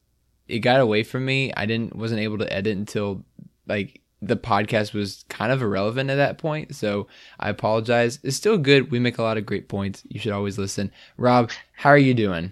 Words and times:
it 0.47 0.61
got 0.61 0.79
away 0.79 1.03
from 1.03 1.25
me. 1.25 1.53
I 1.55 1.67
didn't 1.67 1.95
wasn't 1.95 2.21
able 2.21 2.39
to 2.39 2.51
edit 2.51 2.75
until 2.75 3.23
like 3.67 4.01
the 4.19 4.35
podcast 4.35 4.95
was 4.95 5.25
kind 5.29 5.51
of 5.51 5.61
irrelevant 5.61 6.09
at 6.09 6.15
that 6.15 6.39
point. 6.39 6.75
So 6.75 7.05
I 7.39 7.49
apologize. 7.49 8.17
It's 8.23 8.35
still 8.35 8.57
good. 8.57 8.89
We 8.89 8.97
make 8.97 9.19
a 9.19 9.23
lot 9.23 9.37
of 9.37 9.45
great 9.45 9.69
points. 9.69 10.01
You 10.07 10.19
should 10.19 10.31
always 10.31 10.57
listen. 10.57 10.91
Rob, 11.17 11.51
how 11.73 11.91
are 11.91 11.99
you 11.99 12.15
doing? 12.15 12.51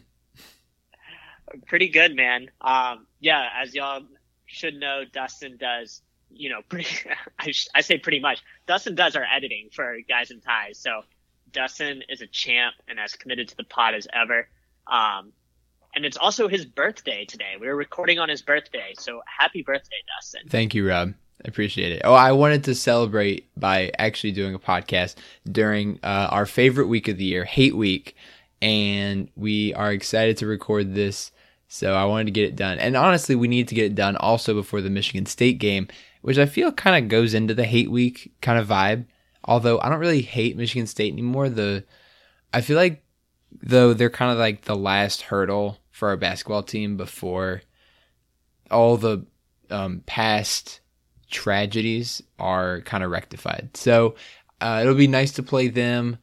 Pretty 1.68 1.90
good, 1.90 2.16
man. 2.16 2.50
Um, 2.62 3.08
yeah, 3.20 3.48
as 3.62 3.73
y'all 3.73 4.02
should 4.46 4.76
know, 4.76 5.04
Dustin 5.12 5.58
does, 5.58 6.02
you 6.30 6.50
know, 6.50 6.62
pretty, 6.68 6.90
I, 7.40 7.52
sh- 7.52 7.68
I 7.74 7.82
say 7.82 7.98
pretty 7.98 8.20
much. 8.20 8.41
Dustin 8.68 8.96
does 8.96 9.16
our 9.16 9.26
editing 9.26 9.70
for 9.74 9.98
Guys 10.07 10.32
and 10.32 10.41
Ties. 10.44 10.77
So 10.77 11.02
Dustin 11.52 12.04
is 12.10 12.22
a 12.22 12.27
champ 12.27 12.76
and 12.88 12.99
as 12.99 13.13
committed 13.16 13.48
to 13.49 13.57
the 13.57 13.63
pod 13.63 13.96
as 13.96 14.07
ever. 14.13 14.48
Um, 14.88 15.34
and 15.96 16.05
it's 16.05 16.18
also 16.18 16.48
his 16.48 16.66
birthday 16.66 17.26
today. 17.26 17.55
We 17.60 17.68
are 17.68 17.76
recording 17.76 18.20
on 18.20 18.29
his 18.29 18.41
birthday. 18.41 18.94
So 18.98 19.22
happy 19.26 19.62
birthday, 19.62 19.98
Dustin. 20.18 20.48
Thank 20.48 20.74
you, 20.74 20.88
Rob. 20.88 21.13
I 21.44 21.48
appreciate 21.48 21.91
it. 21.91 22.02
Oh, 22.05 22.13
I 22.13 22.32
wanted 22.34 22.63
to 22.66 22.76
celebrate 22.76 23.49
by 23.60 23.91
actually 23.98 24.32
doing 24.32 24.54
a 24.54 24.60
podcast 24.60 25.16
during 25.52 25.99
uh, 26.04 26.27
our 26.29 26.46
favorite 26.46 26.88
week 26.88 27.07
of 27.07 27.18
the 27.18 27.26
year, 27.26 27.46
Hate 27.46 27.76
Week. 27.76 28.16
And 28.62 29.29
we 29.35 29.74
are 29.74 29.91
excited 29.91 30.38
to 30.38 30.48
record 30.48 30.94
this 30.94 31.32
so 31.74 31.94
I 31.94 32.04
wanted 32.04 32.26
to 32.26 32.32
get 32.32 32.50
it 32.50 32.58
done. 32.58 32.80
And 32.80 32.98
honestly, 32.98 33.34
we 33.34 33.48
need 33.48 33.70
to 33.70 33.76
get 33.76 33.86
it 33.86 33.96
done 33.96 34.18
also 34.18 34.54
before 34.54 34.82
the 34.82 34.90
Michigan 34.90 35.26
State 35.26 35.58
game, 35.58 35.88
which 36.22 36.38
I 36.38 36.46
feel 36.46 36.70
kind 36.74 37.02
of 37.02 37.10
goes 37.10 37.34
into 37.34 37.54
the 37.54 37.63
hate 37.63 37.90
week 37.90 38.34
kind 38.41 38.60
of 38.60 38.68
vibe. 38.68 39.05
Although 39.46 39.80
I 39.80 39.88
don't 39.88 40.02
really 40.02 40.22
hate 40.22 40.58
Michigan 40.58 40.86
State 40.86 41.13
anymore. 41.13 41.48
The 41.48 41.86
I 42.54 42.60
feel 42.60 42.76
like 42.76 43.05
though 43.63 43.94
they're 43.94 44.10
kind 44.10 44.34
of 44.34 44.38
like 44.38 44.63
the 44.63 44.76
last 44.76 45.22
hurdle 45.22 45.78
for 45.91 46.10
our 46.10 46.18
basketball 46.18 46.62
team 46.62 46.98
before 46.98 47.62
all 48.70 48.98
the 48.98 49.26
um, 49.70 50.04
past 50.06 50.82
tragedies 51.30 52.22
are 52.38 52.82
kind 52.82 53.02
of 53.02 53.12
rectified. 53.12 53.70
So 53.76 54.16
uh, 54.60 54.80
it'll 54.82 54.94
be 54.94 55.08
nice 55.08 55.32
to 55.34 55.44
play 55.44 55.70
them, 55.70 56.18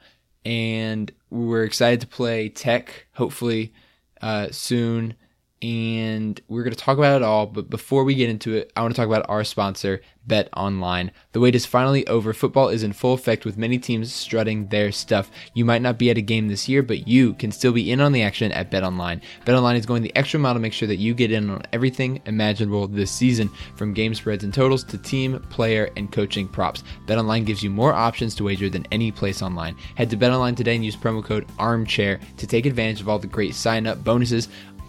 and 0.45 1.11
we're 1.31 1.65
excited 1.65 2.03
to 2.03 2.07
play 2.07 2.51
Tech 2.51 3.07
hopefully 3.15 3.73
uh, 4.21 4.49
soon 4.51 5.15
and 5.63 6.41
we're 6.49 6.63
going 6.63 6.75
to 6.75 6.79
talk 6.79 6.99
about 6.99 7.21
it 7.21 7.25
all. 7.25 7.47
But 7.47 7.71
before 7.71 8.05
we 8.05 8.15
get 8.15 8.31
into 8.31 8.55
it, 8.55 8.73
I 8.77 8.83
want 8.83 8.95
to 8.95 9.01
talk 9.01 9.09
about 9.09 9.27
our 9.29 9.45
sponsor, 9.45 10.01
Bet 10.27 10.49
Online. 10.57 11.11
The 11.33 11.41
wait 11.41 11.55
is 11.55 11.67
finally 11.67 12.07
over. 12.07 12.33
Football 12.33 12.69
is 12.69 12.83
in 12.83 12.93
full 12.93 13.15
effect 13.15 13.45
with 13.45 13.57
many 13.57 13.79
teams 13.79 14.13
strutting 14.13 14.69
their 14.69 14.93
stuff. 14.93 15.31
You 15.55 15.65
might 15.65 15.83
not 15.83 15.99
be 15.99 16.11
at 16.11 16.19
a 16.19 16.23
game 16.23 16.49
this 16.49 16.69
year, 16.69 16.83
but 16.83 17.09
you 17.09 17.35
can 17.35 17.51
still 17.51 17.73
be 17.73 17.91
in 17.91 18.01
on 18.01 18.13
the 18.13 18.23
action 18.23 18.53
at 18.53 18.71
Bet 18.71 18.85
Online. 18.85 19.21
Bet 19.45 19.57
Online 19.57 19.77
is 19.77 19.87
going 19.87 20.03
the 20.03 20.15
extra 20.15 20.39
mile 20.39 20.55
to 20.55 20.61
make 20.61 20.75
sure 20.75 20.89
that 20.89 20.97
you 20.97 21.15
get 21.15 21.33
in 21.33 21.51
on 21.51 21.63
everything 21.73 22.21
imaginable 22.27 22.87
this 22.87 23.11
season, 23.11 23.51
from 23.75 23.95
game 23.95 24.15
spreads 24.15 24.45
and 24.45 24.55
totals 24.55 24.85
to 24.85 24.99
team, 24.99 25.41
player, 25.51 25.91
and 25.97 26.13
coaching 26.13 26.47
props. 26.47 26.85
Bet 27.07 27.19
Online 27.19 27.45
gives 27.45 27.63
you 27.63 27.71
more 27.71 27.95
options 27.95 28.35
to 28.37 28.45
wager 28.45 28.69
than 28.69 28.87
any 28.93 29.11
place 29.11 29.43
online. 29.43 29.77
Head 29.97 30.11
to 30.11 30.17
Bet 30.17 30.31
Online 30.31 30.55
today 30.55 30.77
and 30.77 30.85
use 30.85 30.97
promo 30.97 31.25
code 31.25 31.47
ARMCHAIR 31.59 32.21
to 32.37 32.47
take 32.47 32.67
advantage 32.67 33.01
of 33.01 33.09
all 33.09 33.19
the 33.19 33.27
great 33.27 33.55
sign 33.55 33.87
up 33.87 34.05
bonuses 34.05 34.49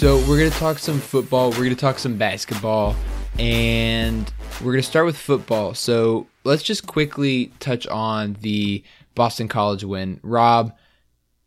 So 0.00 0.16
we're 0.26 0.38
gonna 0.38 0.48
talk 0.48 0.78
some 0.78 0.98
football. 0.98 1.50
We're 1.50 1.64
gonna 1.64 1.74
talk 1.74 1.98
some 1.98 2.16
basketball, 2.16 2.96
and 3.38 4.32
we're 4.64 4.72
gonna 4.72 4.82
start 4.82 5.04
with 5.04 5.18
football. 5.18 5.74
So 5.74 6.26
let's 6.42 6.62
just 6.62 6.86
quickly 6.86 7.52
touch 7.60 7.86
on 7.86 8.38
the 8.40 8.82
Boston 9.14 9.46
College 9.46 9.84
win. 9.84 10.18
Rob, 10.22 10.74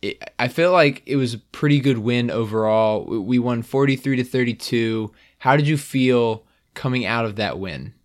it, 0.03 0.22
I 0.38 0.50
feel 0.50 0.72
like 0.72 1.02
it 1.08 1.16
was 1.16 1.34
a 1.34 1.40
pretty 1.40 1.80
good 1.80 1.97
win 1.97 2.30
overall. 2.30 3.06
We 3.06 3.40
won 3.40 3.64
forty 3.64 3.96
three 3.96 4.18
to 4.18 4.24
thirty 4.24 4.53
two. 4.53 5.12
How 5.40 5.56
did 5.56 5.68
you 5.68 5.75
feel 5.75 6.44
coming 6.75 7.08
out 7.08 7.25
of 7.25 7.38
that 7.38 7.58
win? 7.58 7.96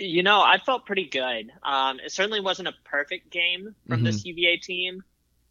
You 0.00 0.22
know, 0.22 0.40
I 0.40 0.56
felt 0.56 0.86
pretty 0.86 1.04
good. 1.04 1.52
Um, 1.62 2.00
it 2.00 2.12
certainly 2.12 2.40
wasn't 2.40 2.68
a 2.68 2.74
perfect 2.84 3.28
game 3.28 3.74
from 3.86 3.96
mm-hmm. 3.96 4.04
this 4.04 4.24
UVA 4.24 4.56
team. 4.56 5.04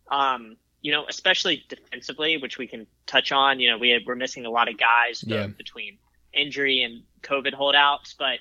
Um, 0.09 0.57
you 0.85 0.91
know, 0.91 1.03
especially 1.09 1.63
defensively, 1.67 2.37
which 2.37 2.59
we 2.59 2.67
can 2.67 2.85
touch 3.07 3.31
on. 3.31 3.59
You 3.59 3.71
know, 3.71 3.79
we 3.79 3.89
had, 3.89 4.03
we're 4.05 4.15
missing 4.15 4.45
a 4.45 4.51
lot 4.51 4.69
of 4.69 4.77
guys 4.77 5.23
yeah. 5.25 5.47
between 5.47 5.97
injury 6.31 6.83
and 6.83 7.01
COVID 7.23 7.55
holdouts, 7.55 8.13
but 8.13 8.37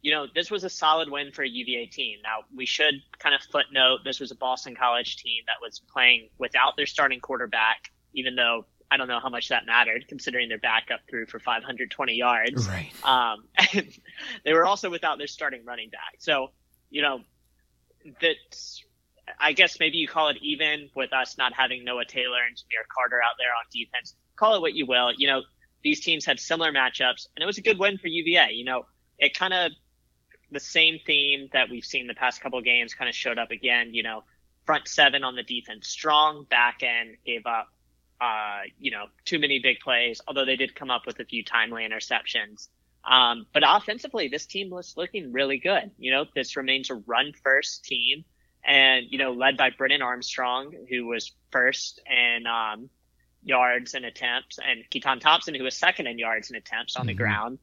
you 0.00 0.10
know, 0.10 0.26
this 0.34 0.50
was 0.50 0.64
a 0.64 0.70
solid 0.70 1.10
win 1.10 1.32
for 1.32 1.42
a 1.42 1.48
UVA 1.48 1.84
team. 1.84 2.20
Now, 2.22 2.46
we 2.56 2.64
should 2.64 2.94
kind 3.18 3.34
of 3.34 3.42
footnote 3.42 3.98
this 4.06 4.20
was 4.20 4.30
a 4.30 4.34
Boston 4.34 4.74
College 4.74 5.18
team 5.18 5.44
that 5.48 5.56
was 5.60 5.82
playing 5.92 6.30
without 6.38 6.78
their 6.78 6.86
starting 6.86 7.20
quarterback, 7.20 7.90
even 8.14 8.36
though 8.36 8.64
I 8.90 8.96
don't 8.96 9.08
know 9.08 9.20
how 9.20 9.28
much 9.28 9.50
that 9.50 9.66
mattered 9.66 10.08
considering 10.08 10.48
their 10.48 10.58
backup 10.58 11.00
threw 11.10 11.26
for 11.26 11.38
520 11.38 12.14
yards. 12.14 12.66
Right. 12.66 12.90
Um, 13.04 13.44
and 13.74 13.92
they 14.46 14.54
were 14.54 14.64
also 14.64 14.88
without 14.88 15.18
their 15.18 15.26
starting 15.26 15.62
running 15.66 15.90
back. 15.90 16.14
So, 16.20 16.52
you 16.88 17.02
know, 17.02 17.20
that's 18.22 18.82
I 19.38 19.52
guess 19.52 19.78
maybe 19.80 19.98
you 19.98 20.08
call 20.08 20.28
it 20.28 20.36
even 20.40 20.88
with 20.94 21.12
us 21.12 21.36
not 21.36 21.52
having 21.52 21.84
Noah 21.84 22.04
Taylor 22.04 22.38
and 22.46 22.56
Jahmeer 22.56 22.86
Carter 22.94 23.20
out 23.22 23.34
there 23.38 23.50
on 23.50 23.64
defense. 23.72 24.14
Call 24.36 24.54
it 24.54 24.60
what 24.60 24.74
you 24.74 24.86
will. 24.86 25.12
You 25.16 25.28
know, 25.28 25.42
these 25.82 26.00
teams 26.00 26.24
had 26.24 26.38
similar 26.38 26.72
matchups, 26.72 27.28
and 27.34 27.42
it 27.42 27.46
was 27.46 27.58
a 27.58 27.62
good 27.62 27.78
win 27.78 27.98
for 27.98 28.08
UVA. 28.08 28.52
You 28.52 28.64
know, 28.64 28.86
it 29.18 29.36
kind 29.36 29.52
of 29.52 29.72
the 30.50 30.60
same 30.60 30.98
theme 31.04 31.48
that 31.52 31.70
we've 31.70 31.84
seen 31.84 32.06
the 32.06 32.14
past 32.14 32.40
couple 32.40 32.60
games 32.60 32.94
kind 32.94 33.08
of 33.08 33.14
showed 33.14 33.38
up 33.38 33.50
again. 33.50 33.94
You 33.94 34.02
know, 34.02 34.24
front 34.64 34.88
seven 34.88 35.24
on 35.24 35.34
the 35.34 35.42
defense 35.42 35.88
strong, 35.88 36.44
back 36.48 36.82
end 36.82 37.16
gave 37.24 37.46
up, 37.46 37.68
uh, 38.20 38.60
you 38.78 38.90
know, 38.90 39.06
too 39.24 39.38
many 39.38 39.58
big 39.58 39.80
plays. 39.80 40.20
Although 40.28 40.44
they 40.44 40.56
did 40.56 40.74
come 40.74 40.90
up 40.90 41.06
with 41.06 41.18
a 41.20 41.24
few 41.24 41.44
timely 41.44 41.86
interceptions. 41.86 42.68
Um, 43.04 43.46
but 43.52 43.62
offensively, 43.64 44.28
this 44.28 44.46
team 44.46 44.70
was 44.70 44.94
looking 44.96 45.32
really 45.32 45.58
good. 45.58 45.90
You 45.98 46.12
know, 46.12 46.24
this 46.34 46.56
remains 46.56 46.90
a 46.90 46.94
run 46.94 47.32
first 47.42 47.84
team 47.84 48.24
and 48.66 49.06
you 49.08 49.18
know 49.18 49.32
led 49.32 49.56
by 49.56 49.70
Brennan 49.70 50.02
Armstrong, 50.02 50.74
who 50.90 51.06
was 51.06 51.32
first 51.50 52.00
in 52.10 52.46
um, 52.46 52.90
yards 53.42 53.94
and 53.94 54.04
attempts, 54.04 54.58
and 54.58 54.84
Keytaon 54.90 55.20
Thompson, 55.20 55.54
who 55.54 55.64
was 55.64 55.76
second 55.76 56.08
in 56.08 56.18
yards 56.18 56.50
and 56.50 56.58
attempts 56.58 56.96
on 56.96 57.02
mm-hmm. 57.02 57.08
the 57.08 57.14
ground. 57.14 57.58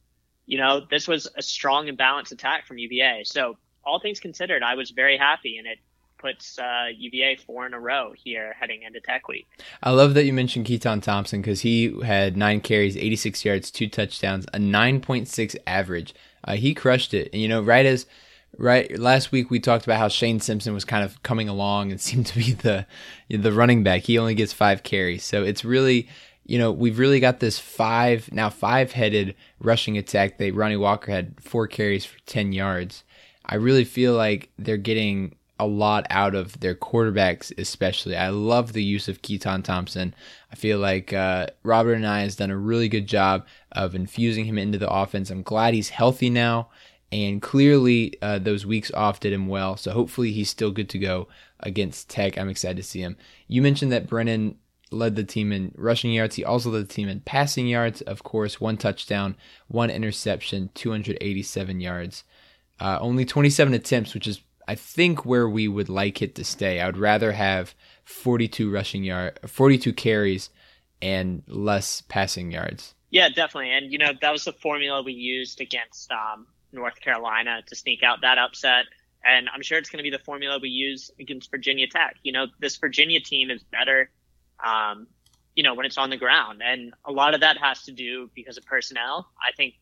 You 0.46 0.58
know, 0.58 0.82
this 0.90 1.06
was 1.06 1.28
a 1.36 1.42
strong 1.42 1.88
and 1.88 1.96
balanced 1.96 2.32
attack 2.32 2.66
from 2.66 2.78
UVA. 2.78 3.22
So 3.24 3.56
all 3.84 4.00
things 4.00 4.20
considered, 4.20 4.62
I 4.62 4.74
was 4.74 4.90
very 4.90 5.16
happy, 5.16 5.58
and 5.58 5.66
it 5.66 5.78
puts 6.18 6.58
uh, 6.58 6.86
UVA 6.96 7.36
four 7.36 7.66
in 7.66 7.74
a 7.74 7.80
row 7.80 8.12
here 8.16 8.54
heading 8.58 8.82
into 8.82 9.00
Tech 9.00 9.28
Week. 9.28 9.46
I 9.82 9.90
love 9.90 10.14
that 10.14 10.24
you 10.24 10.32
mentioned 10.32 10.66
Keytaon 10.66 11.02
Thompson 11.02 11.42
because 11.42 11.60
he 11.60 11.94
had 12.02 12.36
nine 12.36 12.60
carries, 12.60 12.96
86 12.96 13.44
yards, 13.44 13.70
two 13.70 13.88
touchdowns, 13.88 14.46
a 14.54 14.58
9.6 14.58 15.56
average. 15.66 16.14
Uh, 16.42 16.54
he 16.54 16.72
crushed 16.74 17.12
it. 17.12 17.28
And, 17.32 17.42
you 17.42 17.48
know, 17.48 17.60
right 17.60 17.84
as 17.84 18.06
right 18.58 18.98
last 18.98 19.32
week 19.32 19.50
we 19.50 19.60
talked 19.60 19.84
about 19.84 19.98
how 19.98 20.08
Shane 20.08 20.40
Simpson 20.40 20.74
was 20.74 20.84
kind 20.84 21.04
of 21.04 21.22
coming 21.22 21.48
along 21.48 21.90
and 21.90 22.00
seemed 22.00 22.26
to 22.26 22.38
be 22.38 22.52
the 22.52 22.86
the 23.28 23.52
running 23.52 23.82
back. 23.82 24.02
He 24.02 24.18
only 24.18 24.34
gets 24.34 24.52
five 24.52 24.82
carries, 24.82 25.24
so 25.24 25.42
it's 25.42 25.64
really 25.64 26.08
you 26.44 26.58
know 26.58 26.72
we've 26.72 26.98
really 26.98 27.20
got 27.20 27.40
this 27.40 27.58
five 27.58 28.30
now 28.32 28.50
five 28.50 28.92
headed 28.92 29.34
rushing 29.58 29.98
attack. 29.98 30.38
They 30.38 30.50
Ronnie 30.50 30.76
Walker 30.76 31.10
had 31.12 31.40
four 31.40 31.66
carries 31.66 32.04
for 32.04 32.18
ten 32.26 32.52
yards. 32.52 33.04
I 33.46 33.56
really 33.56 33.84
feel 33.84 34.14
like 34.14 34.50
they're 34.58 34.76
getting 34.76 35.36
a 35.58 35.66
lot 35.66 36.06
out 36.10 36.34
of 36.34 36.58
their 36.60 36.74
quarterbacks, 36.74 37.56
especially. 37.58 38.16
I 38.16 38.30
love 38.30 38.72
the 38.72 38.82
use 38.82 39.06
of 39.06 39.22
Keytaon 39.22 39.62
Thompson. 39.62 40.14
I 40.50 40.56
feel 40.56 40.78
like 40.78 41.12
uh, 41.12 41.46
Robert 41.62 41.96
Anae 41.96 42.22
has 42.22 42.36
done 42.36 42.50
a 42.50 42.56
really 42.56 42.88
good 42.88 43.06
job 43.06 43.46
of 43.70 43.94
infusing 43.94 44.46
him 44.46 44.58
into 44.58 44.78
the 44.78 44.90
offense. 44.90 45.30
I'm 45.30 45.42
glad 45.42 45.74
he's 45.74 45.90
healthy 45.90 46.28
now, 46.28 46.70
and 47.14 47.40
clearly 47.40 48.12
uh, 48.20 48.40
those 48.40 48.66
weeks 48.66 48.90
off 48.92 49.20
did 49.20 49.32
him 49.32 49.46
well. 49.46 49.76
So 49.76 49.92
hopefully 49.92 50.32
he's 50.32 50.50
still 50.50 50.72
good 50.72 50.88
to 50.88 50.98
go 50.98 51.28
against 51.60 52.10
Tech. 52.10 52.36
I'm 52.36 52.48
excited 52.48 52.76
to 52.78 52.82
see 52.82 53.00
him. 53.00 53.16
You 53.46 53.62
mentioned 53.62 53.92
that 53.92 54.08
Brennan 54.08 54.56
led 54.90 55.14
the 55.14 55.22
team 55.22 55.52
in 55.52 55.72
rushing 55.76 56.12
yards. 56.12 56.34
He 56.34 56.44
also 56.44 56.70
led 56.70 56.88
the 56.88 56.92
team 56.92 57.08
in 57.08 57.20
passing 57.20 57.68
yards. 57.68 58.00
Of 58.00 58.24
course, 58.24 58.60
one 58.60 58.76
touchdown, 58.76 59.36
one 59.68 59.90
interception, 59.90 60.70
287 60.74 61.80
yards. 61.80 62.24
Uh, 62.80 62.98
only 63.00 63.24
27 63.24 63.74
attempts, 63.74 64.12
which 64.12 64.26
is 64.26 64.40
I 64.66 64.74
think 64.74 65.24
where 65.24 65.48
we 65.48 65.68
would 65.68 65.88
like 65.88 66.20
it 66.20 66.34
to 66.34 66.42
stay. 66.44 66.80
I 66.80 66.86
would 66.86 66.96
rather 66.96 67.30
have 67.30 67.76
42 68.06 68.72
rushing 68.72 69.04
yard, 69.04 69.38
42 69.46 69.92
carries, 69.92 70.50
and 71.00 71.44
less 71.46 72.00
passing 72.08 72.50
yards. 72.50 72.96
Yeah, 73.10 73.28
definitely. 73.28 73.70
And 73.70 73.92
you 73.92 73.98
know 73.98 74.14
that 74.20 74.32
was 74.32 74.44
the 74.46 74.52
formula 74.52 75.00
we 75.00 75.12
used 75.12 75.60
against 75.60 76.10
um, 76.10 76.48
North 76.74 77.00
Carolina 77.00 77.62
to 77.66 77.76
sneak 77.76 78.02
out 78.02 78.20
that 78.22 78.38
upset. 78.38 78.84
And 79.24 79.48
I'm 79.52 79.62
sure 79.62 79.78
it's 79.78 79.88
going 79.88 79.98
to 79.98 80.02
be 80.02 80.14
the 80.14 80.22
formula 80.22 80.58
we 80.60 80.68
use 80.68 81.10
against 81.18 81.50
Virginia 81.50 81.86
Tech. 81.86 82.16
You 82.22 82.32
know, 82.32 82.46
this 82.60 82.76
Virginia 82.76 83.20
team 83.20 83.50
is 83.50 83.62
better, 83.62 84.10
um, 84.64 85.06
you 85.54 85.62
know, 85.62 85.74
when 85.74 85.86
it's 85.86 85.96
on 85.96 86.10
the 86.10 86.16
ground. 86.16 86.62
And 86.62 86.92
a 87.04 87.12
lot 87.12 87.34
of 87.34 87.40
that 87.40 87.56
has 87.56 87.84
to 87.84 87.92
do 87.92 88.30
because 88.34 88.58
of 88.58 88.66
personnel. 88.66 89.30
I 89.40 89.52
think 89.56 89.74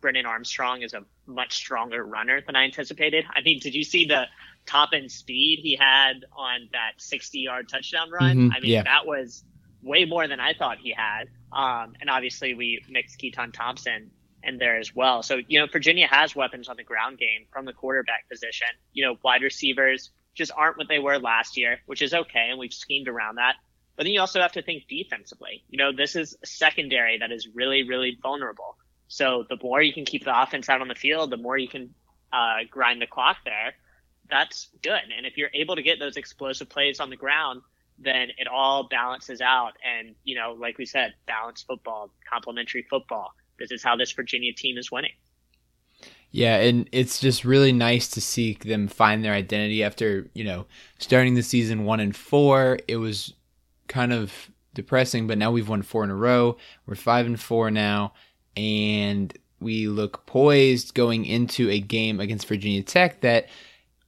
Brennan 0.00 0.26
Armstrong 0.26 0.82
is 0.82 0.94
a 0.94 1.04
much 1.26 1.54
stronger 1.54 2.04
runner 2.04 2.40
than 2.40 2.54
I 2.54 2.64
anticipated. 2.64 3.24
I 3.34 3.42
mean, 3.42 3.58
did 3.58 3.74
you 3.74 3.82
see 3.82 4.06
the 4.06 4.26
top 4.64 4.90
end 4.92 5.10
speed 5.10 5.58
he 5.60 5.74
had 5.74 6.24
on 6.36 6.68
that 6.72 6.92
60 6.98 7.40
yard 7.40 7.68
touchdown 7.68 8.10
run? 8.10 8.36
Mm-hmm, 8.36 8.52
I 8.52 8.60
mean, 8.60 8.70
yeah. 8.70 8.82
that 8.84 9.06
was 9.06 9.42
way 9.82 10.04
more 10.04 10.28
than 10.28 10.38
I 10.40 10.54
thought 10.54 10.78
he 10.78 10.94
had. 10.96 11.28
Um, 11.52 11.94
and 12.00 12.10
obviously 12.10 12.54
we 12.54 12.84
mixed 12.88 13.18
Keytaon 13.18 13.52
Thompson 13.52 14.10
in 14.48 14.58
there 14.58 14.78
as 14.78 14.94
well. 14.94 15.22
So, 15.22 15.40
you 15.46 15.60
know, 15.60 15.66
Virginia 15.70 16.06
has 16.08 16.34
weapons 16.34 16.68
on 16.68 16.76
the 16.76 16.84
ground 16.84 17.18
game 17.18 17.46
from 17.52 17.64
the 17.64 17.72
quarterback 17.72 18.28
position. 18.28 18.68
You 18.92 19.04
know, 19.04 19.18
wide 19.22 19.42
receivers 19.42 20.10
just 20.34 20.52
aren't 20.56 20.78
what 20.78 20.88
they 20.88 20.98
were 20.98 21.18
last 21.18 21.56
year, 21.56 21.78
which 21.86 22.02
is 22.02 22.14
okay. 22.14 22.48
And 22.50 22.58
we've 22.58 22.72
schemed 22.72 23.08
around 23.08 23.36
that. 23.36 23.54
But 23.96 24.04
then 24.04 24.12
you 24.12 24.20
also 24.20 24.40
have 24.40 24.52
to 24.52 24.62
think 24.62 24.84
defensively. 24.88 25.64
You 25.68 25.78
know, 25.78 25.92
this 25.92 26.14
is 26.16 26.36
a 26.42 26.46
secondary 26.46 27.18
that 27.18 27.32
is 27.32 27.48
really, 27.52 27.82
really 27.82 28.16
vulnerable. 28.22 28.76
So 29.08 29.44
the 29.48 29.58
more 29.62 29.82
you 29.82 29.92
can 29.92 30.04
keep 30.04 30.24
the 30.24 30.42
offense 30.42 30.68
out 30.68 30.80
on 30.80 30.88
the 30.88 30.94
field, 30.94 31.30
the 31.30 31.36
more 31.36 31.58
you 31.58 31.68
can 31.68 31.94
uh, 32.32 32.58
grind 32.70 33.02
the 33.02 33.06
clock 33.06 33.38
there. 33.44 33.74
That's 34.30 34.68
good. 34.82 35.00
And 35.16 35.26
if 35.26 35.36
you're 35.36 35.50
able 35.54 35.76
to 35.76 35.82
get 35.82 35.98
those 35.98 36.16
explosive 36.16 36.68
plays 36.68 37.00
on 37.00 37.10
the 37.10 37.16
ground, 37.16 37.62
then 37.98 38.28
it 38.38 38.46
all 38.46 38.86
balances 38.88 39.40
out. 39.40 39.72
And, 39.82 40.14
you 40.22 40.36
know, 40.36 40.52
like 40.52 40.78
we 40.78 40.86
said, 40.86 41.14
balanced 41.26 41.66
football, 41.66 42.10
complementary 42.30 42.86
football. 42.88 43.32
This 43.58 43.70
is 43.70 43.82
how 43.82 43.96
this 43.96 44.12
Virginia 44.12 44.52
team 44.52 44.78
is 44.78 44.90
winning. 44.90 45.12
Yeah, 46.30 46.56
and 46.58 46.88
it's 46.92 47.20
just 47.20 47.44
really 47.44 47.72
nice 47.72 48.08
to 48.08 48.20
see 48.20 48.54
them 48.54 48.86
find 48.86 49.24
their 49.24 49.32
identity 49.32 49.82
after, 49.82 50.28
you 50.34 50.44
know, 50.44 50.66
starting 50.98 51.34
the 51.34 51.42
season 51.42 51.84
one 51.84 52.00
and 52.00 52.14
four. 52.14 52.78
It 52.86 52.96
was 52.96 53.32
kind 53.88 54.12
of 54.12 54.32
depressing, 54.74 55.26
but 55.26 55.38
now 55.38 55.50
we've 55.50 55.68
won 55.68 55.82
four 55.82 56.04
in 56.04 56.10
a 56.10 56.14
row. 56.14 56.58
We're 56.86 56.96
five 56.96 57.24
and 57.26 57.40
four 57.40 57.70
now, 57.70 58.12
and 58.56 59.36
we 59.58 59.88
look 59.88 60.26
poised 60.26 60.94
going 60.94 61.24
into 61.24 61.70
a 61.70 61.80
game 61.80 62.20
against 62.20 62.46
Virginia 62.46 62.82
Tech 62.82 63.22
that 63.22 63.48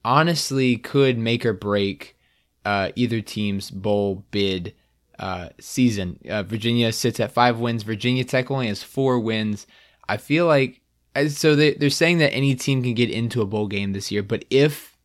honestly 0.04 0.76
could 0.76 1.18
make 1.18 1.44
or 1.44 1.52
break 1.54 2.16
uh, 2.64 2.90
either 2.94 3.20
team's 3.20 3.70
bowl 3.70 4.24
bid 4.30 4.74
uh, 5.20 5.50
season. 5.60 6.18
Uh, 6.28 6.42
Virginia 6.42 6.90
sits 6.92 7.20
at 7.20 7.30
five 7.30 7.58
wins. 7.60 7.82
Virginia 7.82 8.24
Tech 8.24 8.50
only 8.50 8.68
has 8.68 8.82
four 8.82 9.20
wins. 9.20 9.66
I 10.08 10.16
feel 10.16 10.46
like 10.46 10.80
so 11.28 11.54
they, 11.54 11.74
they're 11.74 11.90
saying 11.90 12.18
that 12.18 12.32
any 12.32 12.54
team 12.54 12.82
can 12.82 12.94
get 12.94 13.10
into 13.10 13.42
a 13.42 13.46
bowl 13.46 13.68
game 13.68 13.92
this 13.92 14.10
year, 14.10 14.22
but 14.22 14.44
if 14.48 14.96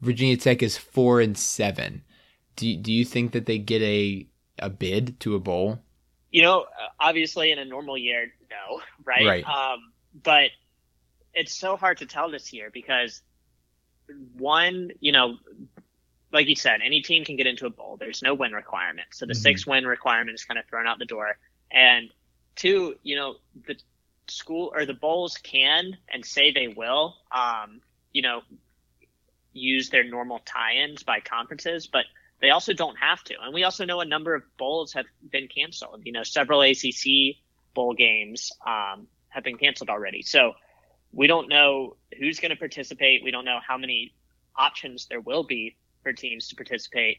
Virginia 0.00 0.36
Tech 0.36 0.62
is 0.62 0.78
four 0.78 1.20
and 1.20 1.36
seven, 1.36 2.02
do 2.56 2.76
do 2.76 2.92
you 2.92 3.04
think 3.04 3.32
that 3.32 3.46
they 3.46 3.58
get 3.58 3.82
a 3.82 4.26
a 4.58 4.70
bid 4.70 5.20
to 5.20 5.34
a 5.34 5.38
bowl? 5.38 5.80
You 6.30 6.42
know, 6.42 6.66
obviously 6.98 7.52
in 7.52 7.58
a 7.58 7.64
normal 7.64 7.98
year, 7.98 8.32
no, 8.50 8.80
right? 9.04 9.26
Right. 9.26 9.44
Um, 9.44 9.92
but 10.22 10.50
it's 11.34 11.54
so 11.54 11.76
hard 11.76 11.98
to 11.98 12.06
tell 12.06 12.30
this 12.30 12.52
year 12.52 12.70
because 12.72 13.22
one, 14.38 14.90
you 15.00 15.12
know, 15.12 15.36
like 16.32 16.48
you 16.48 16.56
said, 16.56 16.80
any 16.84 17.00
team 17.00 17.24
can 17.24 17.36
get 17.36 17.46
into 17.46 17.66
a 17.66 17.70
bowl. 17.70 17.96
There's 17.98 18.22
no 18.22 18.34
win 18.34 18.52
requirement. 18.52 19.08
So 19.12 19.26
the 19.26 19.32
Mhm. 19.32 19.42
six 19.42 19.66
win 19.66 19.86
requirement 19.86 20.34
is 20.34 20.44
kind 20.44 20.58
of 20.58 20.66
thrown 20.66 20.86
out 20.86 20.98
the 20.98 21.06
door. 21.06 21.38
And 21.70 22.10
two, 22.56 22.98
you 23.02 23.16
know, 23.16 23.36
the 23.66 23.76
school 24.28 24.72
or 24.74 24.84
the 24.84 24.94
bowls 24.94 25.38
can 25.38 25.96
and 26.08 26.24
say 26.24 26.50
they 26.50 26.68
will, 26.68 27.16
um, 27.30 27.80
you 28.12 28.22
know, 28.22 28.42
use 29.52 29.90
their 29.90 30.04
normal 30.04 30.40
tie-ins 30.40 31.02
by 31.02 31.20
conferences, 31.20 31.86
but 31.86 32.04
they 32.40 32.50
also 32.50 32.72
don't 32.72 32.96
have 32.96 33.22
to. 33.24 33.40
And 33.40 33.52
we 33.54 33.64
also 33.64 33.84
know 33.84 34.00
a 34.00 34.04
number 34.04 34.34
of 34.34 34.42
bowls 34.56 34.92
have 34.92 35.06
been 35.30 35.48
canceled. 35.48 36.02
You 36.04 36.12
know, 36.12 36.22
several 36.22 36.62
ACC 36.62 37.38
bowl 37.74 37.94
games 37.94 38.52
um, 38.66 39.08
have 39.28 39.44
been 39.44 39.56
canceled 39.56 39.88
already. 39.88 40.22
So 40.22 40.54
we 41.12 41.26
don't 41.26 41.48
know 41.48 41.96
who's 42.18 42.38
going 42.38 42.50
to 42.50 42.56
participate. 42.56 43.24
We 43.24 43.30
don't 43.30 43.44
know 43.44 43.58
how 43.66 43.78
many 43.78 44.14
options 44.54 45.06
there 45.06 45.20
will 45.20 45.44
be 45.44 45.76
for 46.08 46.12
teams 46.14 46.48
to 46.48 46.56
participate. 46.56 47.18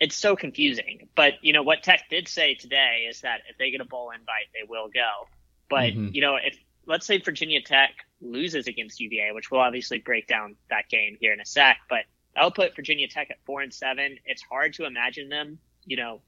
It's 0.00 0.16
so 0.16 0.34
confusing. 0.34 1.08
But, 1.14 1.34
you 1.42 1.52
know, 1.52 1.62
what 1.62 1.84
Tech 1.84 2.08
did 2.10 2.26
say 2.26 2.54
today 2.54 3.06
is 3.08 3.20
that 3.20 3.42
if 3.48 3.56
they 3.58 3.70
get 3.70 3.80
a 3.80 3.84
bowl 3.84 4.10
invite, 4.10 4.48
they 4.52 4.66
will 4.68 4.88
go. 4.88 5.28
But, 5.68 5.92
Mhm. 5.92 6.14
you 6.14 6.20
know, 6.20 6.36
if 6.36 6.58
let's 6.86 7.06
say 7.06 7.18
Virginia 7.18 7.60
Tech 7.60 7.94
loses 8.20 8.66
against 8.66 8.98
UVA, 8.98 9.32
which 9.32 9.50
we'll 9.50 9.60
obviously 9.60 9.98
break 9.98 10.26
down 10.26 10.56
that 10.70 10.88
game 10.88 11.16
here 11.20 11.32
in 11.32 11.40
a 11.40 11.44
sec, 11.44 11.78
but 11.88 12.06
that'll 12.34 12.50
put 12.50 12.74
Virginia 12.74 13.06
Tech 13.06 13.30
at 13.30 13.38
four 13.44 13.60
and 13.60 13.72
seven. 13.72 14.18
It's 14.24 14.42
hard 14.42 14.72
to 14.74 14.86
imagine 14.86 15.28
them, 15.28 15.58
you 15.84 15.96
know, 15.96 16.22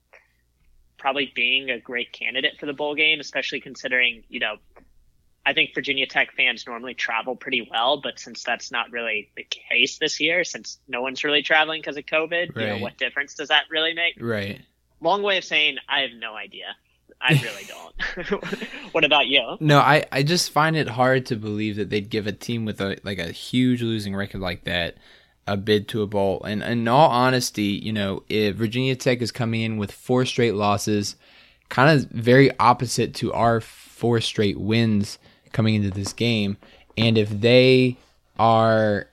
probably 0.98 1.32
being 1.34 1.70
a 1.70 1.80
great 1.80 2.12
candidate 2.12 2.58
for 2.60 2.66
the 2.66 2.74
bowl 2.74 2.94
game, 2.94 3.18
especially 3.20 3.60
considering, 3.60 4.22
you 4.28 4.38
know, 4.38 4.58
I 5.46 5.54
think 5.54 5.74
Virginia 5.74 6.06
Tech 6.06 6.32
fans 6.36 6.66
normally 6.66 6.94
travel 6.94 7.34
pretty 7.34 7.66
well, 7.70 8.00
but 8.00 8.18
since 8.18 8.42
that's 8.42 8.70
not 8.70 8.90
really 8.90 9.30
the 9.36 9.44
case 9.44 9.98
this 9.98 10.20
year, 10.20 10.44
since 10.44 10.78
no 10.86 11.00
one's 11.00 11.24
really 11.24 11.42
traveling 11.42 11.80
because 11.80 11.96
of 11.96 12.04
COVID, 12.04 12.56
you 12.56 12.66
know, 12.66 12.78
what 12.78 12.98
difference 12.98 13.34
does 13.34 13.48
that 13.48 13.64
really 13.70 13.94
make? 13.94 14.16
Right. 14.20 14.60
Long 15.00 15.22
way 15.22 15.38
of 15.38 15.44
saying 15.44 15.78
I 15.88 16.00
have 16.00 16.10
no 16.18 16.34
idea. 16.34 16.76
I 17.22 17.32
really 17.34 17.64
don't. 17.64 18.44
what 18.92 19.04
about 19.04 19.26
you? 19.26 19.56
No, 19.60 19.78
I, 19.78 20.04
I 20.12 20.22
just 20.22 20.50
find 20.50 20.76
it 20.76 20.88
hard 20.88 21.26
to 21.26 21.36
believe 21.36 21.76
that 21.76 21.90
they'd 21.90 22.08
give 22.08 22.26
a 22.26 22.32
team 22.32 22.64
with 22.64 22.80
a 22.80 22.98
like 23.02 23.18
a 23.18 23.30
huge 23.30 23.82
losing 23.82 24.14
record 24.14 24.40
like 24.40 24.64
that 24.64 24.96
a 25.46 25.56
bid 25.56 25.88
to 25.88 26.02
a 26.02 26.06
bowl. 26.06 26.42
And 26.44 26.62
in 26.62 26.86
all 26.86 27.10
honesty, 27.10 27.64
you 27.64 27.92
know, 27.92 28.22
if 28.28 28.54
Virginia 28.56 28.94
Tech 28.94 29.20
is 29.20 29.32
coming 29.32 29.62
in 29.62 29.78
with 29.78 29.90
four 29.90 30.24
straight 30.24 30.54
losses, 30.54 31.16
kind 31.68 31.98
of 31.98 32.08
very 32.10 32.56
opposite 32.58 33.14
to 33.16 33.32
our 33.32 33.60
four 33.60 34.20
straight 34.20 34.58
wins 34.60 35.18
coming 35.52 35.74
into 35.74 35.90
this 35.90 36.12
game, 36.12 36.56
and 36.96 37.16
if 37.18 37.28
they 37.28 37.96
are 38.38 39.06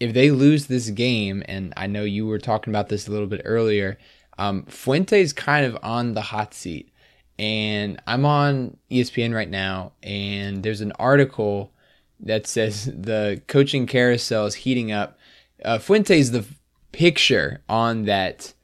if 0.00 0.14
they 0.14 0.30
lose 0.30 0.66
this 0.66 0.90
game, 0.90 1.42
and 1.46 1.72
I 1.76 1.86
know 1.86 2.04
you 2.04 2.26
were 2.26 2.38
talking 2.38 2.72
about 2.72 2.88
this 2.88 3.08
a 3.08 3.10
little 3.10 3.26
bit 3.26 3.42
earlier, 3.44 3.98
um, 4.38 4.64
Fuente's 4.64 5.32
kind 5.32 5.66
of 5.66 5.76
on 5.82 6.14
the 6.14 6.20
hot 6.20 6.54
seat. 6.54 6.92
And 7.38 8.00
I'm 8.06 8.24
on 8.24 8.76
ESPN 8.90 9.34
right 9.34 9.50
now, 9.50 9.92
and 10.02 10.62
there's 10.62 10.80
an 10.80 10.92
article 10.92 11.72
that 12.20 12.46
says 12.46 12.84
the 12.96 13.42
coaching 13.46 13.86
carousel 13.86 14.46
is 14.46 14.54
heating 14.54 14.92
up. 14.92 15.18
Uh, 15.64 15.78
Fuente's 15.78 16.30
the 16.30 16.44
picture 16.92 17.62
on 17.68 18.04
that 18.04 18.54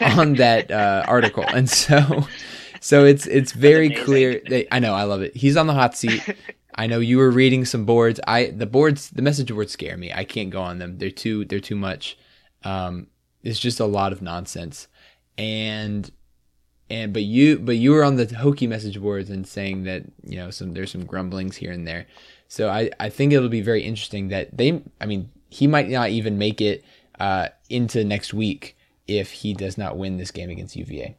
on 0.00 0.34
that 0.34 0.70
uh, 0.70 1.04
article, 1.06 1.44
and 1.46 1.68
so 1.68 2.26
so 2.84 3.06
it's 3.06 3.26
it's 3.26 3.52
very 3.52 3.88
clear. 3.88 4.42
That, 4.46 4.66
I 4.70 4.78
know, 4.78 4.92
I 4.92 5.04
love 5.04 5.22
it. 5.22 5.34
He's 5.34 5.56
on 5.56 5.66
the 5.66 5.72
hot 5.72 5.96
seat. 5.96 6.22
I 6.74 6.86
know 6.86 6.98
you 6.98 7.16
were 7.16 7.30
reading 7.30 7.64
some 7.64 7.86
boards. 7.86 8.20
I 8.26 8.48
the 8.48 8.66
boards, 8.66 9.08
the 9.08 9.22
message 9.22 9.50
boards 9.50 9.72
scare 9.72 9.96
me. 9.96 10.12
I 10.12 10.24
can't 10.24 10.50
go 10.50 10.60
on 10.60 10.80
them. 10.80 10.98
They're 10.98 11.10
too 11.10 11.46
they're 11.46 11.60
too 11.60 11.76
much. 11.76 12.18
Um, 12.62 13.06
it's 13.42 13.58
just 13.58 13.80
a 13.80 13.86
lot 13.86 14.12
of 14.12 14.20
nonsense, 14.20 14.86
and 15.38 16.10
and 16.90 17.14
but 17.14 17.22
you 17.22 17.58
but 17.58 17.76
you 17.76 17.92
were 17.92 18.04
on 18.04 18.16
the 18.16 18.26
Hokie 18.26 18.68
message 18.68 19.00
boards 19.00 19.30
and 19.30 19.48
saying 19.48 19.84
that 19.84 20.02
you 20.22 20.36
know 20.36 20.50
some 20.50 20.74
there's 20.74 20.92
some 20.92 21.06
grumblings 21.06 21.56
here 21.56 21.72
and 21.72 21.88
there. 21.88 22.06
So 22.48 22.68
I 22.68 22.90
I 23.00 23.08
think 23.08 23.32
it'll 23.32 23.48
be 23.48 23.62
very 23.62 23.82
interesting 23.82 24.28
that 24.28 24.54
they 24.54 24.82
I 25.00 25.06
mean 25.06 25.30
he 25.48 25.66
might 25.66 25.88
not 25.88 26.10
even 26.10 26.36
make 26.36 26.60
it 26.60 26.84
uh, 27.18 27.48
into 27.70 28.04
next 28.04 28.34
week 28.34 28.76
if 29.06 29.32
he 29.32 29.54
does 29.54 29.78
not 29.78 29.96
win 29.96 30.18
this 30.18 30.30
game 30.30 30.50
against 30.50 30.76
UVA. 30.76 31.16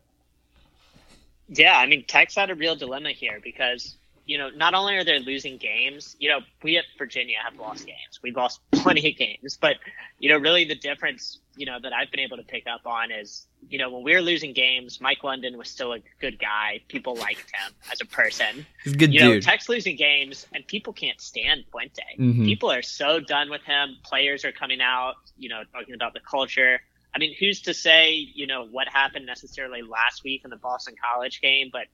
Yeah, 1.48 1.78
I 1.78 1.86
mean 1.86 2.06
Tech's 2.08 2.36
had 2.36 2.50
a 2.50 2.56
real 2.56 2.76
dilemma 2.76 3.12
here 3.12 3.40
because 3.44 3.98
you 4.26 4.38
know 4.40 4.50
not 4.50 4.74
only 4.74 4.96
are 4.96 5.04
they 5.04 5.20
losing 5.20 5.58
games, 5.58 6.16
you 6.20 6.30
know 6.30 6.40
we 6.64 6.78
at 6.78 6.86
Virginia 6.98 7.38
have 7.44 7.60
lost 7.60 7.86
games. 7.86 8.20
We've 8.24 8.36
lost 8.36 8.62
plenty 8.72 9.12
of 9.12 9.18
games, 9.18 9.58
but 9.60 9.76
you 10.20 10.30
know 10.30 10.38
really 10.38 10.66
the 10.66 10.76
difference 10.76 11.40
you 11.56 11.66
know 11.66 11.78
that 11.82 11.94
I've 11.94 12.12
been 12.12 12.20
able 12.20 12.38
to 12.38 12.44
pick 12.44 12.66
up 12.68 12.82
on 12.86 13.12
is 13.12 13.46
you 13.70 13.78
know 13.78 13.90
when 13.92 14.04
we 14.04 14.14
were 14.14 14.22
losing 14.22 14.54
games, 14.54 15.00
Mike 15.00 15.24
London 15.24 15.58
was 15.58 15.70
still 15.70 15.94
a 15.94 16.00
good 16.20 16.40
guy. 16.40 16.82
People 16.88 17.16
liked 17.16 17.52
him 17.52 17.74
as 17.92 18.02
a 18.02 18.06
person. 18.06 18.66
He's 18.84 18.94
a 18.94 18.98
good 18.98 19.14
you 19.14 19.20
dude. 19.20 19.30
know, 19.36 19.40
Tech's 19.40 19.70
losing 19.70 19.96
games, 19.96 20.48
and 20.54 20.66
people 20.66 20.94
can't 20.94 21.22
stand 21.22 21.64
Fuente. 21.72 22.02
Mhm. 22.20 22.46
People 22.46 22.72
are 22.72 22.82
so 22.82 23.20
done 23.20 23.50
with 23.52 23.62
him. 23.64 23.98
Players 24.04 24.44
are 24.46 24.52
coming 24.52 24.82
out, 24.82 25.16
you 25.38 25.50
know, 25.50 25.64
talking 25.72 25.94
about 25.94 26.14
the 26.14 26.20
culture. 26.22 26.82
I 27.16 27.18
mean, 27.18 27.34
who's 27.40 27.62
to 27.62 27.74
say, 27.74 28.12
you 28.12 28.46
know, 28.46 28.66
what 28.66 28.88
happened 28.90 29.26
necessarily 29.26 29.82
last 29.82 30.24
week 30.26 30.42
in 30.44 30.50
the 30.50 30.58
Boston 30.58 30.96
College 31.02 31.40
game, 31.42 31.70
but 31.72 31.88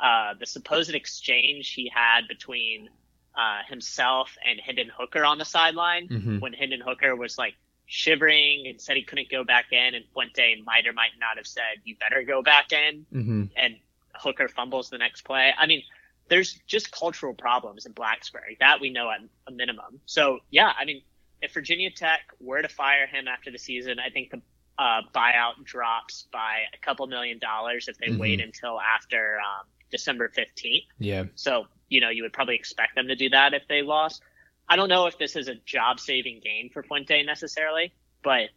uh, 0.00 0.34
the 0.40 0.46
supposed 0.46 0.94
exchange 0.94 1.72
he 1.72 1.90
had 1.94 2.26
between 2.28 2.88
uh, 3.36 3.60
himself 3.68 4.34
and 4.48 4.58
Hendon 4.60 4.90
Hooker 4.96 5.24
on 5.24 5.38
the 5.38 5.44
sideline 5.44 6.08
Mhm. 6.08 6.40
when 6.40 6.52
Hendon 6.54 6.80
Hooker 6.80 7.14
was 7.16 7.36
like 7.38 7.54
shivering 7.86 8.66
and 8.66 8.80
said 8.80 8.96
he 8.96 9.02
couldn't 9.02 9.28
go 9.30 9.44
back 9.44 9.66
in, 9.72 9.94
and 9.94 10.04
Fuente 10.12 10.60
might 10.64 10.86
or 10.86 10.92
might 10.92 11.12
not 11.20 11.36
have 11.36 11.46
said, 11.46 11.80
"You 11.84 11.96
better 11.96 12.22
go 12.22 12.42
back 12.42 12.72
in." 12.72 13.06
Mm-hmm. 13.12 13.44
and 13.56 13.76
Hooker 14.14 14.48
fumbles 14.48 14.90
the 14.90 14.98
next 14.98 15.22
play. 15.22 15.52
I 15.56 15.66
mean, 15.66 15.82
there's 16.28 16.54
just 16.66 16.90
cultural 16.92 17.34
problems 17.34 17.86
in 17.86 17.92
Blacksburg 17.94 18.58
that 18.60 18.80
we 18.80 18.90
know 18.90 19.10
at 19.10 19.20
a 19.46 19.50
minimum. 19.50 20.00
So 20.06 20.40
yeah, 20.50 20.72
I 20.78 20.84
mean, 20.84 21.02
if 21.42 21.52
Virginia 21.52 21.90
Tech 21.90 22.20
were 22.40 22.62
to 22.62 22.68
fire 22.68 23.06
him 23.06 23.28
after 23.28 23.50
the 23.50 23.58
season, 23.58 23.98
I 23.98 24.10
think 24.10 24.30
the 24.30 24.40
uh, 24.78 25.02
buyout 25.14 25.62
drops 25.64 26.26
by 26.32 26.62
a 26.74 26.78
couple 26.78 27.06
million 27.06 27.38
dollars 27.38 27.88
if 27.88 27.98
they 27.98 28.08
Mhm. 28.08 28.18
wait 28.18 28.40
until 28.40 28.80
after 28.80 29.38
um, 29.38 29.66
December 29.90 30.28
15th. 30.28 30.86
Yeah. 30.98 31.24
So, 31.34 31.66
you 31.88 32.00
know, 32.00 32.08
you 32.08 32.22
would 32.22 32.32
probably 32.32 32.54
expect 32.54 32.94
them 32.94 33.08
to 33.08 33.14
do 33.14 33.28
that 33.30 33.54
if 33.54 33.68
they 33.68 33.82
lost. 33.82 34.22
I 34.68 34.76
don't 34.76 34.88
know 34.88 35.06
if 35.06 35.18
this 35.18 35.36
is 35.36 35.48
a 35.48 35.54
job 35.56 36.00
saving 36.00 36.40
gain 36.40 36.70
for 36.70 36.82
Fuente 36.82 37.22
necessarily, 37.22 37.92
but 38.22 38.48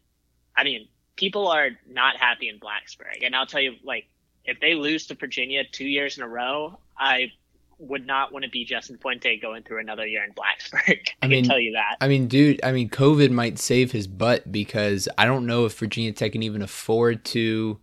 I 0.55 0.63
mean, 0.63 0.88
people 1.17 1.48
are 1.48 1.72
not 1.88 2.15
happy 2.17 2.48
in 2.48 2.60
Blacksburg. 2.60 3.24
And 3.25 3.36
I'll 3.36 3.45
tell 3.45 3.62
you, 3.62 3.75
like, 3.84 4.07
if 4.45 4.60
they 4.60 4.75
lose 4.75 5.07
to 5.07 5.15
Virginia 5.15 5.63
two 5.69 5.86
years 5.88 6.17
in 6.17 6.24
a 6.24 6.27
row, 6.27 6.79
I 6.98 7.34
would 7.77 8.05
not 8.05 8.32
want 8.32 8.46
to 8.46 8.50
be 8.50 8.65
Justin 8.65 8.98
Fuente 8.98 9.38
going 9.39 9.63
through 9.63 9.79
another 9.79 10.05
year 10.05 10.24
in 10.24 10.32
Blacksburg. 10.32 11.00
I, 11.22 11.25
I 11.25 11.27
mean, 11.27 11.44
can 11.44 11.50
tell 11.50 11.60
you 11.60 11.74
that. 11.74 11.98
I 12.01 12.08
mean, 12.08 12.27
dude, 12.27 12.60
I 12.63 12.72
mean, 12.72 12.89
COVID 12.89 13.32
might 13.32 13.60
save 13.60 13.91
his 13.91 14.08
butt 14.08 14.51
because 14.51 15.08
I 15.17 15.25
don't 15.25 15.46
know 15.46 15.65
if 15.65 15.77
Virginia 15.77 16.12
Tech 16.12 16.32
can 16.32 16.44
even 16.44 16.62
afford 16.62 17.25
to 17.25 17.79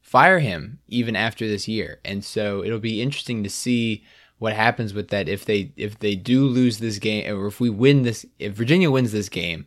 fire 0.00 0.38
him 0.38 0.78
even 0.88 1.16
after 1.16 1.46
this 1.46 1.66
year. 1.66 2.00
And 2.04 2.24
so 2.24 2.64
it'll 2.64 2.78
be 2.78 3.02
interesting 3.02 3.42
to 3.44 3.50
see 3.50 4.04
what 4.38 4.52
happens 4.52 4.94
with 4.94 5.08
that 5.08 5.28
if 5.28 5.44
they 5.44 5.72
if 5.76 5.98
they 5.98 6.14
do 6.14 6.44
lose 6.44 6.78
this 6.78 6.98
game 6.98 7.34
or 7.34 7.46
if 7.46 7.58
we 7.58 7.70
win 7.70 8.02
this 8.02 8.26
if 8.38 8.52
Virginia 8.52 8.90
wins 8.90 9.12
this 9.12 9.28
game 9.28 9.66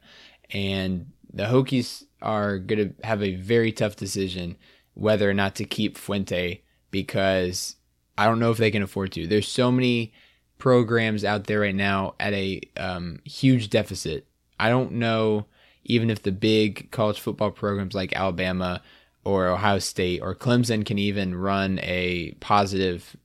and 0.52 1.12
the 1.34 1.46
Hokies 1.46 2.04
are 2.22 2.60
going 2.60 2.90
to 2.90 3.06
have 3.06 3.24
a 3.24 3.36
very 3.36 3.72
tough 3.72 3.96
decision 3.96 4.56
whether 4.94 5.30
or 5.30 5.34
not 5.34 5.56
to 5.56 5.66
keep 5.66 5.98
Fuente 5.98 6.62
because 6.92 7.76
I 8.20 8.26
don't 8.26 8.40
know 8.40 8.52
if 8.52 8.58
they 8.58 8.70
can 8.70 8.84
afford 8.84 9.14
to. 9.14 9.28
There's 9.28 9.48
so 9.48 9.72
many 9.72 10.12
programs 10.58 11.24
out 11.24 11.46
there 11.46 11.62
right 11.62 11.74
now 11.74 12.16
at 12.20 12.34
a 12.34 12.60
um, 12.76 13.22
huge 13.24 13.70
deficit. 13.70 14.28
I 14.60 14.68
don't 14.68 14.94
know 14.94 15.46
even 15.86 16.10
if 16.10 16.22
the 16.22 16.34
big 16.34 16.92
college 16.92 17.22
football 17.22 17.50
programs 17.50 17.96
like 17.96 18.14
Alabama 18.14 18.82
or 19.24 19.48
Ohio 19.48 19.80
State 19.80 20.22
or 20.22 20.36
Clemson 20.36 20.86
can 20.86 21.00
even 21.00 21.34
run 21.34 21.80
a 21.82 22.34
positive 22.42 23.16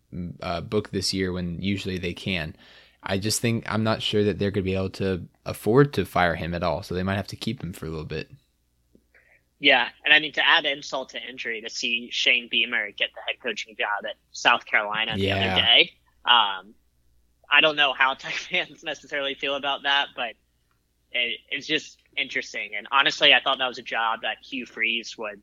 uh, 0.41 0.61
book 0.61 0.91
this 0.91 1.13
year 1.13 1.33
when 1.33 1.61
usually 1.61 1.99
they 1.99 2.15
can. 2.15 2.55
I 3.03 3.19
just 3.19 3.41
think 3.41 3.65
I'm 3.67 3.83
not 3.83 4.01
sure 4.01 4.23
that 4.23 4.39
they're 4.39 4.53
going 4.53 4.65
to 4.65 4.71
be 4.71 4.77
able 4.77 4.91
to 4.91 5.27
afford 5.45 5.93
to 5.95 6.07
fire 6.07 6.37
him 6.37 6.55
at 6.55 6.63
all, 6.63 6.85
so 6.85 6.95
they 6.95 7.03
might 7.03 7.17
have 7.17 7.27
to 7.29 7.37
keep 7.37 7.63
him 7.65 7.73
for 7.73 7.87
a 7.87 7.91
little 7.91 8.05
bit. 8.05 8.31
Yeah, 9.61 9.89
and 10.05 10.13
I 10.13 10.21
mean 10.21 10.33
to 10.33 10.47
add 10.47 10.67
insult 10.67 11.11
to 11.11 11.23
injury, 11.23 11.63
to 11.63 11.71
see 11.71 12.09
Shane 12.11 12.49
Beamer 12.51 12.91
get 12.93 13.11
the 13.15 13.21
head 13.27 13.37
coaching 13.43 13.77
job 13.79 14.05
at 14.09 14.17
South 14.33 14.67
Carolina 14.67 15.19
the 15.19 15.21
Yeah. 15.21 15.35
other 15.35 15.51
day. 15.55 15.93
Um, 16.25 16.75
I 17.51 17.61
don't 17.61 17.77
know 17.77 17.93
how 17.93 18.15
Tech 18.19 18.35
fans 18.35 18.83
necessarily 18.83 19.35
feel 19.35 19.55
about 19.55 19.85
that, 19.85 20.09
but 20.17 20.35
it, 21.13 21.41
it's 21.51 21.67
just 21.67 21.99
interesting. 22.17 22.73
And 22.77 22.87
honestly, 22.91 23.33
I 23.33 23.41
thought 23.41 23.59
that 23.59 23.69
was 23.69 23.79
a 23.79 23.83
job 23.83 24.21
that 24.23 24.39
Hugh 24.43 24.67
Freeze 24.67 25.17
would 25.17 25.41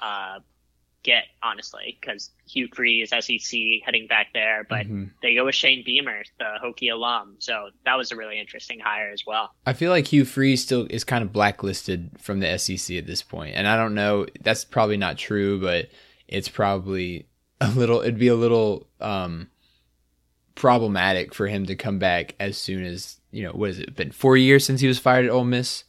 uh, 0.00 0.40
get, 1.02 1.24
honestly, 1.42 1.98
because 2.00 2.30
Hugh 2.48 2.68
Freeze, 2.74 3.10
SEC, 3.10 3.58
heading 3.84 4.06
back 4.06 4.28
there, 4.34 4.64
but 4.68 4.86
Mhm. 4.86 5.10
they 5.22 5.34
go 5.34 5.44
with 5.46 5.54
Shane 5.54 5.82
Beamer, 5.84 6.22
the 6.38 6.58
Hokie 6.62 6.92
alum. 6.92 7.36
So 7.38 7.70
that 7.84 7.96
was 7.96 8.12
a 8.12 8.16
really 8.16 8.38
interesting 8.38 8.78
hire 8.78 9.10
as 9.10 9.24
well. 9.26 9.54
I 9.66 9.72
feel 9.72 9.90
like 9.90 10.06
Hugh 10.08 10.24
Freeze 10.24 10.62
still 10.62 10.86
is 10.90 11.02
kind 11.04 11.22
of 11.24 11.32
blacklisted 11.32 12.10
from 12.20 12.40
the 12.40 12.46
SEC 12.48 12.96
at 12.98 13.06
this 13.06 13.22
point, 13.22 13.54
and 13.56 13.66
I 13.66 13.76
don't 13.76 13.94
know. 13.94 14.26
That's 14.42 14.64
probably 14.64 14.96
not 14.96 15.18
true, 15.18 15.60
but 15.60 15.88
it's 16.28 16.48
probably 16.48 17.26
a 17.60 17.70
little. 17.70 18.00
It'd 18.00 18.18
be 18.18 18.28
a 18.28 18.34
little 18.36 18.86
um, 19.00 19.48
problematic 20.54 21.34
for 21.34 21.46
him 21.46 21.66
to 21.66 21.74
come 21.74 21.98
back 21.98 22.34
as 22.38 22.56
soon 22.58 22.84
as 22.84 23.18
you 23.30 23.42
know. 23.42 23.52
What 23.52 23.68
has 23.70 23.78
it 23.78 23.94
been? 23.96 24.10
Four 24.12 24.36
years 24.36 24.64
since 24.64 24.80
he 24.80 24.86
was 24.88 24.98
fired 24.98 25.24
at 25.24 25.30
Ole 25.30 25.44
Miss 25.44 25.84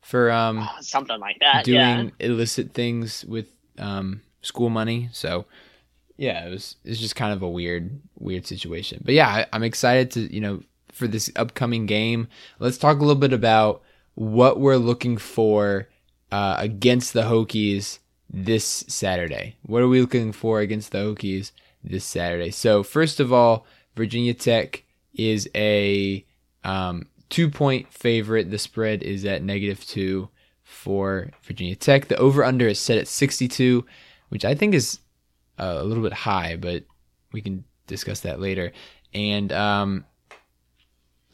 for 0.00 0.30
um, 0.30 0.68
Something 0.80 1.20
like 1.20 1.38
that. 1.40 1.64
doing 1.64 1.76
yeah. 1.78 2.10
illicit 2.20 2.72
things 2.72 3.24
with 3.24 3.46
um, 3.78 4.22
school 4.42 4.70
money. 4.70 5.08
So 5.12 5.46
yeah, 6.16 6.46
it 6.46 6.50
was 6.50 6.76
it's 6.84 7.00
just 7.00 7.16
kind 7.16 7.32
of 7.32 7.42
a 7.42 7.48
weird 7.48 8.00
weird 8.18 8.46
situation. 8.46 9.02
But 9.04 9.14
yeah, 9.14 9.28
I, 9.28 9.46
I'm 9.52 9.62
excited 9.62 10.10
to 10.12 10.34
you 10.34 10.40
know 10.40 10.62
for 10.92 11.06
this 11.06 11.30
upcoming 11.36 11.86
game. 11.86 12.28
Let's 12.58 12.78
talk 12.78 12.96
a 12.96 13.00
little 13.00 13.14
bit 13.14 13.32
about 13.32 13.82
what 14.14 14.58
we're 14.58 14.76
looking 14.76 15.16
for 15.16 15.88
uh, 16.32 16.56
against 16.58 17.12
the 17.12 17.22
Hokies 17.22 18.00
this 18.28 18.84
Saturday. 18.88 19.56
What 19.62 19.82
are 19.82 19.88
we 19.88 20.00
looking 20.00 20.32
for 20.32 20.60
against 20.60 20.90
the 20.90 20.98
Hokies 20.98 21.52
this 21.84 22.04
Saturday? 22.04 22.50
So 22.50 22.82
first 22.82 23.20
of 23.20 23.32
all, 23.32 23.64
Virginia 23.96 24.34
Tech 24.34 24.82
is 25.14 25.48
a 25.54 26.24
um, 26.64 27.06
two 27.30 27.48
point 27.48 27.92
favorite. 27.92 28.50
The 28.50 28.58
spread 28.58 29.02
is 29.02 29.24
at 29.24 29.42
negative 29.42 29.86
two 29.86 30.28
for 30.64 31.30
Virginia 31.44 31.76
Tech. 31.76 32.08
The 32.08 32.16
over 32.16 32.44
under 32.44 32.68
is 32.68 32.78
set 32.78 32.98
at 32.98 33.08
62, 33.08 33.86
which 34.28 34.44
I 34.44 34.54
think 34.54 34.74
is 34.74 34.98
uh, 35.58 35.76
a 35.78 35.84
little 35.84 36.02
bit 36.02 36.12
high, 36.12 36.56
but 36.56 36.84
we 37.32 37.40
can 37.40 37.64
discuss 37.86 38.20
that 38.20 38.40
later. 38.40 38.72
And 39.14 39.52
um, 39.52 40.04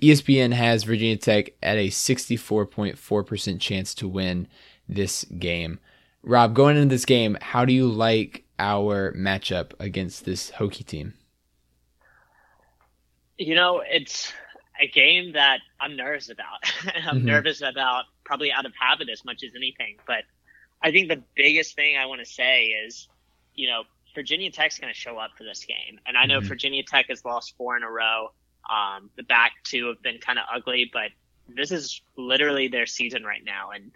ESPN 0.02 0.52
has 0.52 0.84
Virginia 0.84 1.16
Tech 1.16 1.50
at 1.62 1.76
a 1.76 1.88
64.4% 1.88 3.60
chance 3.60 3.94
to 3.96 4.08
win 4.08 4.48
this 4.88 5.24
game. 5.38 5.78
Rob, 6.22 6.54
going 6.54 6.76
into 6.76 6.94
this 6.94 7.04
game, 7.04 7.36
how 7.40 7.64
do 7.64 7.72
you 7.72 7.86
like 7.86 8.44
our 8.58 9.12
matchup 9.12 9.72
against 9.80 10.24
this 10.24 10.50
Hokie 10.52 10.86
team? 10.86 11.14
You 13.36 13.54
know, 13.54 13.82
it's 13.86 14.32
a 14.80 14.88
game 14.88 15.32
that 15.32 15.58
I'm 15.80 15.96
nervous 15.96 16.30
about. 16.30 16.72
I'm 17.06 17.20
Mhm. 17.20 17.24
nervous 17.24 17.60
about 17.62 18.04
probably 18.24 18.52
out 18.52 18.66
of 18.66 18.72
habit 18.78 19.08
as 19.08 19.24
much 19.24 19.42
as 19.44 19.50
anything. 19.56 19.96
But 20.06 20.24
I 20.84 20.92
think 20.92 21.08
the 21.08 21.22
biggest 21.34 21.74
thing 21.74 21.96
I 21.96 22.06
want 22.06 22.20
to 22.20 22.26
say 22.26 22.66
is, 22.66 23.08
you 23.54 23.68
know, 23.68 23.82
Virginia 24.14 24.50
Tech's 24.50 24.78
going 24.78 24.92
to 24.92 24.98
show 24.98 25.16
up 25.16 25.30
for 25.36 25.42
this 25.42 25.64
game. 25.64 25.98
And 26.06 26.16
I 26.16 26.26
know 26.26 26.40
Mhm. 26.40 26.44
Virginia 26.46 26.82
Tech 26.84 27.06
has 27.08 27.24
lost 27.24 27.56
four 27.56 27.76
in 27.76 27.82
a 27.82 27.90
row. 27.90 28.32
Um, 28.70 29.10
the 29.16 29.22
back 29.24 29.52
two 29.64 29.86
have 29.88 30.00
been 30.02 30.18
kind 30.18 30.38
of 30.38 30.44
ugly, 30.54 30.90
but 30.92 31.10
this 31.48 31.72
is 31.72 32.00
literally 32.16 32.68
their 32.68 32.86
season 32.86 33.24
right 33.24 33.42
now. 33.44 33.70
And 33.70 33.90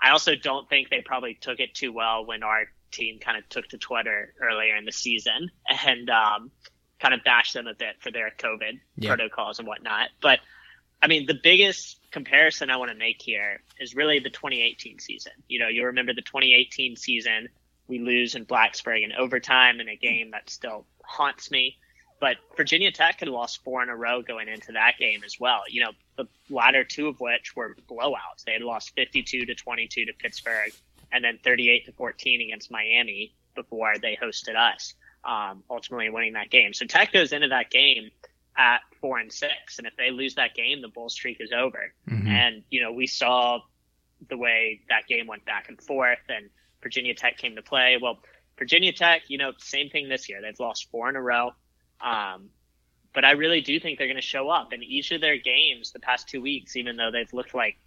I 0.00 0.10
also 0.10 0.34
don't 0.36 0.68
think 0.68 0.90
they 0.90 1.00
probably 1.00 1.34
took 1.34 1.60
it 1.60 1.74
too 1.74 1.92
well 1.92 2.24
when 2.26 2.42
our 2.42 2.66
team 2.90 3.18
kind 3.18 3.36
of 3.36 3.48
took 3.48 3.66
to 3.68 3.78
Twitter 3.78 4.34
earlier 4.40 4.76
in 4.76 4.84
the 4.84 4.92
season 4.92 5.50
and 5.86 6.08
um, 6.10 6.50
kind 7.00 7.14
of 7.14 7.24
bashed 7.24 7.54
them 7.54 7.66
a 7.66 7.74
bit 7.74 7.96
for 8.00 8.10
their 8.10 8.30
COVID 8.38 8.80
Yeah. 8.96 9.08
protocols 9.16 9.58
and 9.58 9.66
whatnot. 9.66 10.10
But 10.20 10.40
I 11.02 11.06
mean, 11.06 11.26
the 11.26 11.38
biggest 11.42 11.98
comparison 12.10 12.70
I 12.70 12.76
want 12.76 12.90
to 12.90 12.96
make 12.96 13.20
here 13.20 13.60
is 13.78 13.94
really 13.94 14.20
the 14.20 14.30
2018 14.30 14.98
season. 14.98 15.32
You 15.48 15.58
know, 15.58 15.68
you 15.68 15.84
remember 15.86 16.14
the 16.14 16.22
2018 16.22 16.96
season, 16.96 17.48
we 17.88 17.98
lose 17.98 18.34
in 18.34 18.46
Blacksburg 18.46 19.04
in 19.04 19.12
overtime 19.12 19.80
in 19.80 19.88
a 19.88 19.96
game 19.96 20.30
that 20.30 20.48
still 20.48 20.86
haunts 21.04 21.50
me. 21.50 21.76
But 22.20 22.36
Virginia 22.56 22.90
Tech 22.90 23.20
had 23.20 23.28
lost 23.28 23.62
four 23.64 23.82
in 23.82 23.88
a 23.88 23.96
row 23.96 24.22
going 24.22 24.48
into 24.48 24.72
that 24.72 24.96
game 24.98 25.22
as 25.24 25.38
well. 25.38 25.62
You 25.68 25.82
know, 25.82 25.90
the 26.16 26.26
latter 26.48 26.84
two 26.84 27.08
of 27.08 27.20
which 27.20 27.54
were 27.54 27.76
blowouts. 27.90 28.44
They 28.46 28.52
had 28.52 28.62
lost 28.62 28.94
52 28.94 29.46
to 29.46 29.54
22 29.54 30.06
to 30.06 30.12
Pittsburgh, 30.14 30.72
and 31.12 31.22
then 31.22 31.38
38 31.44 31.86
to 31.86 31.92
14 31.92 32.40
against 32.40 32.70
Miami 32.70 33.34
before 33.54 33.94
they 34.00 34.16
hosted 34.16 34.56
us, 34.56 34.94
um, 35.24 35.64
ultimately 35.68 36.08
winning 36.08 36.32
that 36.34 36.50
game. 36.50 36.72
So 36.72 36.86
Tech 36.86 37.12
goes 37.12 37.32
into 37.32 37.48
that 37.48 37.70
game 37.70 38.10
at 38.56 38.80
four 39.00 39.18
and 39.18 39.32
six, 39.32 39.78
and 39.78 39.86
if 39.86 39.96
they 39.96 40.10
lose 40.10 40.36
that 40.36 40.54
game, 40.54 40.80
the 40.82 40.88
bull 40.88 41.08
streak 41.08 41.38
is 41.40 41.52
over. 41.52 41.92
Mm-hmm. 42.08 42.28
And 42.28 42.62
you 42.70 42.82
know 42.82 42.92
we 42.92 43.06
saw 43.06 43.60
the 44.28 44.36
way 44.36 44.80
that 44.88 45.06
game 45.06 45.26
went 45.26 45.44
back 45.44 45.68
and 45.68 45.80
forth, 45.80 46.20
and 46.28 46.50
Virginia 46.82 47.14
Tech 47.14 47.38
came 47.38 47.56
to 47.56 47.62
play. 47.62 47.98
Well, 48.00 48.20
Virginia 48.58 48.92
Tech, 48.92 49.22
you 49.28 49.38
know, 49.38 49.52
same 49.58 49.90
thing 49.90 50.08
this 50.08 50.28
year. 50.28 50.40
They've 50.40 50.58
lost 50.60 50.90
four 50.90 51.08
in 51.08 51.16
a 51.16 51.22
row. 51.22 51.52
Um, 52.00 52.50
but 53.12 53.24
I 53.24 53.32
really 53.32 53.60
do 53.60 53.78
think 53.78 53.98
they're 53.98 54.08
going 54.08 54.16
to 54.16 54.22
show 54.22 54.50
up 54.50 54.72
in 54.72 54.82
each 54.82 55.12
of 55.12 55.20
their 55.20 55.38
games 55.38 55.92
the 55.92 56.00
past 56.00 56.28
two 56.28 56.42
weeks, 56.42 56.76
even 56.76 56.96
though 56.96 57.10
they've 57.10 57.32
looked 57.32 57.54
like 57.54 57.78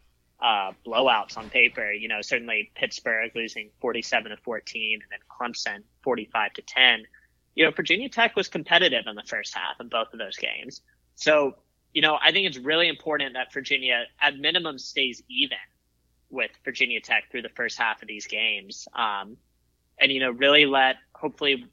uh, 0.42 0.72
blowouts 0.86 1.38
on 1.38 1.50
paper. 1.50 1.92
You 1.92 2.08
know, 2.08 2.22
certainly 2.22 2.72
Pittsburgh 2.76 3.32
losing 3.36 3.70
47 3.82 4.32
to 4.32 4.38
14 4.38 5.00
and 5.02 5.12
then 5.12 5.20
Clemson 5.30 5.84
45 6.04 6.54
to 6.54 6.62
10. 6.62 7.06
You 7.58 7.66
know, 7.66 7.72
Virginia 7.72 8.08
Tech 8.08 8.36
was 8.36 8.48
competitive 8.48 9.06
in 9.08 9.16
the 9.16 9.24
first 9.24 9.56
half 9.56 9.82
in 9.82 9.90
both 9.90 10.14
of 10.14 10.20
those 10.20 10.38
games. 10.38 10.82
So, 11.16 11.56
you 11.92 12.04
know, 12.04 12.20
I 12.24 12.32
think 12.32 12.46
it's 12.46 12.60
really 12.60 12.88
important 12.88 13.34
that 13.34 13.52
Virginia 13.52 14.04
at 14.22 14.38
minimum 14.38 14.78
stays 14.78 15.24
even 15.28 15.58
with 16.30 16.52
Virginia 16.64 17.02
Tech 17.02 17.32
through 17.32 17.42
the 17.42 17.50
first 17.50 17.80
half 17.80 18.04
of 18.04 18.08
these 18.08 18.28
games. 18.28 18.88
Um, 18.94 19.38
and, 20.00 20.12
you 20.12 20.20
know, 20.20 20.30
really 20.30 20.68
let 20.68 20.98
hopefully, 21.14 21.66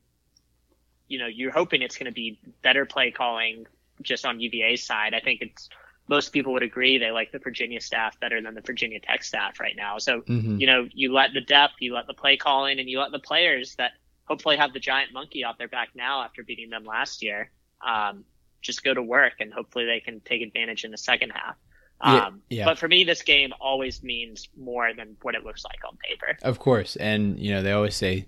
you 1.07 1.19
know, 1.19 1.26
you're 1.26 1.53
hoping 1.53 1.83
it's 1.83 1.99
going 1.99 2.07
to 2.07 2.12
be 2.12 2.41
better 2.62 2.87
play 2.87 3.11
calling 3.11 3.67
just 4.00 4.25
on 4.25 4.41
UVA's 4.41 4.83
side. 4.83 5.12
I 5.12 5.21
think 5.21 5.43
it's, 5.43 5.69
most 6.09 6.33
people 6.33 6.55
would 6.55 6.62
agree 6.62 6.97
they 6.97 7.11
like 7.11 7.31
the 7.31 7.38
Virginia 7.38 7.83
staff 7.83 8.19
better 8.21 8.41
than 8.41 8.55
the 8.55 8.62
Virginia 8.62 9.00
Tech 9.00 9.23
staff 9.23 9.61
right 9.61 9.76
now. 9.76 9.99
So, 9.99 10.23
mm-hmm. 10.23 10.57
you 10.59 10.67
know, 10.67 10.88
you 10.95 11.12
let 11.12 11.35
the 11.35 11.43
depth, 11.43 11.75
you 11.81 11.93
let 11.93 12.07
the 12.07 12.14
play 12.14 12.38
calling, 12.38 12.79
and 12.79 12.88
you 12.88 13.00
let 13.00 13.12
the 13.12 13.19
players 13.19 13.75
that 13.76 13.93
hopefully 14.25 14.57
have 14.57 14.73
the 14.73 14.81
giant 14.81 15.12
monkey 15.12 15.45
off 15.45 15.59
their 15.59 15.69
back 15.69 15.90
now 15.95 16.23
after 16.23 16.43
beating 16.43 16.71
them 16.71 16.85
last 16.85 17.23
year, 17.23 17.50
um, 17.87 18.25
just 18.62 18.83
go 18.83 18.95
to 18.95 19.02
work 19.02 19.35
and 19.40 19.52
hopefully 19.52 19.85
they 19.85 20.00
can 20.00 20.21
take 20.21 20.43
advantage 20.43 20.85
in 20.85 20.90
the 20.90 20.99
second 20.99 21.31
half. 21.31 21.57
Um, 22.00 22.43
yeah, 22.49 22.59
yeah. 22.59 22.64
But 22.64 22.78
for 22.78 22.88
me, 22.88 23.04
this 23.04 23.23
game 23.23 23.52
always 23.61 24.02
means 24.02 24.49
more 24.57 24.93
than 24.95 25.16
what 25.23 25.35
it 25.35 25.45
looks 25.45 25.64
like 25.64 25.78
on 25.87 25.97
paper. 25.97 26.37
Of 26.43 26.59
course. 26.59 26.97
And, 26.97 27.38
you 27.38 27.52
know, 27.52 27.62
they 27.62 27.73
always 27.73 27.95
say 27.95 28.26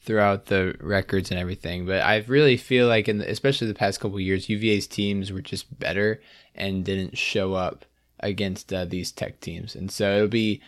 throughout 0.00 0.46
the 0.46 0.76
records 0.80 1.30
and 1.30 1.40
everything. 1.40 1.84
But 1.84 2.02
I 2.02 2.18
really 2.28 2.56
feel 2.56 2.86
like, 2.86 3.08
in 3.08 3.18
the, 3.18 3.30
especially 3.30 3.66
the 3.66 3.74
past 3.74 4.00
couple 4.00 4.20
years, 4.20 4.48
UVA's 4.48 4.86
teams 4.86 5.32
were 5.32 5.42
just 5.42 5.78
better 5.78 6.22
and 6.54 6.84
didn't 6.84 7.18
show 7.18 7.54
up 7.54 7.84
against 8.20 8.72
uh, 8.72 8.84
these 8.84 9.12
tech 9.12 9.40
teams. 9.40 9.74
And 9.74 9.90
so 9.90 10.16
it'll 10.16 10.28
be 10.28 10.62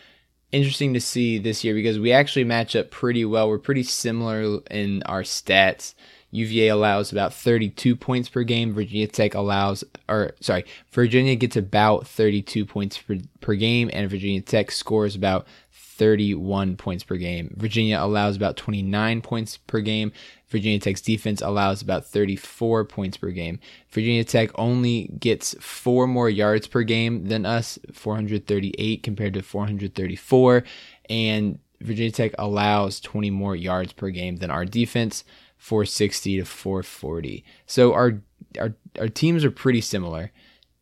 interesting 0.52 0.95
to 0.95 1.00
see 1.00 1.38
this 1.38 1.64
year 1.64 1.75
because 1.75 1.99
we 1.99 2.12
actually 2.12 2.45
match 2.45 2.75
up 2.76 2.90
pretty 2.90 3.25
well. 3.25 3.49
We're 3.49 3.59
pretty 3.59 3.83
similar 3.83 4.61
in 4.71 5.02
our 5.04 5.23
stats. 5.23 5.95
UVA 6.33 6.69
allows 6.69 7.11
about 7.11 7.35
32 7.35 7.97
points 7.97 8.28
per 8.28 8.42
game. 8.45 8.73
Virginia 8.73 9.09
Tech 9.09 9.35
allows, 9.35 9.83
or 10.09 10.33
sorry, 10.40 10.64
Virginia 10.92 11.35
gets 11.35 11.57
about 11.57 12.07
32 12.07 12.64
points 12.64 12.99
per, 12.99 13.19
per 13.40 13.54
game, 13.54 13.90
and 13.92 14.09
Virginia 14.09 14.40
Tech 14.40 14.71
scores 14.71 15.16
about 15.16 15.47
31 15.73 16.76
points 16.76 17.02
per 17.02 17.16
game. 17.16 17.52
Virginia 17.57 17.99
allows 18.00 18.37
about 18.37 18.57
29 18.57 19.21
points 19.23 19.57
per 19.57 19.80
game. 19.80 20.12
Virginia 20.50 20.80
Tech's 20.80 21.00
defense 21.00 21.40
allows 21.40 21.80
about 21.80 22.04
34 22.04 22.85
points 22.85 23.16
per 23.16 23.30
game. 23.30 23.61
Virginia 23.90 24.25
Tech 24.25 24.50
only 24.57 25.04
gets 25.19 25.54
four 25.61 26.07
more 26.07 26.28
yards 26.28 26.66
per 26.66 26.83
game 26.83 27.26
than 27.26 27.47
us, 27.47 27.78
438 27.92 29.02
compared 29.02 29.35
to 29.35 29.42
434. 29.42 30.64
And 31.09 31.59
Virginia 31.80 32.11
Tech 32.11 32.33
allows 32.38 33.00
20 33.00 33.30
more 33.30 33.54
yards 33.54 33.92
per 33.92 34.11
game 34.11 34.37
than 34.37 34.50
our 34.50 34.64
defense, 34.64 35.25
460 35.57 36.38
to 36.38 36.45
440. 36.45 37.45
So 37.66 37.95
our 37.95 38.21
our 38.59 38.75
our 38.99 39.09
teams 39.09 39.45
are 39.45 39.50
pretty 39.50 39.80
similar. 39.80 40.33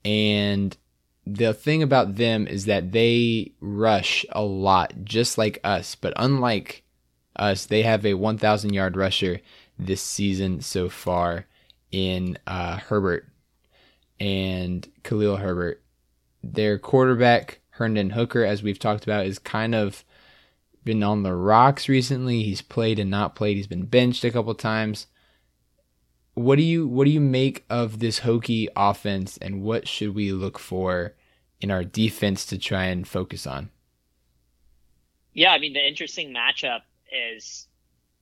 And 0.04 0.76
the 1.26 1.52
thing 1.52 1.82
about 1.82 2.16
them 2.16 2.46
is 2.46 2.64
that 2.64 2.92
they 2.92 3.52
rush 3.60 4.24
a 4.30 4.42
lot, 4.42 4.94
just 5.04 5.36
like 5.36 5.58
us. 5.62 5.94
But 5.94 6.14
unlike 6.16 6.84
us, 7.36 7.66
they 7.66 7.82
have 7.82 8.06
a 8.06 8.14
1,000 8.14 8.72
yard 8.72 8.96
rusher 8.96 9.40
this 9.78 10.02
season 10.02 10.60
so 10.60 10.88
far 10.88 11.46
in 11.90 12.38
uh, 12.46 12.78
Herbert 12.78 13.26
and 14.20 14.88
Khalil 15.04 15.36
Herbert. 15.36 15.82
Their 16.42 16.78
quarterback, 16.78 17.60
Hendon 17.70 18.10
Hooker, 18.10 18.44
as 18.44 18.62
we've 18.62 18.78
talked 18.78 19.04
about, 19.04 19.26
is 19.26 19.38
kind 19.38 19.74
of 19.74 20.04
been 20.84 21.02
on 21.02 21.22
the 21.22 21.34
rocks 21.34 21.88
recently. 21.88 22.42
He's 22.42 22.62
played 22.62 22.98
and 22.98 23.10
not 23.10 23.34
played. 23.34 23.56
He's 23.56 23.66
been 23.66 23.86
benched 23.86 24.24
a 24.24 24.30
couple 24.30 24.54
times. 24.54 25.06
What 26.34 26.56
do 26.56 26.62
you 26.62 26.86
what 26.86 27.04
do 27.04 27.10
you 27.10 27.20
make 27.20 27.64
of 27.68 27.98
this 27.98 28.20
Hokie 28.20 28.68
offense, 28.76 29.36
and 29.38 29.62
what 29.62 29.88
should 29.88 30.14
we 30.14 30.32
look 30.32 30.58
for 30.58 31.14
in 31.60 31.70
our 31.70 31.82
defense 31.82 32.46
to 32.46 32.58
try 32.58 32.84
and 32.84 33.06
focus 33.06 33.46
on? 33.46 33.70
Yeah, 35.34 35.52
I 35.52 35.58
mean 35.58 35.72
the 35.72 35.86
interesting 35.86 36.32
matchup 36.32 36.80
is 37.36 37.67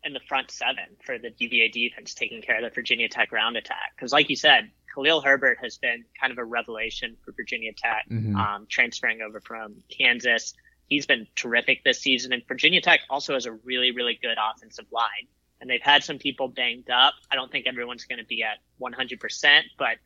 in 0.07 0.13
the 0.13 0.21
front 0.21 0.51
seven 0.51 0.85
for 1.05 1.19
the 1.19 1.33
UVA 1.37 1.69
defense 1.69 2.15
taking 2.15 2.41
care 2.41 2.57
of 2.57 2.63
the 2.63 2.71
Virginia 2.71 3.09
Tech 3.09 3.33
round 3.33 3.57
attack. 3.57 3.93
Because, 3.97 4.13
like 4.13 4.31
you 4.31 4.37
said, 4.37 4.71
Khalil 4.95 5.21
Herbert 5.21 5.59
has 5.61 5.77
been 5.77 6.05
kind 6.19 6.33
of 6.33 6.39
a 6.39 6.45
revelation 6.45 7.17
for 7.25 7.33
Virginia 7.33 7.73
Tech, 7.77 8.07
mm-hmm. 8.11 8.37
um, 8.37 8.67
transferring 8.69 9.21
over 9.21 9.41
from 9.41 9.75
Kansas. 9.91 10.55
He's 10.89 11.05
been 11.05 11.27
terrific 11.35 11.85
this 11.85 12.01
season, 12.01 12.33
and 12.33 12.43
Virginia 12.47 12.81
Tech 12.81 13.01
also 13.11 13.35
has 13.35 13.47
a 13.47 13.53
really, 13.53 13.91
really 13.91 14.19
good 14.23 14.39
offensive 14.39 14.87
line. 14.93 15.27
And 15.61 15.69
they've 15.69 15.83
had 15.83 16.05
some 16.05 16.19
people 16.19 16.49
banged 16.49 16.91
up. 16.91 17.15
I 17.31 17.35
don't 17.35 17.51
think 17.51 17.67
everyone's 17.67 18.05
going 18.05 18.19
to 18.19 18.27
be 18.27 18.43
at 18.43 18.59
100%, 18.81 19.63
but 19.79 19.97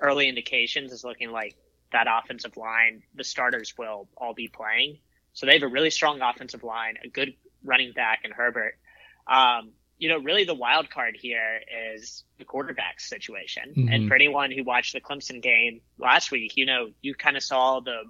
early 0.00 0.28
indications 0.28 0.92
is 0.92 1.04
looking 1.04 1.30
like 1.30 1.56
that 1.92 2.06
offensive 2.08 2.56
line, 2.56 3.02
the 3.14 3.24
starters 3.24 3.74
will 3.76 4.08
all 4.16 4.32
be 4.34 4.48
playing. 4.48 4.98
So 5.34 5.46
they 5.46 5.54
have 5.54 5.62
a 5.62 5.68
really 5.68 5.90
strong 5.90 6.20
offensive 6.20 6.64
line, 6.64 6.96
a 7.02 7.08
good 7.08 7.34
running 7.64 7.92
back 7.92 8.20
in 8.24 8.30
Herbert. 8.30 8.78
Um, 9.26 9.72
you 9.98 10.08
know, 10.08 10.18
really 10.18 10.44
the 10.44 10.54
wild 10.54 10.90
card 10.90 11.16
here 11.16 11.60
is 11.94 12.24
the 12.38 12.44
quarterback 12.44 12.98
situation. 12.98 13.72
Mm-hmm. 13.76 13.88
And 13.88 14.08
for 14.08 14.14
anyone 14.14 14.50
who 14.50 14.64
watched 14.64 14.94
the 14.94 15.00
Clemson 15.00 15.40
game 15.40 15.80
last 15.98 16.32
week, 16.32 16.56
you 16.56 16.66
know, 16.66 16.88
you 17.02 17.14
kind 17.14 17.36
of 17.36 17.42
saw 17.42 17.80
the 17.80 18.02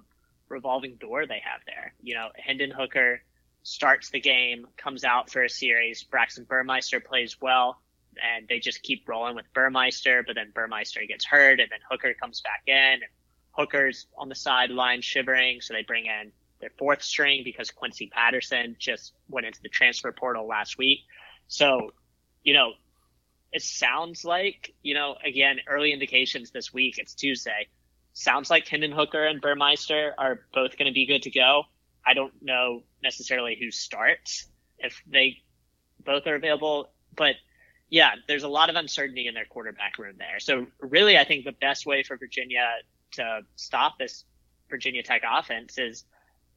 revolving 0.49 0.95
door 0.95 1.27
they 1.27 1.41
have 1.43 1.61
there. 1.67 1.93
You 2.01 2.15
know, 2.15 2.29
Hendon 2.35 2.71
Hooker 2.71 3.21
starts 3.61 4.09
the 4.09 4.19
game, 4.19 4.67
comes 4.75 5.03
out 5.03 5.29
for 5.29 5.43
a 5.43 5.49
series. 5.49 6.03
Braxton 6.03 6.45
Burmeister 6.45 6.99
plays 6.99 7.39
well, 7.39 7.79
and 8.21 8.47
they 8.47 8.59
just 8.59 8.81
keep 8.81 9.07
rolling 9.07 9.35
with 9.35 9.45
Burmeister, 9.53 10.23
but 10.25 10.35
then 10.35 10.51
Burmeister 10.53 11.01
gets 11.07 11.25
hurt, 11.25 11.59
and 11.59 11.69
then 11.69 11.79
Hooker 11.89 12.13
comes 12.13 12.41
back 12.41 12.63
in, 12.67 12.75
and 12.75 13.03
Hooker's 13.51 14.07
on 14.17 14.29
the 14.29 14.35
sideline 14.35 15.01
shivering, 15.01 15.61
so 15.61 15.73
they 15.73 15.83
bring 15.83 16.07
in 16.07 16.31
their 16.63 16.71
fourth 16.77 17.03
string 17.03 17.41
because 17.43 17.71
Quincy 17.71 18.07
Patterson 18.07 18.77
just 18.79 19.11
went 19.27 19.45
into 19.45 19.61
the 19.61 19.67
transfer 19.67 20.13
portal 20.13 20.47
last 20.47 20.77
week. 20.77 20.99
So, 21.49 21.91
you 22.41 22.53
know, 22.53 22.71
it 23.51 23.61
sounds 23.61 24.23
like, 24.23 24.73
you 24.81 24.93
know, 24.93 25.17
again, 25.23 25.57
early 25.67 25.91
indications 25.91 26.51
this 26.51 26.73
week, 26.73 26.97
it's 26.99 27.13
Tuesday. 27.13 27.67
Sounds 28.13 28.49
like 28.49 28.65
Hendon 28.65 28.93
Hooker 28.93 29.25
and 29.25 29.41
Burmeister 29.41 30.15
are 30.17 30.39
both 30.53 30.77
going 30.77 30.87
to 30.87 30.93
be 30.93 31.05
good 31.05 31.23
to 31.23 31.31
go. 31.31 31.63
I 32.05 32.13
don't 32.13 32.33
know 32.41 32.83
necessarily 33.03 33.57
who 33.59 33.69
starts 33.69 34.47
if 34.77 35.03
they 35.05 35.39
both 36.05 36.25
are 36.27 36.35
available, 36.35 36.93
but 37.13 37.35
yeah, 37.89 38.11
there's 38.29 38.43
a 38.43 38.47
lot 38.47 38.69
of 38.69 38.77
uncertainty 38.77 39.27
in 39.27 39.33
their 39.33 39.45
quarterback 39.45 39.97
room 39.97 40.15
there. 40.17 40.39
So 40.39 40.67
really, 40.79 41.17
I 41.17 41.25
think 41.25 41.43
the 41.43 41.51
best 41.51 41.85
way 41.85 42.03
for 42.03 42.15
Virginia 42.15 42.65
to 43.13 43.41
stop 43.57 43.99
this 43.99 44.23
Virginia 44.69 45.03
Tech 45.03 45.23
offense 45.29 45.77
is 45.77 46.05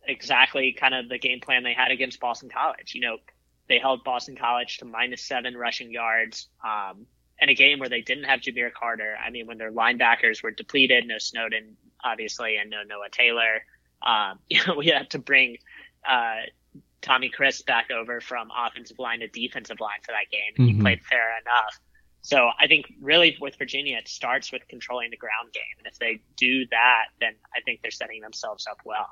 exactly 0.06 0.72
kind 0.72 0.94
of 0.94 1.08
the 1.08 1.18
game 1.18 1.40
plan 1.40 1.62
they 1.62 1.74
had 1.74 1.90
against 1.90 2.20
Boston 2.20 2.48
College. 2.48 2.94
You 2.94 3.02
know, 3.02 3.16
they 3.68 3.78
held 3.78 4.04
Boston 4.04 4.36
College 4.36 4.78
to 4.78 4.84
minus 4.84 5.22
seven 5.22 5.56
rushing 5.56 5.90
yards. 5.90 6.48
Um, 6.64 7.06
in 7.40 7.48
a 7.48 7.54
game 7.54 7.78
where 7.78 7.88
they 7.88 8.00
didn't 8.00 8.24
have 8.24 8.40
Jahmeer 8.40 8.70
Carter. 8.72 9.16
I 9.22 9.30
mean, 9.30 9.46
when 9.46 9.58
their 9.58 9.70
linebackers 9.70 10.42
were 10.42 10.50
depleted, 10.50 11.06
no 11.06 11.18
Snowden, 11.18 11.76
obviously, 12.02 12.56
and 12.56 12.70
no 12.70 12.82
Noah 12.82 13.10
Taylor. 13.10 13.62
Um, 14.02 14.38
you 14.48 14.60
know, 14.66 14.74
we 14.74 14.86
had 14.86 15.10
to 15.10 15.18
bring, 15.18 15.58
uh, 16.08 16.36
Tommy 17.02 17.28
Christ 17.28 17.66
back 17.66 17.90
over 17.90 18.20
from 18.20 18.48
offensive 18.50 18.98
line 18.98 19.20
to 19.20 19.28
defensive 19.28 19.78
line 19.80 20.00
for 20.02 20.12
that 20.12 20.30
game. 20.30 20.54
And 20.56 20.66
mm-hmm. 20.66 20.76
He 20.78 20.82
played 20.82 21.04
fair 21.04 21.38
enough. 21.40 21.78
So 22.22 22.48
I 22.58 22.66
think 22.66 22.86
really 23.00 23.36
with 23.40 23.54
Virginia, 23.56 23.98
it 23.98 24.08
starts 24.08 24.50
with 24.50 24.66
controlling 24.66 25.10
the 25.10 25.16
ground 25.16 25.52
game. 25.52 25.62
And 25.78 25.86
if 25.86 25.98
they 26.00 26.20
do 26.36 26.66
that, 26.72 27.04
then 27.20 27.34
I 27.54 27.60
think 27.60 27.82
they're 27.82 27.92
setting 27.92 28.20
themselves 28.20 28.66
up 28.66 28.80
well. 28.84 29.06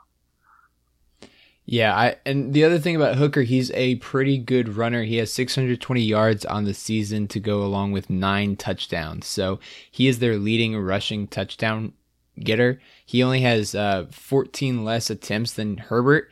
Yeah, 1.67 1.97
I 1.97 2.17
and 2.27 2.53
the 2.53 2.65
other 2.65 2.79
thing 2.79 2.95
about 2.95 3.17
Hooker, 3.17 3.43
he's 3.43 3.71
a 3.73 3.97
pretty 3.97 4.37
good 4.37 4.77
runner. 4.77 5.03
He 5.05 5.17
has 5.17 5.33
620 5.33 6.03
yards 6.03 6.45
on 6.45 6.65
the 6.65 6.75
season 6.75 7.27
to 7.29 7.41
go 7.41 7.63
along 7.63 7.93
with 7.93 8.11
nine 8.11 8.57
touchdowns. 8.57 9.27
So 9.27 9.61
he 9.91 10.07
is 10.07 10.19
their 10.19 10.37
leading 10.37 10.77
rushing 10.77 11.27
touchdown 11.27 11.95
getter. 12.41 12.81
He 13.07 13.23
only 13.23 13.41
has 13.43 13.75
uh, 13.75 14.07
14 14.11 14.85
less 14.85 15.11
attempts 15.11 15.55
than 15.55 15.79
Herbert, 15.79 16.31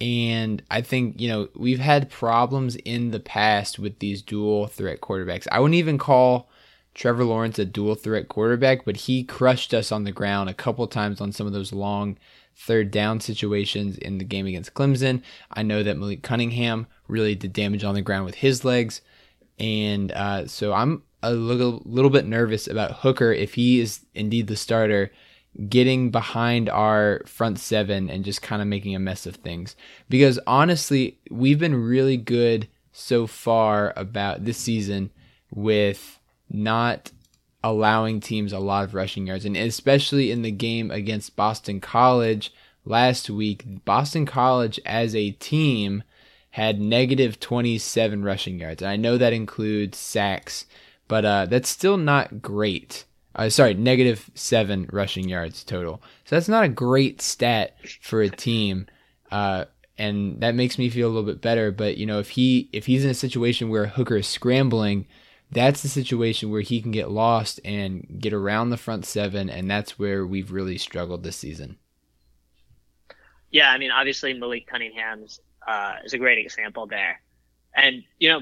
And 0.00 0.62
I 0.70 0.80
think, 0.80 1.20
you 1.20 1.28
know, 1.28 1.48
we've 1.54 1.80
had 1.80 2.10
problems 2.10 2.76
in 2.76 3.10
the 3.10 3.20
past 3.20 3.78
with 3.78 3.98
these 3.98 4.22
dual 4.22 4.66
threat 4.66 5.00
quarterbacks. 5.02 5.46
I 5.52 5.60
wouldn't 5.60 5.76
even 5.76 5.98
call 5.98 6.48
Trevor 6.94 7.24
Lawrence 7.24 7.58
a 7.58 7.66
dual 7.66 7.94
threat 7.96 8.28
quarterback, 8.28 8.84
but 8.86 8.96
he 8.96 9.24
crushed 9.24 9.74
us 9.74 9.92
on 9.92 10.04
the 10.04 10.12
ground 10.12 10.48
a 10.48 10.54
couple 10.54 10.86
times 10.86 11.20
on 11.20 11.32
some 11.32 11.46
of 11.46 11.52
those 11.52 11.72
long 11.72 12.16
third 12.60 12.90
down 12.90 13.20
situations 13.20 13.96
in 13.96 14.18
the 14.18 14.24
game 14.24 14.46
against 14.46 14.74
Clemson. 14.74 15.22
I 15.50 15.62
know 15.62 15.82
that 15.82 15.96
Malik 15.96 16.22
Cunningham 16.22 16.86
really 17.08 17.34
did 17.34 17.52
damage 17.54 17.84
on 17.84 17.94
the 17.94 18.02
ground 18.02 18.26
with 18.26 18.36
his 18.36 18.64
legs. 18.64 19.00
And 19.58 20.12
uh, 20.12 20.46
so 20.46 20.72
I'm 20.72 21.02
a 21.22 21.32
little, 21.32 21.82
little 21.84 22.10
bit 22.10 22.26
nervous 22.26 22.66
about 22.66 22.98
Hooker 22.98 23.32
if 23.32 23.54
he 23.54 23.80
is 23.80 24.04
indeed 24.14 24.46
the 24.46 24.56
starter 24.56 25.10
getting 25.68 26.10
behind 26.10 26.68
our 26.68 27.22
front 27.26 27.58
seven 27.58 28.10
and 28.10 28.24
just 28.24 28.42
kind 28.42 28.60
of 28.62 28.68
making 28.68 28.94
a 28.94 29.00
mess 29.00 29.26
of 29.26 29.36
things. 29.36 29.74
Because 30.08 30.38
honestly, 30.46 31.18
we've 31.30 31.58
been 31.58 31.74
really 31.74 32.16
good 32.16 32.68
so 32.92 33.26
far 33.26 33.94
about 33.96 34.44
this 34.44 34.58
season 34.58 35.10
with 35.50 36.20
not 36.50 37.10
allowing 37.62 38.20
teams 38.20 38.52
a 38.52 38.58
lot 38.58 38.84
of 38.84 38.94
rushing 38.94 39.26
yards. 39.26 39.44
And 39.44 39.56
especially 39.56 40.30
in 40.30 40.42
the 40.42 40.50
game 40.50 40.90
against 40.90 41.36
Boston 41.36 41.80
College 41.80 42.52
last 42.84 43.28
week, 43.28 43.84
Boston 43.84 44.26
College 44.26 44.80
as 44.86 45.14
a 45.14 45.32
team 45.32 46.02
had 46.50 46.80
negative 46.80 47.38
27 47.38 48.24
rushing 48.24 48.58
yards. 48.58 48.82
And 48.82 48.90
I 48.90 48.96
know 48.96 49.18
that 49.18 49.32
includes 49.32 49.98
sacks, 49.98 50.66
but 51.06 51.24
uh, 51.24 51.46
that's 51.46 51.68
still 51.68 51.96
not 51.96 52.42
great. 52.42 53.04
Uh, 53.34 53.48
sorry, 53.48 53.74
negative 53.74 54.30
seven 54.34 54.88
rushing 54.92 55.28
yards 55.28 55.62
total. 55.62 56.02
So 56.24 56.36
that's 56.36 56.48
not 56.48 56.64
a 56.64 56.68
great 56.68 57.22
stat 57.22 57.76
for 58.00 58.22
a 58.22 58.28
team. 58.28 58.86
Uh, 59.30 59.66
and 59.96 60.40
that 60.40 60.54
makes 60.54 60.78
me 60.78 60.88
feel 60.88 61.06
a 61.06 61.12
little 61.12 61.30
bit 61.30 61.40
better. 61.40 61.70
But 61.70 61.96
you 61.98 62.06
know, 62.06 62.18
if 62.18 62.30
he 62.30 62.68
if 62.72 62.86
he's 62.86 63.04
in 63.04 63.10
a 63.10 63.14
situation 63.14 63.68
where 63.68 63.86
Hooker 63.86 64.16
is 64.16 64.26
scrambling, 64.26 65.06
that's 65.52 65.82
the 65.82 65.88
situation 65.88 66.50
where 66.50 66.60
he 66.60 66.80
can 66.80 66.92
get 66.92 67.10
lost 67.10 67.60
and 67.64 68.06
get 68.18 68.32
around 68.32 68.70
the 68.70 68.76
front 68.76 69.04
seven, 69.04 69.50
and 69.50 69.70
that's 69.70 69.98
where 69.98 70.24
we've 70.24 70.52
really 70.52 70.78
struggled 70.78 71.22
this 71.22 71.36
season. 71.36 71.78
Yeah, 73.50 73.70
I 73.70 73.78
mean, 73.78 73.90
obviously 73.90 74.32
Malik 74.32 74.66
Cunningham's 74.68 75.40
uh, 75.66 75.94
is 76.04 76.12
a 76.12 76.18
great 76.18 76.38
example 76.38 76.86
there, 76.86 77.20
and 77.74 78.04
you 78.18 78.28
know, 78.28 78.40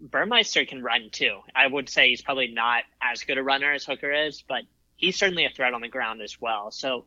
Burmeister 0.00 0.64
can 0.64 0.82
run 0.82 1.10
too. 1.10 1.40
I 1.54 1.66
would 1.66 1.88
say 1.88 2.08
he's 2.08 2.22
probably 2.22 2.48
not 2.48 2.84
as 3.02 3.24
good 3.24 3.36
a 3.36 3.42
runner 3.42 3.72
as 3.72 3.84
Hooker 3.84 4.12
is, 4.12 4.42
but 4.48 4.62
he's 4.96 5.16
certainly 5.16 5.44
a 5.44 5.50
threat 5.50 5.74
on 5.74 5.82
the 5.82 5.88
ground 5.88 6.22
as 6.22 6.40
well. 6.40 6.70
So, 6.70 7.04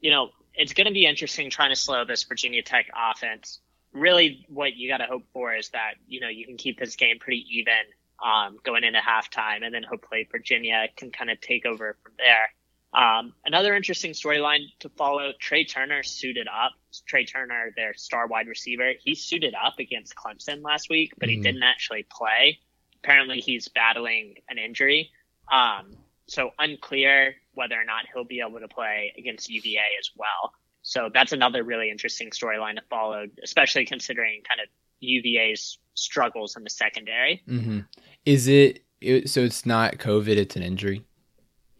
you 0.00 0.10
know, 0.10 0.30
it's 0.54 0.72
going 0.72 0.86
to 0.86 0.92
be 0.92 1.06
interesting 1.06 1.48
trying 1.48 1.70
to 1.70 1.76
slow 1.76 2.04
this 2.04 2.24
Virginia 2.24 2.62
Tech 2.62 2.86
offense. 2.96 3.60
Really, 3.92 4.46
what 4.48 4.74
you 4.74 4.88
got 4.88 4.98
to 4.98 5.04
hope 5.04 5.24
for 5.32 5.54
is 5.54 5.68
that 5.70 5.94
you 6.08 6.20
know 6.20 6.28
you 6.28 6.44
can 6.44 6.56
keep 6.56 6.80
this 6.80 6.96
game 6.96 7.18
pretty 7.20 7.46
even 7.50 7.74
um, 8.22 8.58
going 8.62 8.84
into 8.84 9.00
halftime, 9.00 9.64
and 9.64 9.74
then 9.74 9.82
hopefully 9.82 10.28
Virginia 10.30 10.86
can 10.96 11.10
kind 11.10 11.30
of 11.30 11.40
take 11.40 11.66
over 11.66 11.96
from 12.02 12.12
there. 12.18 12.48
Um, 12.94 13.32
another 13.44 13.74
interesting 13.74 14.12
storyline 14.12 14.66
to 14.80 14.88
follow: 14.90 15.32
Tre 15.40 15.64
Turner 15.64 16.02
suited 16.02 16.46
up. 16.46 16.72
Tre 17.06 17.24
Turner, 17.24 17.72
their 17.74 17.94
star 17.94 18.26
wide 18.26 18.48
receiver, 18.48 18.92
he 19.02 19.14
suited 19.14 19.54
up 19.54 19.74
against 19.78 20.14
Clemson 20.14 20.62
last 20.62 20.88
week, 20.90 21.14
but 21.18 21.28
he 21.28 21.38
mm. 21.38 21.42
didn't 21.42 21.62
actually 21.62 22.06
play. 22.10 22.58
Apparently, 23.02 23.40
he's 23.40 23.68
battling 23.68 24.34
an 24.48 24.58
injury. 24.58 25.10
Um, 25.50 25.96
so 26.26 26.50
unclear 26.58 27.34
whether 27.54 27.74
or 27.74 27.84
not 27.84 28.04
he'll 28.12 28.24
be 28.24 28.40
able 28.40 28.60
to 28.60 28.68
play 28.68 29.12
against 29.18 29.50
UVA 29.50 29.82
as 29.98 30.10
well. 30.16 30.52
So 30.82 31.10
that's 31.12 31.32
another 31.32 31.62
really 31.62 31.90
interesting 31.90 32.30
storyline 32.30 32.76
to 32.76 32.82
follow, 32.90 33.26
especially 33.42 33.86
considering 33.86 34.42
kind 34.48 34.60
of 34.60 34.68
UVA's 35.00 35.78
struggles 35.94 36.56
in 36.56 36.64
the 36.64 36.70
secondary. 36.70 37.42
Mm-hmm. 37.48 37.80
Is 38.24 38.48
it, 38.48 38.84
it, 39.00 39.28
so? 39.28 39.40
It's 39.40 39.66
not 39.66 39.94
COVID; 39.94 40.36
it's 40.36 40.56
an 40.56 40.62
injury 40.62 41.04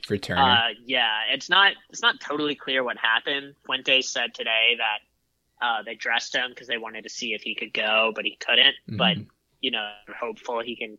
for 0.07 0.17
Turner. 0.17 0.43
Uh, 0.43 0.69
yeah, 0.85 1.21
it's 1.33 1.49
not. 1.49 1.75
It's 1.91 2.03
not 2.03 2.21
totally 2.21 2.55
clear 2.55 2.83
what 2.83 2.97
happened. 2.99 3.55
Fuente 3.65 4.03
said 4.03 4.35
today 4.35 4.77
that 4.79 5.65
uh, 5.65 5.83
they 5.85 5.95
dressed 5.95 6.35
him 6.35 6.51
because 6.51 6.67
they 6.67 6.79
wanted 6.79 7.05
to 7.05 7.09
see 7.09 7.35
if 7.35 7.43
he 7.43 7.55
could 7.55 7.73
go, 7.73 8.13
but 8.15 8.25
he 8.25 8.37
couldn't. 8.37 8.75
Mm-hmm. 8.89 8.97
But 8.97 9.17
you 9.61 9.71
know, 9.71 9.89
hopeful 10.21 10.61
he 10.61 10.77
can 10.77 10.99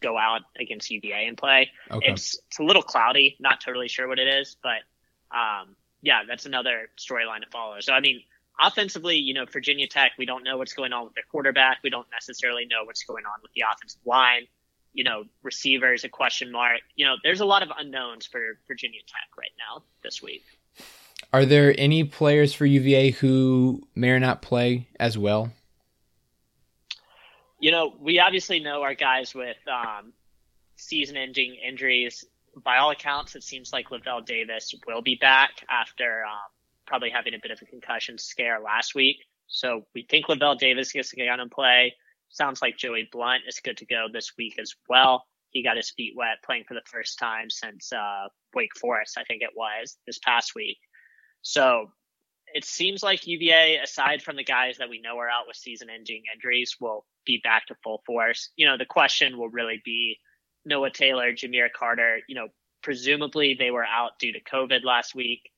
go 0.00 0.16
out 0.16 0.42
against 0.58 0.90
UVA 0.90 1.26
and 1.26 1.36
play. 1.36 1.70
Okay. 1.90 2.12
It's 2.12 2.38
it's 2.46 2.58
a 2.58 2.62
little 2.62 2.82
cloudy. 2.82 3.36
Not 3.40 3.60
totally 3.60 3.88
sure 3.88 4.06
what 4.06 4.18
it 4.18 4.28
is, 4.28 4.56
but 4.62 4.82
um, 5.36 5.74
yeah, 6.02 6.22
that's 6.26 6.46
another 6.46 6.90
storyline 6.96 7.42
to 7.42 7.50
follow. 7.50 7.80
So 7.80 7.92
I 7.92 8.00
mean, 8.00 8.22
offensively, 8.60 9.16
you 9.16 9.34
know, 9.34 9.46
Virginia 9.46 9.88
Tech, 9.88 10.12
we 10.18 10.26
don't 10.26 10.44
know 10.44 10.56
what's 10.56 10.74
going 10.74 10.92
on 10.92 11.04
with 11.04 11.14
their 11.14 11.24
quarterback. 11.30 11.78
We 11.82 11.90
don't 11.90 12.06
necessarily 12.12 12.66
know 12.66 12.84
what's 12.84 13.02
going 13.04 13.24
on 13.24 13.40
with 13.42 13.52
the 13.54 13.64
offensive 13.72 14.00
line. 14.04 14.46
You 14.92 15.04
know, 15.04 15.24
receivers 15.42 16.04
a 16.04 16.08
question 16.08 16.50
mark. 16.50 16.80
You 16.96 17.06
know, 17.06 17.14
there's 17.22 17.40
a 17.40 17.44
lot 17.44 17.62
of 17.62 17.68
unknowns 17.76 18.26
for 18.26 18.58
Virginia 18.66 19.00
Tech 19.06 19.36
right 19.36 19.52
now 19.58 19.84
this 20.02 20.22
week. 20.22 20.44
Are 21.32 21.44
there 21.44 21.74
any 21.76 22.04
players 22.04 22.54
for 22.54 22.64
UVA 22.64 23.10
who 23.10 23.82
may 23.94 24.10
or 24.10 24.20
not 24.20 24.40
play 24.40 24.88
as 24.98 25.18
well? 25.18 25.52
You 27.60 27.70
know, 27.70 27.94
we 27.98 28.18
obviously 28.18 28.60
know 28.60 28.82
our 28.82 28.94
guys 28.94 29.34
with 29.34 29.56
um, 29.68 30.12
season-ending 30.76 31.56
injuries. 31.56 32.24
By 32.64 32.78
all 32.78 32.90
accounts, 32.90 33.36
it 33.36 33.42
seems 33.42 33.72
like 33.72 33.90
Lavel 33.90 34.24
Davis 34.24 34.74
will 34.86 35.02
be 35.02 35.16
back 35.16 35.50
after 35.68 36.24
um, 36.24 36.50
probably 36.86 37.10
having 37.10 37.34
a 37.34 37.38
bit 37.42 37.50
of 37.50 37.60
a 37.60 37.66
concussion 37.66 38.16
scare 38.16 38.60
last 38.60 38.94
week. 38.94 39.18
So 39.48 39.86
we 39.94 40.06
think 40.08 40.26
Lavel 40.26 40.56
Davis 40.58 40.92
gets 40.92 41.10
to 41.10 41.16
get 41.16 41.28
on 41.28 41.40
and 41.40 41.50
play. 41.50 41.94
Sounds 42.30 42.62
like 42.62 42.76
Joey 42.76 43.08
Blount 43.10 43.42
is 43.46 43.60
good 43.62 43.78
to 43.78 43.86
go 43.86 44.06
this 44.12 44.32
week 44.36 44.58
as 44.58 44.74
well. 44.88 45.24
He 45.50 45.62
got 45.62 45.76
his 45.76 45.90
feet 45.90 46.12
wet 46.16 46.42
playing 46.44 46.64
for 46.68 46.74
the 46.74 46.82
first 46.86 47.18
time 47.18 47.48
since 47.48 47.92
uh, 47.92 48.28
Wake 48.54 48.76
Forest, 48.78 49.16
I 49.18 49.24
think 49.24 49.42
it 49.42 49.50
was 49.56 49.96
this 50.06 50.18
past 50.18 50.54
week. 50.54 50.78
So 51.42 51.90
it 52.54 52.64
seems 52.64 53.02
like 53.02 53.26
UVA, 53.26 53.78
aside 53.82 54.22
from 54.22 54.36
the 54.36 54.44
guys 54.44 54.78
that 54.78 54.88
we 54.88 55.00
know 55.00 55.18
are 55.18 55.28
out 55.28 55.46
with 55.46 55.56
season-ending 55.56 56.22
injuries, 56.34 56.76
will 56.80 57.04
be 57.24 57.40
back 57.42 57.66
to 57.66 57.74
full 57.82 58.02
force. 58.06 58.50
You 58.56 58.66
know, 58.66 58.76
the 58.76 58.86
question 58.86 59.38
will 59.38 59.50
really 59.50 59.80
be 59.84 60.18
Noah 60.64 60.90
Taylor, 60.90 61.32
Jahmeer 61.32 61.68
Carter. 61.74 62.20
You 62.28 62.34
know, 62.34 62.48
presumably 62.82 63.54
they 63.58 63.70
were 63.70 63.84
out 63.84 64.12
due 64.18 64.32
to 64.32 64.40
COVID 64.42 64.84
last 64.84 65.14
week. 65.14 65.50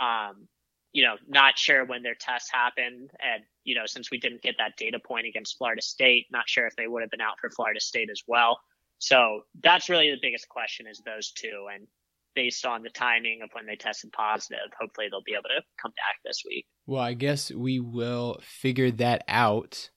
Um, 0.00 0.48
you 0.92 1.04
know, 1.04 1.16
not 1.28 1.58
sure 1.58 1.84
when 1.84 2.02
their 2.02 2.14
tests 2.14 2.50
happened. 2.50 3.10
And, 3.20 3.44
you 3.64 3.74
know, 3.74 3.86
since 3.86 4.10
we 4.10 4.18
didn't 4.18 4.42
get 4.42 4.56
that 4.58 4.76
data 4.76 4.98
point 4.98 5.26
against 5.26 5.58
Florida 5.58 5.82
State, 5.82 6.26
not 6.30 6.48
sure 6.48 6.66
if 6.66 6.76
they 6.76 6.86
would 6.86 7.02
have 7.02 7.10
been 7.10 7.20
out 7.20 7.38
for 7.40 7.50
Florida 7.50 7.80
State 7.80 8.08
as 8.10 8.22
well. 8.26 8.58
So 8.98 9.42
that's 9.62 9.88
really 9.88 10.10
the 10.10 10.18
biggest 10.20 10.48
question 10.48 10.86
is 10.86 11.00
those 11.04 11.30
two. 11.32 11.66
And 11.72 11.86
based 12.34 12.64
on 12.66 12.82
the 12.82 12.90
timing 12.90 13.42
of 13.42 13.50
when 13.52 13.66
they 13.66 13.76
tested 13.76 14.12
positive, 14.12 14.58
hopefully 14.78 15.08
they'll 15.10 15.22
be 15.22 15.32
able 15.32 15.42
to 15.44 15.62
come 15.80 15.92
back 15.92 16.16
this 16.24 16.42
week. 16.46 16.66
Well, 16.86 17.02
I 17.02 17.14
guess 17.14 17.50
we 17.50 17.80
will 17.80 18.40
figure 18.42 18.90
that 18.92 19.24
out 19.28 19.90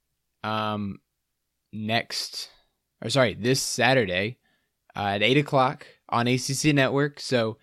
um, 0.44 1.00
next, 1.72 2.50
or 3.02 3.10
sorry, 3.10 3.34
this 3.34 3.62
Saturday 3.62 4.38
uh, 4.96 5.06
at 5.06 5.24
8 5.24 5.38
o'clock 5.38 5.88
on 6.10 6.28
ACC 6.28 6.74
Network. 6.74 7.20
So 7.20 7.58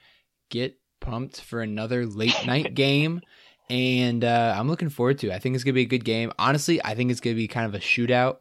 get 0.50 0.78
pumped 1.08 1.40
for 1.40 1.60
another 1.60 2.06
late 2.06 2.46
night 2.46 2.74
game. 2.74 3.20
And 3.70 4.24
uh, 4.24 4.54
I'm 4.56 4.68
looking 4.68 4.88
forward 4.88 5.18
to 5.18 5.28
it. 5.28 5.34
I 5.34 5.38
think 5.38 5.54
it's 5.54 5.64
going 5.64 5.72
to 5.72 5.78
be 5.78 5.82
a 5.82 5.86
good 5.86 6.04
game. 6.04 6.32
Honestly, 6.38 6.82
I 6.84 6.94
think 6.94 7.10
it's 7.10 7.20
going 7.20 7.36
to 7.36 7.40
be 7.40 7.48
kind 7.48 7.66
of 7.66 7.74
a 7.74 7.78
shootout 7.78 8.38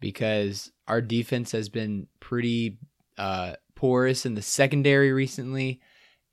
because 0.00 0.72
our 0.88 1.00
defense 1.00 1.52
has 1.52 1.68
been 1.68 2.08
pretty 2.20 2.78
uh, 3.16 3.54
porous 3.76 4.26
in 4.26 4.34
the 4.34 4.42
secondary 4.42 5.12
recently, 5.12 5.80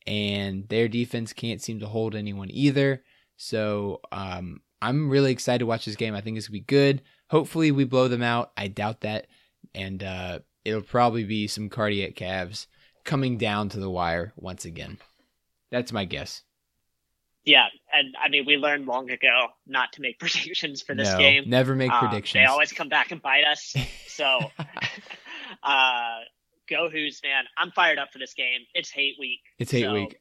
and 0.07 0.67
their 0.69 0.87
defense 0.87 1.33
can't 1.33 1.61
seem 1.61 1.79
to 1.79 1.87
hold 1.87 2.15
anyone 2.15 2.49
either. 2.51 3.03
So 3.37 4.01
um, 4.11 4.61
I'm 4.81 5.09
really 5.09 5.31
excited 5.31 5.59
to 5.59 5.65
watch 5.67 5.85
this 5.85 5.95
game. 5.95 6.15
I 6.15 6.21
think 6.21 6.37
it's 6.37 6.47
going 6.47 6.59
to 6.59 6.65
be 6.65 6.65
good. 6.65 7.01
Hopefully, 7.29 7.71
we 7.71 7.83
blow 7.83 8.07
them 8.07 8.23
out. 8.23 8.51
I 8.57 8.67
doubt 8.67 9.01
that. 9.01 9.27
And 9.75 10.03
uh, 10.03 10.39
it'll 10.65 10.81
probably 10.81 11.23
be 11.23 11.47
some 11.47 11.69
cardiac 11.69 12.15
Cavs 12.15 12.65
coming 13.03 13.37
down 13.37 13.69
to 13.69 13.79
the 13.79 13.89
wire 13.89 14.33
once 14.35 14.65
again. 14.65 14.97
That's 15.71 15.91
my 15.91 16.05
guess. 16.05 16.43
Yeah, 17.43 17.65
and 17.91 18.15
I 18.23 18.29
mean, 18.29 18.45
we 18.45 18.57
learned 18.57 18.86
long 18.86 19.10
ago 19.10 19.47
not 19.65 19.93
to 19.93 20.01
make 20.01 20.19
predictions 20.19 20.81
for 20.81 20.93
this 20.93 21.10
no, 21.10 21.17
game. 21.17 21.43
Never 21.47 21.75
make 21.75 21.91
um, 21.91 21.99
predictions. 21.99 22.41
They 22.41 22.45
always 22.45 22.71
come 22.71 22.89
back 22.89 23.12
and 23.12 23.21
bite 23.21 23.43
us. 23.45 23.75
So, 24.12 24.25
uh, 25.63 26.17
go 26.69 26.89
Hoos, 26.89 27.21
man! 27.23 27.45
I'm 27.57 27.71
fired 27.71 27.97
up 27.97 28.12
for 28.12 28.19
this 28.19 28.34
game. 28.34 28.60
It's 28.73 28.91
hate 28.91 29.15
week. 29.17 29.39
It's 29.57 29.71
hate 29.71 29.84
so 29.84 29.93
week. 29.93 30.17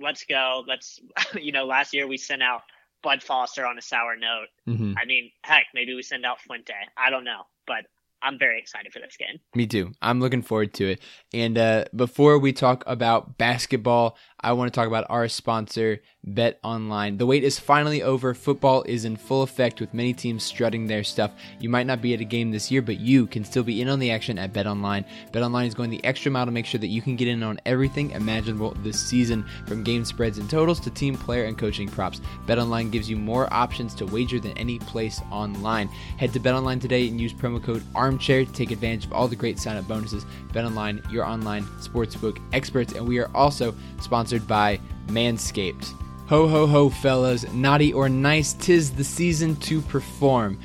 Let's 0.00 0.24
go. 0.24 0.64
Let's. 0.66 0.98
You 1.34 1.52
know, 1.52 1.66
last 1.66 1.92
year 1.92 2.08
we 2.08 2.16
sent 2.16 2.42
out 2.42 2.62
Bud 3.02 3.22
Foster 3.22 3.66
on 3.66 3.76
a 3.76 3.82
sour 3.82 4.16
note. 4.16 4.46
Mm-hmm. 4.66 4.94
I 5.00 5.04
mean, 5.04 5.30
heck, 5.44 5.66
maybe 5.74 5.94
we 5.94 6.02
send 6.02 6.24
out 6.24 6.40
Fuente. 6.40 6.72
I 6.96 7.10
don't 7.10 7.24
know, 7.24 7.42
but 7.66 7.84
I'm 8.22 8.38
very 8.38 8.58
excited 8.58 8.92
for 8.92 9.00
this 9.00 9.16
game. 9.16 9.40
Me 9.54 9.66
too. 9.66 9.92
I'm 10.00 10.20
looking 10.20 10.42
forward 10.42 10.72
to 10.74 10.92
it. 10.92 11.02
And 11.34 11.58
uh, 11.58 11.84
before 11.94 12.38
we 12.38 12.52
talk 12.52 12.84
about 12.86 13.36
basketball, 13.36 14.16
I 14.44 14.52
want 14.54 14.72
to 14.72 14.76
talk 14.76 14.88
about 14.88 15.06
our 15.08 15.28
sponsor, 15.28 16.00
Bet 16.24 16.58
Online. 16.64 17.16
The 17.16 17.26
wait 17.26 17.44
is 17.44 17.60
finally 17.60 18.02
over. 18.02 18.34
Football 18.34 18.82
is 18.82 19.04
in 19.04 19.16
full 19.16 19.42
effect 19.42 19.80
with 19.80 19.94
many 19.94 20.12
teams 20.12 20.42
strutting 20.42 20.88
their 20.88 21.04
stuff. 21.04 21.30
You 21.60 21.68
might 21.68 21.86
not 21.86 22.02
be 22.02 22.12
at 22.12 22.20
a 22.20 22.24
game 22.24 22.50
this 22.50 22.68
year, 22.68 22.82
but 22.82 22.98
you 22.98 23.28
can 23.28 23.44
still 23.44 23.62
be 23.62 23.80
in 23.80 23.88
on 23.88 24.00
the 24.00 24.10
action 24.10 24.38
at 24.38 24.52
Bet 24.52 24.66
Online. 24.66 25.04
Bet 25.30 25.44
Online 25.44 25.66
is 25.66 25.74
going 25.74 25.90
the 25.90 26.04
extra 26.04 26.32
mile 26.32 26.44
to 26.44 26.50
make 26.50 26.66
sure 26.66 26.80
that 26.80 26.88
you 26.88 27.00
can 27.00 27.14
get 27.14 27.28
in 27.28 27.44
on 27.44 27.60
everything 27.66 28.10
imaginable 28.12 28.76
this 28.82 29.00
season, 29.00 29.44
from 29.66 29.84
game 29.84 30.04
spreads 30.04 30.38
and 30.38 30.50
totals 30.50 30.80
to 30.80 30.90
team 30.90 31.16
player 31.16 31.44
and 31.44 31.56
coaching 31.56 31.88
props. 31.88 32.20
Bet 32.44 32.58
Online 32.58 32.90
gives 32.90 33.08
you 33.08 33.16
more 33.16 33.52
options 33.52 33.94
to 33.94 34.06
wager 34.06 34.40
than 34.40 34.58
any 34.58 34.80
place 34.80 35.20
online. 35.30 35.86
Head 36.18 36.32
to 36.32 36.40
Bet 36.40 36.54
Online 36.54 36.80
today 36.80 37.06
and 37.06 37.20
use 37.20 37.32
promo 37.32 37.62
code 37.62 37.82
ARMCHAIR 37.94 38.46
to 38.46 38.52
take 38.52 38.72
advantage 38.72 39.04
of 39.04 39.12
all 39.12 39.28
the 39.28 39.36
great 39.36 39.60
sign 39.60 39.76
up 39.76 39.86
bonuses. 39.86 40.26
Bet 40.52 40.64
Online, 40.64 41.00
your 41.10 41.24
online 41.24 41.64
sportsbook 41.80 42.40
experts, 42.52 42.94
and 42.94 43.06
we 43.06 43.18
are 43.18 43.30
also 43.36 43.74
sponsored 44.00 44.31
by 44.40 44.80
Manscaped. 45.06 45.92
Ho 46.28 46.48
ho 46.48 46.66
ho, 46.66 46.88
fellas, 46.88 47.44
naughty 47.52 47.92
or 47.92 48.08
nice, 48.08 48.54
tis 48.54 48.90
the 48.90 49.04
season 49.04 49.56
to 49.56 49.82
perform. 49.82 50.58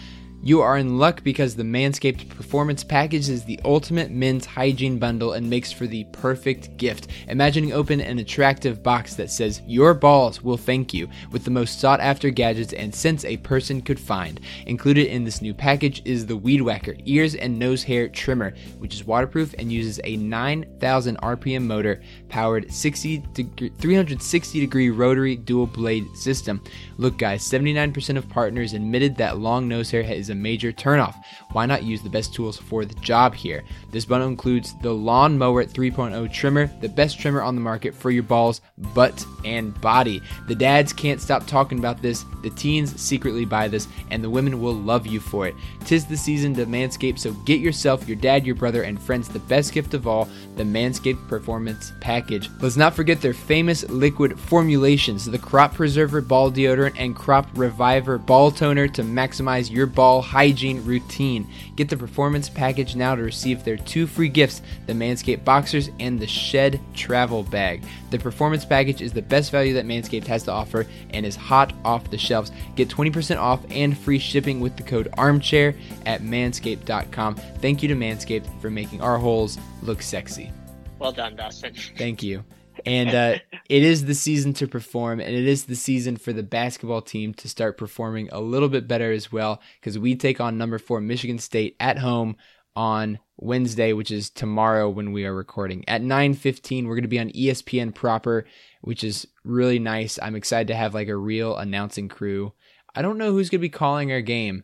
You 0.44 0.62
are 0.62 0.78
in 0.78 1.00
luck 1.00 1.24
because 1.24 1.56
the 1.56 1.64
Manscaped 1.64 2.30
Performance 2.30 2.84
Package 2.84 3.28
is 3.28 3.44
the 3.44 3.60
ultimate 3.66 4.12
men's 4.12 4.46
hygiene 4.46 5.00
bundle 5.00 5.34
and 5.34 5.50
makes 5.50 5.72
for 5.72 5.88
the 5.88 6.06
perfect 6.14 6.78
gift. 6.78 7.08
Imagining 7.28 7.74
open 7.74 8.00
an 8.00 8.20
attractive 8.20 8.84
box 8.84 9.16
that 9.16 9.32
says, 9.32 9.64
Your 9.66 9.96
balls 9.96 10.44
will 10.44 10.56
thank 10.56 10.94
you, 10.94 11.10
with 11.32 11.44
the 11.44 11.52
most 11.52 11.80
sought 11.80 12.00
after 12.00 12.30
gadgets 12.30 12.72
and 12.72 12.94
scents 12.94 13.26
a 13.26 13.38
person 13.38 13.82
could 13.82 14.00
find. 14.00 14.40
Included 14.68 15.08
in 15.08 15.24
this 15.24 15.42
new 15.42 15.56
package 15.56 16.04
is 16.06 16.28
the 16.28 16.38
Weed 16.38 16.62
Whacker 16.62 16.96
ears 17.06 17.34
and 17.34 17.58
nose 17.58 17.84
hair 17.84 18.08
trimmer, 18.08 18.54
which 18.78 18.94
is 18.94 19.06
waterproof 19.06 19.56
and 19.58 19.72
uses 19.72 20.00
a 20.04 20.18
9,000 20.18 21.18
RPM 21.18 21.64
motor 21.64 22.02
powered 22.30 22.72
60 22.72 23.18
degree, 23.34 23.72
360 23.80 24.60
degree 24.60 24.92
rotary 24.92 25.36
dual 25.36 25.68
blade 25.68 26.06
system. 26.16 26.64
Look, 26.98 27.18
guys, 27.18 27.44
79% 27.44 28.18
of 28.18 28.30
partners 28.30 28.74
admitted 28.74 29.18
that 29.18 29.40
long 29.40 29.68
nose 29.68 29.90
hair 29.90 30.02
is 30.02 30.27
a 30.30 30.36
major 30.36 30.72
turnoff. 30.72 31.16
Why 31.52 31.66
not 31.66 31.84
use 31.84 32.02
the 32.02 32.10
best 32.10 32.34
tools 32.34 32.58
for 32.58 32.86
the 32.86 32.96
job 32.96 33.34
here? 33.34 33.64
This 33.92 34.06
bundle 34.06 34.28
includes 34.28 34.74
the 34.82 34.94
Lawn 34.94 35.38
Mower 35.38 35.66
3.0 35.66 36.32
trimmer, 36.32 36.68
the 36.82 36.90
best 36.90 37.20
trimmer 37.20 37.42
on 37.42 37.56
the 37.56 37.62
market 37.62 37.96
for 37.96 38.12
your 38.12 38.24
balls, 38.24 38.62
butt, 38.94 39.26
and 39.46 39.80
body. 39.82 40.22
The 40.48 40.56
dads 40.56 40.94
can't 40.94 41.22
stop 41.22 41.48
talking 41.48 41.80
about 41.80 42.02
this, 42.02 42.26
the 42.44 42.50
teens 42.52 43.00
secretly 43.00 43.46
buy 43.46 43.68
this, 43.68 43.88
and 44.12 44.24
the 44.24 44.30
women 44.30 44.62
will 44.62 44.76
love 44.76 45.08
you 45.08 45.20
for 45.20 45.48
it. 45.48 45.56
Tis 45.86 46.06
the 46.06 46.18
season 46.18 46.54
to 46.56 46.66
manscape, 46.66 47.18
so 47.18 47.34
get 47.46 47.60
yourself, 47.60 48.08
your 48.08 48.18
dad, 48.18 48.46
your 48.46 48.56
brother, 48.56 48.84
and 48.84 49.02
friends 49.02 49.28
the 49.28 49.40
best 49.40 49.74
gift 49.74 49.94
of 49.94 50.08
all 50.08 50.30
the 50.58 50.64
Manscaped 50.64 51.28
Performance 51.28 51.94
Package. 52.00 52.50
Let's 52.60 52.78
not 52.78 52.96
forget 52.96 53.22
their 53.22 53.34
famous 53.34 53.88
liquid 53.90 54.40
formulations 54.40 55.26
the 55.26 55.38
Crop 55.38 55.76
Preserver 55.76 56.22
Ball 56.22 56.52
Deodorant 56.52 56.96
and 56.98 57.16
Crop 57.16 57.48
Reviver 57.56 58.18
Ball 58.18 58.52
Toner 58.52 58.88
to 58.90 59.04
maximize 59.04 59.72
your 59.72 59.86
ball 59.86 60.22
hygiene 60.22 60.84
routine. 60.84 61.48
Get 61.76 61.90
the 61.90 61.98
Performance 61.98 62.50
Package 62.50 62.96
now 62.96 63.16
to 63.16 63.22
receive 63.22 63.64
their 63.64 63.78
two 63.78 64.08
free 64.08 64.30
gifts 64.30 64.62
the 64.88 64.94
Manscaped 64.94 65.46
Boxers 65.46 65.90
and 66.00 66.20
the 66.20 66.28
Shed 66.28 66.80
Travel 66.94 67.44
Bag. 67.44 67.84
The 68.10 68.20
Performance 68.20 68.66
Package 68.66 69.02
is 69.02 69.14
the 69.14 69.22
best 69.22 69.52
value 69.52 69.74
that 69.74 69.86
Manscaped 69.86 70.28
has 70.28 70.44
to 70.44 70.52
offer 70.52 70.86
and 71.10 71.26
is 71.26 71.36
hot 71.36 71.74
off 71.84 72.10
the 72.10 72.18
shelves. 72.18 72.52
Get 72.76 72.90
20% 72.90 73.38
off 73.38 73.66
and 73.70 73.98
free 73.98 74.20
shipping 74.20 74.60
with 74.60 74.78
the 74.78 74.84
code 74.84 75.10
ARMCHAIR 75.18 75.76
at 76.06 76.22
manscaped.com. 76.22 77.36
Thank 77.36 77.84
you 77.84 77.90
to 77.90 77.96
Manscaped 77.96 78.62
for 78.62 78.70
making 78.70 79.02
our 79.02 79.18
holes 79.18 79.58
look 79.82 80.02
sexy. 80.02 80.52
Well 81.00 81.12
done, 81.12 81.36
Dustin. 81.36 81.74
Thank 81.98 82.24
you. 82.24 82.44
And 82.86 83.10
uh, 83.10 83.40
it 83.70 83.84
is 83.84 84.06
the 84.06 84.14
season 84.14 84.54
to 84.54 84.68
perform, 84.68 85.20
and 85.20 85.36
it 85.36 85.48
is 85.48 85.66
the 85.66 85.76
season 85.76 86.16
for 86.16 86.32
the 86.32 86.44
basketball 86.44 87.02
team 87.02 87.34
to 87.36 87.50
start 87.50 87.78
performing 87.78 88.30
a 88.32 88.40
little 88.40 88.70
bit 88.70 88.88
better 88.88 89.12
as 89.12 89.32
well, 89.32 89.62
because 89.80 90.00
we 90.00 90.16
take 90.16 90.40
on 90.40 90.58
number 90.58 90.78
four 90.78 91.02
Michigan 91.02 91.40
State 91.40 91.76
at 91.80 91.98
home 91.98 92.38
on 92.76 93.20
Wednesday, 93.38 93.94
which 93.94 94.12
is 94.12 94.30
tomorrow 94.30 94.90
when 94.90 95.12
we 95.12 95.26
are 95.26 95.34
recording. 95.34 95.84
At 95.88 96.02
9:15, 96.02 96.86
we're 96.86 96.96
going 96.96 97.04
to 97.04 97.08
be 97.08 97.20
on 97.20 97.30
ESPN 97.30 97.94
proper, 97.94 98.46
which 98.82 99.04
is 99.04 99.28
really 99.44 99.80
nice. 99.80 100.18
I'm 100.22 100.36
excited 100.36 100.68
to 100.68 100.76
have 100.76 100.94
like 100.94 101.08
a 101.08 101.16
real 101.16 101.56
announcing 101.56 102.10
crew. 102.10 102.54
I 102.96 103.02
don't 103.02 103.18
know 103.18 103.32
who's 103.32 103.50
going 103.50 103.60
to 103.60 103.68
be 103.68 103.70
calling 103.70 104.12
our 104.12 104.22
game. 104.22 104.64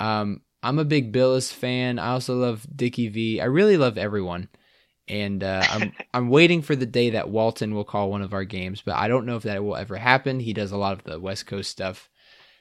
Um, 0.00 0.42
I'm 0.62 0.78
a 0.78 0.84
big 0.84 1.12
Bilas 1.12 1.52
fan. 1.52 1.98
I 1.98 2.08
also 2.08 2.34
love 2.34 2.66
Dickie 2.74 3.08
V. 3.08 3.40
I 3.40 3.44
really 3.44 3.76
love 3.76 3.96
everyone. 3.96 4.48
And 5.06 5.42
uh, 5.44 5.64
I'm 5.68 5.92
I'm 6.14 6.28
waiting 6.28 6.62
for 6.62 6.74
the 6.74 6.86
day 6.86 7.10
that 7.10 7.30
Walton 7.30 7.74
will 7.74 7.84
call 7.84 8.10
one 8.10 8.22
of 8.22 8.34
our 8.34 8.44
games, 8.44 8.82
but 8.84 8.96
I 8.96 9.08
don't 9.08 9.26
know 9.26 9.36
if 9.36 9.44
that 9.44 9.64
will 9.64 9.76
ever 9.76 9.96
happen. 9.96 10.40
He 10.40 10.52
does 10.52 10.72
a 10.72 10.76
lot 10.76 10.92
of 10.92 11.04
the 11.04 11.20
West 11.20 11.46
Coast 11.46 11.70
stuff, 11.70 12.10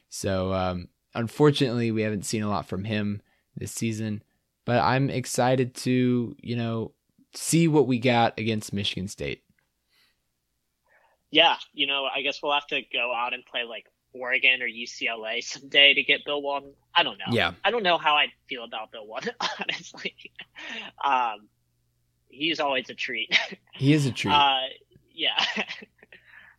so 0.09 0.53
um, 0.53 0.89
unfortunately, 1.15 1.91
we 1.91 2.03
haven't 2.03 2.25
seen 2.25 2.43
a 2.43 2.49
lot 2.49 2.67
from 2.67 2.83
him 2.83 3.21
this 3.55 3.71
season. 3.71 4.23
But 4.67 4.83
I'm 4.83 5.09
excited 5.09 5.73
to 5.75 6.35
you 6.39 6.55
know 6.57 6.91
see 7.33 7.69
what 7.69 7.87
we 7.87 7.99
got 7.99 8.37
against 8.37 8.73
Michigan 8.73 9.07
State. 9.07 9.43
Yeah, 11.31 11.55
you 11.73 11.87
know, 11.87 12.05
I 12.13 12.21
guess 12.21 12.41
we'll 12.43 12.53
have 12.53 12.67
to 12.67 12.81
go 12.93 13.13
out 13.15 13.33
and 13.33 13.45
play 13.45 13.63
like 13.63 13.85
Oregon 14.11 14.61
or 14.61 14.67
UCLA 14.67 15.41
someday 15.43 15.93
to 15.93 16.03
get 16.03 16.25
Bill 16.25 16.41
Walton. 16.41 16.73
I 16.93 17.03
don't 17.03 17.17
know. 17.17 17.25
Yeah. 17.31 17.53
I 17.63 17.71
don't 17.71 17.83
know 17.83 17.97
how 17.97 18.15
I 18.15 18.27
feel 18.49 18.65
about 18.65 18.91
Bill 18.91 19.07
Walton, 19.07 19.33
honestly. 19.59 20.15
um, 21.03 21.47
he's 22.29 22.59
always 22.59 22.89
a 22.89 22.93
treat. 22.93 23.35
He 23.73 23.93
is 23.93 24.07
a 24.07 24.11
treat. 24.11 24.33
Uh, 24.33 24.61
yeah. 25.13 25.39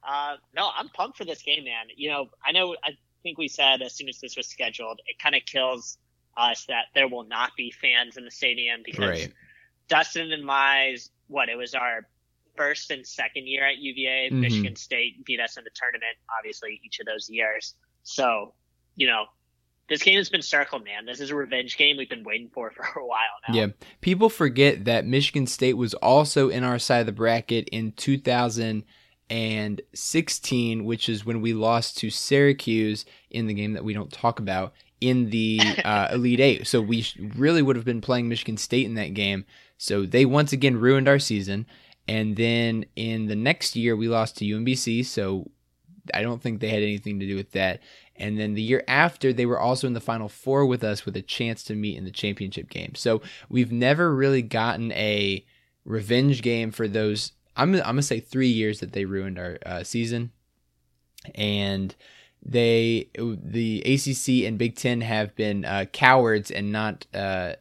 uh, 0.09 0.37
no, 0.55 0.71
I'm 0.73 0.89
pumped 0.89 1.19
for 1.19 1.25
this 1.25 1.43
game, 1.43 1.65
man. 1.65 1.87
You 1.97 2.11
know, 2.11 2.29
I 2.47 2.53
know, 2.53 2.77
I 2.85 2.91
think 3.25 3.39
we 3.39 3.49
said 3.49 3.83
as 3.83 3.97
soon 3.97 4.09
as 4.09 4.21
this 4.21 4.37
was 4.37 4.47
scheduled, 4.47 5.01
it 5.05 5.19
kind 5.19 5.35
of 5.35 5.43
kills 5.45 5.99
us 6.39 6.65
that 6.67 6.87
there 6.95 7.09
will 7.09 7.25
not 7.25 7.53
be 7.57 7.71
fans 7.71 8.17
in 8.17 8.25
the 8.25 8.31
stadium 8.31 8.81
because 8.85 9.21
Right. 9.21 9.33
Dustin 9.89 10.33
and 10.33 10.45
my, 10.45 10.97
what, 11.29 11.49
it 11.49 11.57
was 11.57 11.75
our 11.75 12.07
first 12.57 12.91
and 12.91 13.07
second 13.07 13.47
year 13.47 13.65
at 13.67 13.79
UVA. 13.79 14.29
Mhm. 14.31 14.41
Michigan 14.41 14.77
State 14.77 15.25
beat 15.25 15.41
us 15.41 15.57
in 15.57 15.65
the 15.65 15.71
tournament, 15.75 16.17
obviously, 16.39 16.81
each 16.85 17.01
of 17.01 17.07
those 17.07 17.31
years. 17.31 17.75
So, 18.03 18.53
you 18.97 19.07
know, 19.07 19.25
this 19.89 20.03
game 20.03 20.17
has 20.17 20.29
been 20.29 20.43
circled, 20.43 20.85
man. 20.85 21.07
This 21.07 21.21
is 21.21 21.31
a 21.31 21.35
revenge 21.35 21.79
game 21.79 21.97
we've 21.97 22.11
been 22.11 22.25
waiting 22.25 22.51
for 22.53 22.71
for 22.77 22.83
a 23.01 23.07
while 23.07 23.19
now. 23.49 23.55
Yeah. 23.55 23.69
People 24.01 24.29
forget 24.29 24.85
that 24.85 25.07
Michigan 25.07 25.47
State 25.47 25.75
was 25.79 25.95
also 25.95 26.51
in 26.51 26.63
our 26.65 26.79
side 26.79 27.01
of 27.01 27.07
the 27.07 27.13
bracket 27.13 27.69
in 27.71 27.93
2016, 27.93 30.85
which 30.85 31.09
is 31.09 31.25
when 31.25 31.41
we 31.41 31.55
lost 31.55 31.97
to 31.99 32.11
Syracuse 32.11 33.07
in 33.31 33.47
the 33.47 33.55
game 33.55 33.73
that 33.73 33.85
we 33.85 33.95
don't 33.95 34.13
talk 34.13 34.39
about 34.39 34.75
in 35.01 35.31
the 35.31 35.61
uh, 35.85 36.09
Elite 36.13 36.41
Eight. 36.41 36.67
So 36.67 36.81
we 36.81 37.03
sh- 37.03 37.19
really 37.37 37.63
would 37.63 37.77
have 37.77 37.85
been 37.85 38.01
playing 38.01 38.29
Michigan 38.29 38.57
State 38.57 38.87
in 38.87 38.95
that 38.95 39.15
game. 39.15 39.45
So 39.77 40.05
they 40.05 40.25
once 40.25 40.53
again 40.53 40.79
ruined 40.79 41.09
our 41.09 41.19
season. 41.19 41.67
And 42.07 42.37
then 42.37 42.87
in 42.97 43.27
the 43.27 43.37
next 43.37 43.77
year, 43.77 43.95
we 43.95 44.09
lost 44.09 44.39
to 44.39 44.45
UMBC. 44.45 45.05
So 45.05 45.51
I 46.15 46.23
don't 46.23 46.43
think 46.43 46.61
they 46.61 46.71
had 46.71 46.83
anything 46.83 47.21
to 47.21 47.27
do 47.27 47.37
with 47.37 47.53
that. 47.53 47.81
And 48.17 48.39
then 48.39 48.55
the 48.55 48.63
year 48.63 48.83
after, 48.89 49.33
they 49.33 49.47
were 49.47 49.61
also 49.61 49.87
in 49.87 49.93
the 49.93 50.01
Final 50.01 50.29
Four 50.29 50.67
with 50.67 50.83
us 50.83 51.07
with 51.07 51.17
a 51.17 51.23
chance 51.23 51.63
to 51.65 51.75
meet 51.75 51.97
in 51.97 52.05
the 52.05 52.11
championship 52.11 52.69
game. 52.69 52.95
So 52.95 53.23
we've 53.49 53.71
never 53.71 54.15
really 54.15 54.43
gotten 54.43 54.91
a 54.93 55.45
revenge 55.85 56.43
game 56.43 56.71
for 56.71 56.89
those. 56.89 57.33
I'm, 57.57 57.75
I'm 57.75 57.83
gonna 57.83 58.03
say 58.03 58.21
three 58.21 58.49
years 58.49 58.81
that 58.81 58.93
they 58.93 59.05
ruined 59.05 59.39
our 59.39 59.59
uh, 59.65 59.83
season, 59.85 60.33
and 61.35 61.95
they 62.43 63.11
the 63.15 63.81
ACC 63.83 64.47
and 64.47 64.59
Big 64.59 64.77
Ten 64.77 65.01
have 65.01 65.35
been 65.35 65.65
uh, 65.65 65.87
cowards 65.93 66.51
and 66.51 66.73
not 66.73 67.07
uh, 67.13 67.55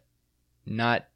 not 0.65 1.07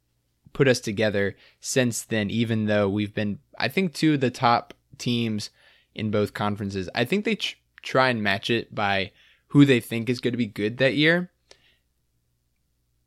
put 0.52 0.68
us 0.68 0.80
together 0.80 1.36
since 1.60 2.02
then. 2.02 2.30
Even 2.30 2.66
though 2.66 2.88
we've 2.88 3.14
been, 3.14 3.38
I 3.58 3.68
think, 3.68 3.94
two 3.94 4.14
of 4.14 4.20
the 4.20 4.30
top 4.30 4.74
teams 4.98 5.50
in 5.94 6.10
both 6.10 6.34
conferences. 6.34 6.88
I 6.94 7.04
think 7.04 7.24
they 7.24 7.36
tr- 7.36 7.56
try 7.82 8.08
and 8.08 8.22
match 8.22 8.50
it 8.50 8.74
by 8.74 9.12
who 9.48 9.64
they 9.64 9.80
think 9.80 10.08
is 10.08 10.20
going 10.20 10.32
to 10.32 10.38
be 10.38 10.46
good 10.46 10.78
that 10.78 10.94
year. 10.94 11.30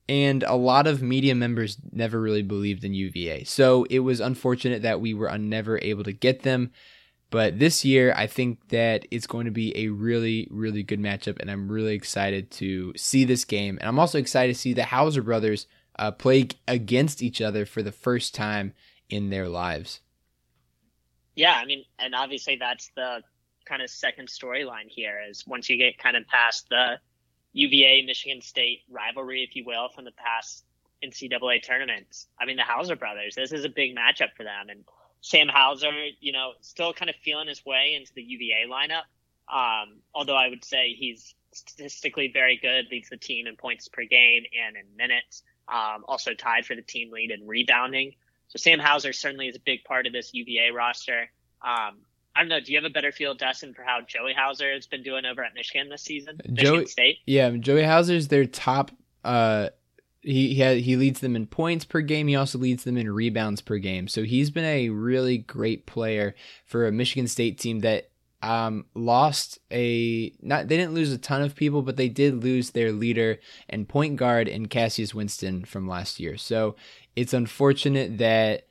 And 0.07 0.43
a 0.43 0.53
lot 0.53 0.85
of 0.85 1.01
media 1.01 1.33
members 1.33 1.77
never 1.91 2.21
really 2.21 2.43
believed 2.43 2.83
in 2.83 2.93
UVA. 2.93 3.43
So 3.45 3.85
it 3.89 3.99
was 3.99 4.19
unfortunate 4.19 4.83
that 4.83 5.01
we 5.01 5.15
were 5.15 5.35
never 5.37 5.79
able 5.81 6.03
to 6.03 6.13
get 6.13 6.43
them. 6.43 6.71
But 7.35 7.59
this 7.59 7.83
year, 7.83 8.13
I 8.15 8.27
think 8.27 8.69
that 8.69 9.05
it's 9.11 9.27
going 9.27 9.43
to 9.43 9.51
be 9.51 9.75
a 9.77 9.89
really, 9.89 10.47
really 10.49 10.83
good 10.83 11.01
matchup. 11.01 11.37
And 11.41 11.51
I'm 11.51 11.69
really 11.69 11.93
excited 11.93 12.49
to 12.51 12.93
see 12.95 13.25
this 13.25 13.43
game. 13.43 13.77
And 13.77 13.89
I'm 13.89 13.99
also 13.99 14.17
excited 14.17 14.53
to 14.55 14.57
see 14.57 14.73
the 14.73 14.85
Hauser 14.85 15.21
brothers 15.21 15.67
uh, 15.99 16.11
play 16.11 16.47
against 16.65 17.21
each 17.21 17.41
other 17.41 17.65
for 17.65 17.83
the 17.83 17.91
first 17.91 18.35
time 18.35 18.71
in 19.09 19.31
their 19.31 19.49
lives. 19.49 19.99
Yeah, 21.35 21.51
I 21.61 21.65
mean, 21.65 21.83
and 21.99 22.15
obviously 22.15 22.55
that's 22.55 22.89
the 22.95 23.19
kind 23.65 23.81
of 23.81 23.89
second 23.89 24.29
storyline 24.29 24.87
here 24.87 25.21
is 25.29 25.45
once 25.45 25.69
you 25.69 25.75
get 25.75 25.97
kind 25.97 26.15
of 26.15 26.25
past 26.27 26.69
the 26.69 26.99
UVA 27.51 28.05
Michigan 28.05 28.39
State 28.39 28.83
rivalry, 28.89 29.43
if 29.43 29.57
you 29.57 29.65
will, 29.65 29.89
from 29.93 30.05
the 30.05 30.13
past 30.13 30.63
NCAA 31.03 31.65
tournaments. 31.67 32.27
I 32.39 32.45
mean, 32.45 32.55
the 32.55 32.63
Hauser 32.63 32.95
brothers, 32.95 33.35
this 33.35 33.51
is 33.51 33.65
a 33.65 33.69
big 33.69 33.93
matchup 33.93 34.29
for 34.37 34.45
them. 34.45 34.69
And 34.69 34.85
Sam 35.25 35.47
Hauser, 35.47 35.89
you 36.19 36.31
know, 36.31 36.51
still 36.61 36.93
kind 36.93 37.09
of 37.09 37.15
feeling 37.15 37.47
his 37.47 37.65
way 37.65 37.95
into 37.97 38.13
the 38.13 38.21
UVA 38.21 38.69
lineup. 38.69 39.05
Um, 39.51 40.01
although 40.13 40.35
I 40.35 40.49
would 40.49 40.63
say 40.63 40.93
he's 40.93 41.33
statistically 41.51 42.29
very 42.31 42.59
good, 42.61 42.85
leads 42.91 43.09
the 43.09 43.17
team 43.17 43.47
in 43.47 43.55
points 43.55 43.87
per 43.87 44.03
game 44.03 44.43
and 44.63 44.77
in 44.77 44.83
minutes. 44.95 45.41
Um, 45.67 46.05
also 46.07 46.35
tied 46.35 46.67
for 46.67 46.75
the 46.75 46.83
team 46.83 47.11
lead 47.11 47.31
in 47.31 47.47
rebounding. 47.47 48.13
So 48.49 48.57
Sam 48.57 48.77
Hauser 48.77 49.13
certainly 49.13 49.47
is 49.47 49.55
a 49.55 49.59
big 49.59 49.83
part 49.83 50.05
of 50.05 50.13
this 50.13 50.31
UVA 50.31 50.69
roster. 50.69 51.31
Um, 51.59 52.01
I 52.35 52.41
don't 52.41 52.49
know. 52.49 52.59
Do 52.59 52.71
you 52.71 52.77
have 52.77 52.85
a 52.85 52.93
better 52.93 53.11
feel, 53.11 53.33
Dustin, 53.33 53.73
for 53.73 53.81
how 53.81 54.01
Joey 54.05 54.33
Hauser 54.37 54.71
has 54.73 54.85
been 54.85 55.01
doing 55.01 55.25
over 55.25 55.43
at 55.43 55.55
Michigan 55.55 55.89
this 55.89 56.03
season? 56.03 56.37
Michigan 56.47 56.55
Joey, 56.55 56.85
State. 56.85 57.17
Yeah, 57.25 57.49
Joey 57.49 57.83
Hauser's 57.83 58.27
their 58.27 58.45
top. 58.45 58.91
Uh, 59.23 59.69
he 60.25 60.55
he, 60.55 60.61
had, 60.61 60.77
he 60.77 60.95
leads 60.95 61.19
them 61.19 61.35
in 61.35 61.45
points 61.45 61.85
per 61.85 62.01
game. 62.01 62.27
He 62.27 62.35
also 62.35 62.57
leads 62.57 62.83
them 62.83 62.97
in 62.97 63.11
rebounds 63.11 63.61
per 63.61 63.77
game. 63.77 64.07
So 64.07 64.23
he's 64.23 64.49
been 64.49 64.65
a 64.65 64.89
really 64.89 65.37
great 65.37 65.85
player 65.85 66.35
for 66.65 66.87
a 66.87 66.91
Michigan 66.91 67.27
State 67.27 67.59
team 67.59 67.81
that 67.81 68.09
um, 68.41 68.85
lost 68.93 69.59
a 69.71 70.31
not 70.41 70.67
they 70.67 70.77
didn't 70.77 70.93
lose 70.93 71.11
a 71.11 71.17
ton 71.17 71.41
of 71.41 71.55
people, 71.55 71.81
but 71.81 71.97
they 71.97 72.09
did 72.09 72.43
lose 72.43 72.71
their 72.71 72.91
leader 72.91 73.39
and 73.69 73.87
point 73.87 74.17
guard 74.17 74.47
in 74.47 74.67
Cassius 74.67 75.15
Winston 75.15 75.65
from 75.65 75.87
last 75.87 76.19
year. 76.19 76.37
So 76.37 76.75
it's 77.15 77.33
unfortunate 77.33 78.17
that 78.19 78.67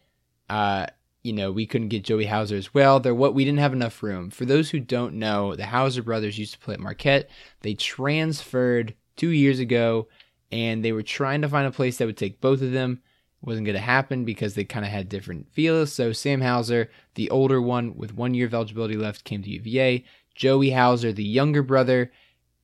uh, 0.51 0.87
you 1.23 1.33
know 1.33 1.51
we 1.51 1.67
couldn't 1.67 1.88
get 1.88 2.05
Joey 2.05 2.27
Hauser 2.27 2.57
as 2.57 2.75
well. 2.75 3.01
There 3.01 3.14
what 3.14 3.35
we 3.35 3.45
didn't 3.45 3.59
have 3.61 3.73
enough 3.73 4.03
room. 4.03 4.31
For 4.31 4.45
those 4.45 4.71
who 4.71 4.81
don't 4.81 5.14
know, 5.14 5.57
the 5.57 5.67
Hauser 5.67 6.03
brothers 6.03 6.38
used 6.38 6.53
to 6.53 6.59
play 6.59 6.75
at 6.75 6.81
Marquette. 6.81 7.29
They 7.62 7.75
transferred 7.75 8.95
two 9.17 9.31
years 9.31 9.59
ago, 9.59 10.09
and 10.52 10.85
they 10.85 10.92
were 10.92 11.02
trying 11.02 11.42
to 11.42 11.48
find 11.48 11.66
a 11.66 11.70
place 11.70 11.98
that 11.98 12.07
would 12.07 12.16
take 12.16 12.40
both 12.40 12.62
of 12.62 12.72
them 12.72 13.02
wasn't 13.44 13.66
going 13.66 13.76
to 13.76 13.80
happen 13.80 14.24
because 14.24 14.54
they 14.54 14.64
kind 14.64 14.85
of 14.85 14.90
had 14.90 15.09
different 15.09 15.48
feels. 15.52 15.92
So 15.92 16.12
Sam 16.12 16.40
Hauser, 16.40 16.90
the 17.14 17.30
older 17.30 17.61
one 17.61 17.96
with 17.96 18.14
one 18.14 18.35
year 18.35 18.46
of 18.46 18.54
eligibility 18.54 18.96
left, 18.96 19.24
came 19.24 19.42
to 19.42 19.50
UVA. 19.50 20.04
Joey 20.35 20.70
Hauser, 20.70 21.12
the 21.12 21.24
younger 21.24 21.62
brother, 21.62 22.11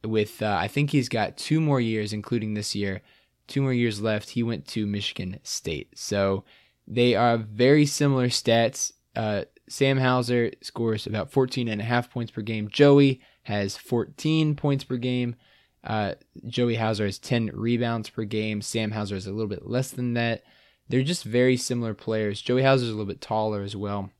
with 0.03 0.41
uh, 0.43 0.57
I 0.59 0.69
think 0.69 0.91
he's 0.91 1.09
got 1.09 1.37
two 1.37 1.61
more 1.61 1.81
years, 1.81 2.13
including 2.13 2.55
this 2.55 2.75
year, 2.75 3.03
two 3.47 3.63
more 3.63 3.73
years 3.73 4.01
left. 4.01 4.31
He 4.31 4.43
went 4.43 4.67
to 4.69 4.87
Michigan 4.87 5.39
State. 5.43 5.91
So 5.95 6.45
they 6.87 7.15
are 7.15 7.37
very 7.37 7.87
similar 7.87 8.29
stats. 8.29 8.93
Uh, 9.15 9.45
Sam 9.69 9.99
Hauser 9.99 10.51
scores 10.63 11.07
about 11.07 11.31
14 11.31 11.69
and 11.69 11.81
a 11.81 11.85
half 11.85 12.11
points 12.11 12.33
per 12.33 12.43
game. 12.43 12.69
Joey 12.69 13.21
has 13.43 13.77
14 13.77 14.57
points 14.57 14.85
per 14.85 14.97
game. 14.97 15.37
Uh, 15.83 16.15
Joey 16.47 16.77
Hauser 16.77 17.07
has 17.07 17.19
10 17.19 17.51
rebounds 17.55 18.11
per 18.11 18.25
game. 18.25 18.61
Sam 18.61 18.91
Hauser 18.91 19.17
is 19.17 19.27
a 19.27 19.33
little 19.33 19.49
bit 19.49 19.67
less 19.67 19.91
than 19.91 20.15
that. 20.15 20.43
They're 20.89 21.03
just 21.03 21.25
very 21.25 21.57
similar 21.57 21.95
players. 21.95 22.43
Joey 22.43 22.63
Hauser 22.63 22.85
is 22.85 22.91
a 22.91 22.93
little 22.93 23.07
bit 23.07 23.21
taller 23.21 23.63
as 23.63 23.77
well. 23.77 24.11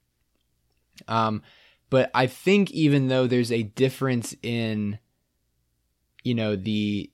Um, 1.09 1.43
but 1.91 2.11
I 2.15 2.27
think 2.27 2.71
even 2.71 3.09
though 3.09 3.27
there's 3.27 3.53
a 3.53 3.65
difference 3.65 4.35
in, 4.43 4.99
you 6.23 6.35
know, 6.35 6.57
the 6.57 7.11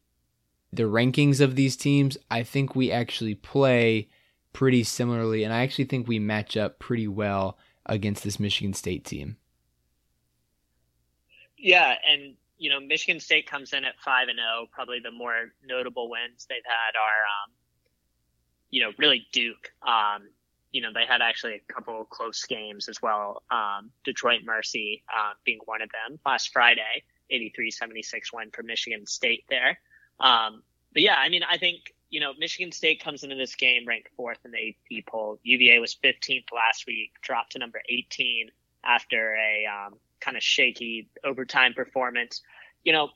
the 0.73 0.83
rankings 0.83 1.41
of 1.41 1.57
these 1.57 1.77
teams, 1.77 2.19
I 2.31 2.43
think 2.43 2.75
we 2.77 2.93
actually 2.93 3.35
play 3.35 4.09
pretty 4.53 4.85
similarly, 4.85 5.43
and 5.43 5.53
I 5.53 5.63
actually 5.63 5.85
think 5.85 6.07
we 6.07 6.19
match 6.19 6.57
up 6.57 6.79
pretty 6.79 7.09
well 7.09 7.57
against 7.87 8.25
this 8.25 8.39
Michigan 8.39 8.75
State 8.75 9.05
team. 9.05 9.37
Yeah, 11.57 11.95
and 12.11 12.35
you 12.59 12.71
know, 12.71 12.81
Michigan 12.81 13.21
State 13.21 13.49
comes 13.49 13.73
in 13.73 13.85
at 13.85 13.99
five 14.01 14.29
and 14.29 14.39
zero. 14.39 14.67
Probably 14.73 15.01
the 15.01 15.11
more 15.11 15.53
notable 15.65 16.09
wins 16.09 16.47
they've 16.49 16.59
had 16.65 16.99
are 16.99 17.23
um, 17.45 17.53
you 18.71 18.83
know, 18.83 18.93
really 18.99 19.27
Duke. 19.33 19.73
Um, 19.87 20.29
you 20.73 20.83
know, 20.83 20.91
they 20.93 21.07
had 21.07 21.23
actually 21.23 21.55
a 21.55 21.73
couple 21.73 22.05
close 22.05 22.45
games 22.45 22.89
as 22.89 23.01
well. 23.01 23.43
Um, 23.51 23.91
Detroit 24.05 24.41
Mercy 24.45 25.03
uh, 25.09 25.33
being 25.45 25.61
one 25.65 25.81
of 25.81 25.89
them 25.91 26.19
last 26.27 26.53
Friday, 26.53 27.05
83-76 27.33 28.05
win 28.35 28.51
for 28.53 28.63
Michigan 28.63 29.07
State 29.07 29.45
there. 29.49 29.79
Um, 30.21 30.63
but 30.93 31.03
yeah, 31.03 31.17
I 31.17 31.29
mean, 31.29 31.43
I 31.51 31.57
think, 31.57 31.95
you 32.11 32.21
know, 32.21 32.33
Michigan 32.39 32.73
State 32.73 33.03
comes 33.03 33.23
into 33.23 33.37
this 33.37 33.55
game 33.55 33.87
ranked 33.87 34.11
fourth 34.17 34.39
in 34.45 34.51
the 34.51 34.77
AP 34.99 35.07
poll. 35.07 35.39
UVA 35.43 35.79
was 35.79 35.97
15th 36.03 36.53
last 36.55 36.87
week, 36.87 37.13
dropped 37.23 37.53
to 37.53 37.59
number 37.59 37.81
18 37.89 38.51
after 38.85 39.35
a 39.35 39.67
um, 39.67 39.95
kind 40.21 40.37
of 40.37 40.43
shaky 40.43 41.09
overtime 41.25 41.75
performance. 41.75 42.43
You 42.85 42.93
know, 42.93 43.11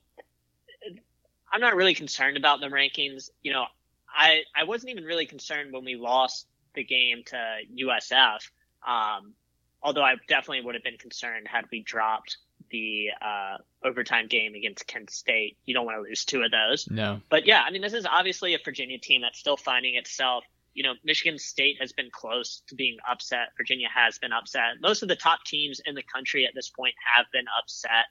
I'm 1.52 1.60
not 1.60 1.74
really 1.74 1.94
concerned 1.94 2.36
about 2.36 2.60
the 2.60 2.68
rankings. 2.68 3.30
You 3.42 3.52
know, 3.52 3.64
I 4.08 4.42
I 4.56 4.64
wasn't 4.64 4.90
even 4.90 5.04
really 5.04 5.26
concerned 5.26 5.72
when 5.72 5.84
we 5.84 5.96
lost 5.96 6.46
the 6.74 6.84
game 6.84 7.22
to 7.26 7.56
USF. 7.84 8.48
Um, 8.86 9.34
although 9.82 10.02
I 10.02 10.14
definitely 10.28 10.62
would 10.64 10.74
have 10.74 10.84
been 10.84 10.98
concerned 10.98 11.48
had 11.48 11.64
we 11.70 11.82
dropped 11.82 12.38
the 12.70 13.08
uh, 13.20 13.56
overtime 13.84 14.28
game 14.28 14.54
against 14.54 14.86
Kent 14.86 15.10
State. 15.10 15.56
You 15.64 15.74
don't 15.74 15.84
want 15.84 15.98
to 15.98 16.08
lose 16.08 16.24
two 16.24 16.42
of 16.42 16.50
those. 16.50 16.88
No. 16.88 17.20
But 17.28 17.46
yeah, 17.46 17.62
I 17.66 17.70
mean, 17.70 17.82
this 17.82 17.92
is 17.92 18.06
obviously 18.06 18.54
a 18.54 18.58
Virginia 18.64 18.98
team 18.98 19.22
that's 19.22 19.38
still 19.38 19.56
finding 19.56 19.96
itself. 19.96 20.44
You 20.74 20.84
know, 20.84 20.94
Michigan 21.04 21.38
State 21.38 21.76
has 21.80 21.92
been 21.92 22.10
close 22.12 22.62
to 22.68 22.74
being 22.74 22.96
upset. 23.08 23.48
Virginia 23.56 23.88
has 23.94 24.18
been 24.18 24.32
upset. 24.32 24.80
Most 24.80 25.02
of 25.02 25.08
the 25.08 25.16
top 25.16 25.44
teams 25.44 25.80
in 25.84 25.94
the 25.94 26.02
country 26.02 26.46
at 26.46 26.54
this 26.54 26.70
point 26.70 26.94
have 27.14 27.26
been 27.32 27.46
upset. 27.58 28.06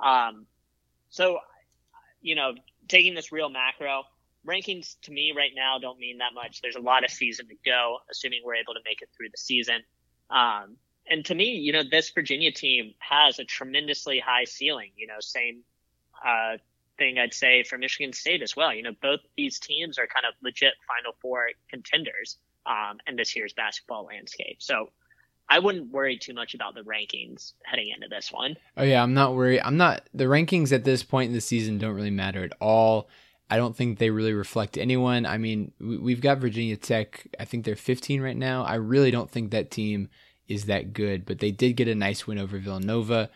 Um, 0.00 0.46
so, 1.08 1.38
you 2.20 2.34
know, 2.34 2.54
taking 2.88 3.14
this 3.14 3.32
real 3.32 3.48
macro, 3.48 4.02
rankings 4.46 4.96
to 5.02 5.12
me 5.12 5.32
right 5.36 5.52
now 5.54 5.78
don't 5.78 5.98
mean 5.98 6.18
that 6.18 6.34
much. 6.34 6.60
There's 6.62 6.76
a 6.76 6.80
lot 6.80 7.04
of 7.04 7.10
season 7.10 7.48
to 7.48 7.54
go, 7.64 7.98
assuming 8.10 8.40
we're 8.44 8.56
able 8.56 8.74
to 8.74 8.80
make 8.84 9.02
it 9.02 9.08
through 9.16 9.28
the 9.28 9.38
season. 9.38 9.82
Um, 10.30 10.76
and 11.06 11.24
to 11.26 11.34
me, 11.34 11.56
you 11.56 11.72
know, 11.72 11.82
this 11.88 12.10
Virginia 12.10 12.52
team 12.52 12.94
has 12.98 13.38
a 13.38 13.44
tremendously 13.44 14.20
high 14.20 14.44
ceiling. 14.44 14.90
You 14.96 15.08
know, 15.08 15.16
same 15.20 15.62
uh, 16.24 16.56
thing 17.00 17.18
I'd 17.18 17.34
say 17.34 17.64
for 17.64 17.78
Michigan 17.78 18.12
State 18.12 18.42
as 18.42 18.54
well. 18.54 18.72
You 18.74 18.82
know, 18.82 18.92
both 19.00 19.20
these 19.36 19.58
teams 19.58 19.98
are 19.98 20.06
kind 20.06 20.26
of 20.28 20.34
legit 20.42 20.74
Final 20.86 21.16
Four 21.20 21.48
contenders 21.70 22.36
um, 22.66 22.98
in 23.06 23.16
this 23.16 23.34
year's 23.34 23.54
basketball 23.54 24.04
landscape. 24.04 24.58
So 24.60 24.90
I 25.48 25.58
wouldn't 25.58 25.90
worry 25.90 26.18
too 26.18 26.34
much 26.34 26.54
about 26.54 26.74
the 26.74 26.82
rankings 26.82 27.54
heading 27.64 27.88
into 27.94 28.08
this 28.08 28.30
one. 28.30 28.56
Oh 28.76 28.84
yeah, 28.84 29.02
I'm 29.02 29.14
not 29.14 29.34
worried. 29.34 29.62
I'm 29.64 29.78
not. 29.78 30.02
The 30.12 30.24
rankings 30.24 30.72
at 30.72 30.84
this 30.84 31.02
point 31.02 31.28
in 31.28 31.34
the 31.34 31.40
season 31.40 31.78
don't 31.78 31.94
really 31.94 32.10
matter 32.10 32.44
at 32.44 32.52
all. 32.60 33.08
I 33.48 33.56
don't 33.56 33.74
think 33.74 33.98
they 33.98 34.10
really 34.10 34.34
reflect 34.34 34.78
anyone. 34.78 35.26
I 35.26 35.38
mean, 35.38 35.72
we've 35.80 36.20
got 36.20 36.38
Virginia 36.38 36.76
Tech. 36.76 37.26
I 37.40 37.46
think 37.46 37.64
they're 37.64 37.74
15 37.74 38.20
right 38.20 38.36
now. 38.36 38.62
I 38.62 38.74
really 38.74 39.10
don't 39.10 39.28
think 39.28 39.50
that 39.50 39.72
team 39.72 40.08
is 40.46 40.66
that 40.66 40.92
good, 40.92 41.24
but 41.24 41.40
they 41.40 41.50
did 41.50 41.72
get 41.72 41.88
a 41.88 41.94
nice 41.94 42.28
win 42.28 42.38
over 42.38 42.58
Villanova. 42.58 43.30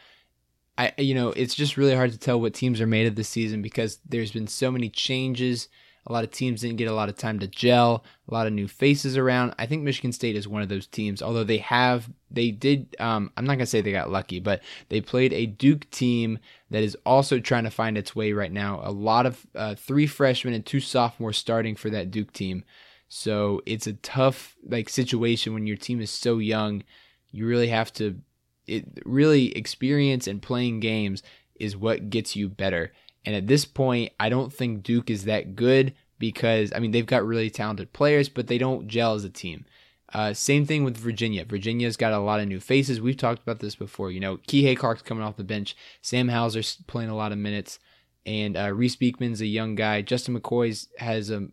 I, 0.77 0.93
you 0.99 1.15
know, 1.15 1.31
it's 1.31 1.55
just 1.55 1.77
really 1.77 1.95
hard 1.95 2.13
to 2.13 2.19
tell 2.19 2.41
what 2.41 2.55
teams 2.55 2.81
are 2.81 2.87
made 2.87 3.07
of 3.07 3.15
this 3.15 3.29
season 3.29 3.63
because 3.63 4.01
there's 4.07 4.33
been 4.33 4.47
so 4.47 4.71
many 4.71 4.89
changes 4.89 5.69
a 6.07 6.13
lot 6.13 6.25
of 6.25 6.31
teams 6.31 6.61
didn't 6.61 6.77
get 6.77 6.89
a 6.89 6.95
lot 6.95 7.09
of 7.09 7.17
time 7.17 7.39
to 7.39 7.47
gel, 7.47 8.05
a 8.29 8.35
lot 8.35 8.47
of 8.47 8.53
new 8.53 8.69
faces 8.69 9.17
around. 9.17 9.55
I 9.59 9.67
think 9.67 9.83
Michigan 9.83 10.13
State 10.13 10.37
is 10.37 10.47
one 10.47 10.61
of 10.61 10.69
those 10.69 10.87
teams, 10.87 11.23
although 11.23 11.45
they 11.45 11.59
have, 11.59 12.11
they 12.31 12.51
did, 12.51 12.95
um, 13.01 13.31
I'm 13.37 13.47
not 13.47 13.59
to 13.59 13.67
say 13.67 13.81
they 13.81 13.93
got 13.93 14.11
lucky, 14.11 14.39
but 14.39 14.63
they 14.91 15.01
played 15.01 15.33
a 15.33 15.47
Duke 15.47 15.91
team 15.91 16.39
that 16.71 16.83
is 16.83 16.97
also 17.07 17.41
trying 17.41 17.65
to 17.65 17.71
find 17.71 17.97
its 17.97 18.15
way 18.15 18.33
right 18.33 18.53
now. 18.53 18.81
A 18.85 18.91
lot 18.91 19.25
of 19.25 19.47
uh, 19.55 19.75
three 19.77 20.07
freshmen 20.07 20.53
and 20.53 20.65
two 20.65 20.81
sophomores 20.81 21.39
starting 21.39 21.75
for 21.75 21.89
that 21.91 22.11
Duke 22.11 22.33
team. 22.33 22.65
So 23.09 23.63
it's 23.65 23.87
a 23.87 23.95
tough 23.95 24.57
like 24.69 24.89
situation 24.91 25.55
when 25.55 25.67
your 25.67 25.77
team 25.77 26.01
is 26.01 26.11
so 26.11 26.39
young. 26.39 26.83
You 27.31 27.47
really 27.47 27.69
have 27.69 27.93
to, 27.95 28.21
it 28.67 28.85
really 29.05 29.57
experience 29.57 30.27
and 30.27 30.43
playing 30.43 30.81
games 30.81 31.23
is 31.55 31.77
what 31.77 32.11
gets 32.11 32.35
you 32.37 32.49
better. 32.49 32.93
And 33.25 33.35
at 33.35 33.47
this 33.47 33.65
point, 33.65 34.13
I 34.21 34.29
don't 34.29 34.53
think 34.53 34.83
Duke 34.83 35.11
is 35.11 35.25
that 35.25 35.57
good 35.57 35.95
because, 36.19 36.73
I 36.75 36.79
mean, 36.79 36.91
they've 36.91 37.07
got 37.07 37.27
really 37.27 37.51
talented 37.51 37.93
players, 37.93 38.29
but 38.29 38.47
they 38.47 38.59
don't 38.59 38.89
gel 38.89 39.15
as 39.15 39.25
a 39.25 39.31
team. 39.31 39.65
Uh, 40.13 40.33
same 40.33 40.65
thing 40.65 40.85
with 40.85 40.97
Virginia. 40.97 41.45
Virginia's 41.45 41.97
got 41.97 42.13
a 42.13 42.19
lot 42.19 42.41
of 42.41 42.47
new 42.47 42.61
faces. 42.61 43.01
We've 43.01 43.17
talked 43.17 43.43
about 43.43 43.59
this 43.59 43.75
before. 43.75 44.13
You 44.13 44.21
know, 44.21 44.37
Kihei 44.37 44.77
Clark's 44.77 45.03
coming 45.03 45.25
off 45.25 45.37
the 45.37 45.45
bench. 45.45 45.77
Sam 46.03 46.29
Hauser's 46.29 46.79
playing 46.87 47.11
a 47.11 47.17
lot 47.17 47.33
of 47.33 47.39
minutes. 47.39 47.79
And 48.25 48.57
uh, 48.57 48.73
Reece 48.73 48.97
Beekman's 48.97 49.41
a 49.41 49.47
young 49.47 49.75
guy. 49.75 50.03
Justin 50.03 50.39
McKoy's 50.39 50.89
has 50.99 51.31
a 51.31 51.49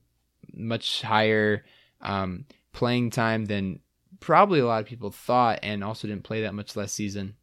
much 0.54 1.02
higher 1.02 1.66
um, 2.02 2.46
playing 2.72 3.10
time 3.10 3.46
than 3.46 3.80
probably 4.22 4.60
a 4.60 4.66
lot 4.66 4.82
of 4.82 4.88
people 4.88 5.12
thought 5.12 5.60
and 5.62 5.84
also 5.84 6.08
didn't 6.08 6.24
play 6.24 6.42
that 6.44 6.54
much 6.54 6.78
last 6.78 6.96
season. 6.96 7.36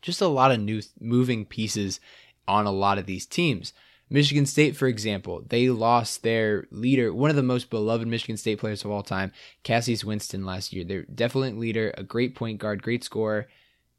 Just 0.00 0.22
a 0.22 0.26
lot 0.26 0.50
of 0.50 0.58
new 0.58 0.80
moving 0.98 1.44
pieces 1.44 2.00
on 2.48 2.64
a 2.64 2.72
lot 2.72 2.96
of 2.96 3.04
these 3.04 3.26
teams. 3.26 3.74
Michigan 4.08 4.46
State, 4.46 4.76
for 4.76 4.88
example, 4.88 5.42
they 5.48 5.70
lost 5.70 6.22
their 6.22 6.66
leader, 6.70 7.14
one 7.14 7.30
of 7.30 7.36
the 7.36 7.42
most 7.42 7.70
beloved 7.70 8.06
Michigan 8.06 8.36
State 8.36 8.58
players 8.58 8.84
of 8.84 8.90
all 8.90 9.02
time, 9.02 9.32
Cassius 9.62 10.04
Winston, 10.04 10.44
last 10.44 10.72
year. 10.72 10.84
They're 10.84 11.02
definitely 11.04 11.52
leader, 11.52 11.94
a 11.96 12.02
great 12.02 12.34
point 12.34 12.58
guard, 12.58 12.82
great 12.82 13.04
scorer. 13.04 13.48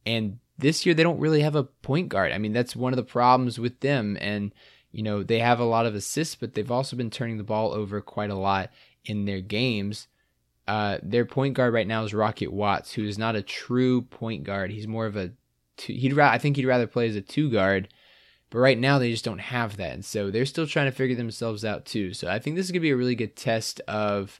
And 0.05 0.39
this 0.57 0.86
year, 0.86 0.93
they 0.93 1.03
don't 1.03 1.19
really 1.19 1.41
have 1.41 1.55
a 1.55 1.63
point 1.63 2.09
guard. 2.09 2.31
I 2.31 2.38
mean, 2.38 2.53
that's 2.53 2.75
one 2.75 2.93
of 2.93 2.97
the 2.97 3.03
problems 3.03 3.59
with 3.59 3.79
them. 3.79 4.17
And, 4.21 4.53
you 4.91 5.01
know, 5.01 5.23
they 5.23 5.39
have 5.39 5.59
a 5.59 5.65
lot 5.65 5.88
of 5.88 5.95
assists, 5.95 6.36
but 6.36 6.53
they've 6.53 6.69
also 6.69 6.95
been 6.95 7.09
turning 7.09 7.38
the 7.38 7.43
ball 7.43 7.73
over 7.73 7.99
quite 7.99 8.29
a 8.29 8.36
lot 8.36 8.69
in 9.05 9.25
their 9.25 9.41
games. 9.41 10.07
Uh, 10.68 10.97
their 11.03 11.26
point 11.26 11.55
guard 11.55 11.74
right 11.74 11.88
now 11.88 12.03
is 12.03 12.14
Rocket 12.14 12.51
Watts, 12.51 12.93
who 12.93 13.03
is 13.03 13.18
not 13.18 13.36
a 13.36 13.41
true 13.41 14.03
point 14.03 14.43
guard. 14.43 14.72
He's 14.72 14.88
more 14.88 15.05
of 15.05 15.18
a 15.18 15.32
two. 15.78 15.93
He'd 15.93 16.14
ra- 16.14 16.32
I 16.32 16.38
think 16.38 16.55
he'd 16.55 16.66
rather 16.66 16.88
play 16.88 17.07
as 17.07 17.16
a 17.16 17.22
two 17.22 17.49
guard, 17.49 17.89
but 18.49 18.59
right 18.59 18.78
now 18.78 18.97
they 18.97 19.11
just 19.11 19.26
don't 19.26 19.39
have 19.39 19.78
that, 19.78 19.93
and 19.93 20.05
so 20.05 20.32
they're 20.32 20.45
still 20.45 20.68
trying 20.68 20.86
to 20.89 20.95
figure 20.95 21.16
themselves 21.16 21.66
out 21.66 21.86
too. 21.86 22.14
So 22.14 22.30
I 22.30 22.39
think 22.39 22.55
this 22.55 22.66
is 22.66 22.72
gonna 22.72 22.80
be 22.82 22.91
a 22.91 22.95
really 22.95 23.16
good 23.16 23.36
test 23.36 23.82
of 23.82 24.39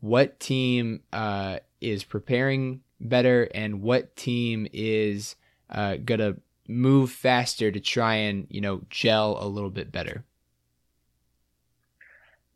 what 0.00 0.40
team 0.40 1.02
uh, 1.12 1.58
is 1.80 2.02
preparing 2.04 2.80
better 3.00 3.48
and 3.54 3.82
what 3.82 4.16
team 4.16 4.66
is 4.72 5.36
uh, 5.70 5.96
gonna 6.04 6.36
move 6.66 7.10
faster 7.10 7.70
to 7.70 7.80
try 7.80 8.14
and 8.14 8.46
you 8.50 8.60
know 8.60 8.82
gel 8.90 9.38
a 9.40 9.46
little 9.46 9.70
bit 9.70 9.92
better. 9.92 10.24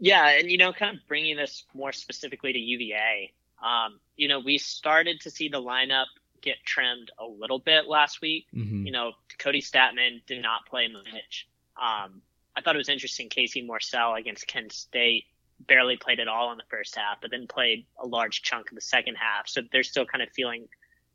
Yeah, 0.02 0.30
and 0.30 0.50
you 0.50 0.58
know, 0.58 0.72
kind 0.72 0.96
of 0.96 1.06
bringing 1.06 1.36
this 1.36 1.64
more 1.74 1.92
specifically 1.92 2.52
to 2.52 2.58
UVA, 2.58 3.32
um, 3.62 4.00
you 4.16 4.26
know, 4.26 4.40
we 4.40 4.58
started 4.58 5.20
to 5.20 5.30
see 5.30 5.48
the 5.48 5.62
lineup 5.62 6.06
get 6.40 6.56
trimmed 6.64 7.12
a 7.20 7.24
little 7.24 7.60
bit 7.60 7.86
last 7.86 8.20
week. 8.20 8.46
Mm-hmm. 8.52 8.84
You 8.84 8.90
know, 8.90 9.12
Kody 9.38 9.62
Stattmann 9.62 10.26
did 10.26 10.42
not 10.42 10.66
play 10.66 10.88
much. 10.88 11.46
Um, 11.80 12.20
I 12.56 12.62
thought 12.62 12.74
it 12.74 12.78
was 12.78 12.88
interesting. 12.88 13.28
Casey 13.28 13.64
Morsell 13.64 14.18
against 14.18 14.48
Kent 14.48 14.72
State 14.72 15.26
barely 15.68 15.96
played 15.96 16.18
at 16.18 16.26
all 16.26 16.50
in 16.50 16.58
the 16.58 16.64
first 16.68 16.96
half, 16.96 17.20
but 17.20 17.30
then 17.30 17.46
played 17.46 17.86
a 17.96 18.04
large 18.04 18.42
chunk 18.42 18.70
of 18.70 18.74
the 18.74 18.80
second 18.80 19.14
half. 19.14 19.46
So 19.46 19.62
they're 19.70 19.84
still 19.84 20.04
kind 20.04 20.20
of 20.22 20.30
feeling 20.30 20.66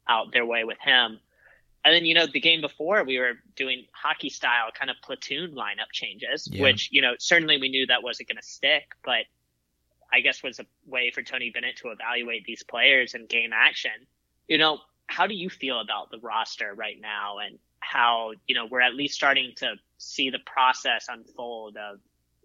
out 0.07 0.31
their 0.31 0.45
way 0.45 0.63
with 0.63 0.79
him. 0.79 1.19
And 1.87 1.95
then, 1.95 2.05
you 2.05 2.13
know, 2.13 2.27
the 2.27 2.41
game 2.41 2.59
before 2.59 3.05
we 3.05 3.17
were 3.17 3.33
doing 3.55 3.85
hockey 3.93 4.29
style 4.29 4.71
kind 4.77 4.89
of 4.91 4.97
platoon 5.01 5.51
lineup 5.55 5.89
changes, 5.93 6.49
Yeah. 6.51 6.63
which, 6.63 6.89
you 6.91 7.01
know, 7.01 7.13
certainly 7.17 7.57
we 7.57 7.69
knew 7.69 7.85
that 7.87 8.03
wasn't 8.03 8.27
going 8.27 8.35
to 8.37 8.43
stick, 8.45 8.89
but 9.05 9.23
I 10.11 10.19
guess 10.19 10.43
was 10.43 10.59
a 10.59 10.65
way 10.85 11.11
for 11.11 11.21
Tony 11.23 11.49
Bennett 11.49 11.77
to 11.77 11.89
evaluate 11.89 12.43
these 12.43 12.61
players 12.61 13.13
and 13.13 13.29
game 13.29 13.51
action. 13.53 13.91
You 14.49 14.57
know, 14.57 14.79
how 15.07 15.27
do 15.27 15.33
you 15.33 15.49
feel 15.49 15.79
about 15.79 16.11
the 16.11 16.19
roster 16.19 16.73
right 16.73 16.99
now 16.99 17.37
and 17.37 17.57
how, 17.79 18.33
you 18.47 18.55
know, 18.55 18.65
we're 18.69 18.81
at 18.81 18.93
least 18.95 19.15
starting 19.15 19.53
to 19.57 19.75
see 19.97 20.29
the 20.29 20.39
process 20.39 21.07
unfold 21.09 21.77
of 21.77 21.99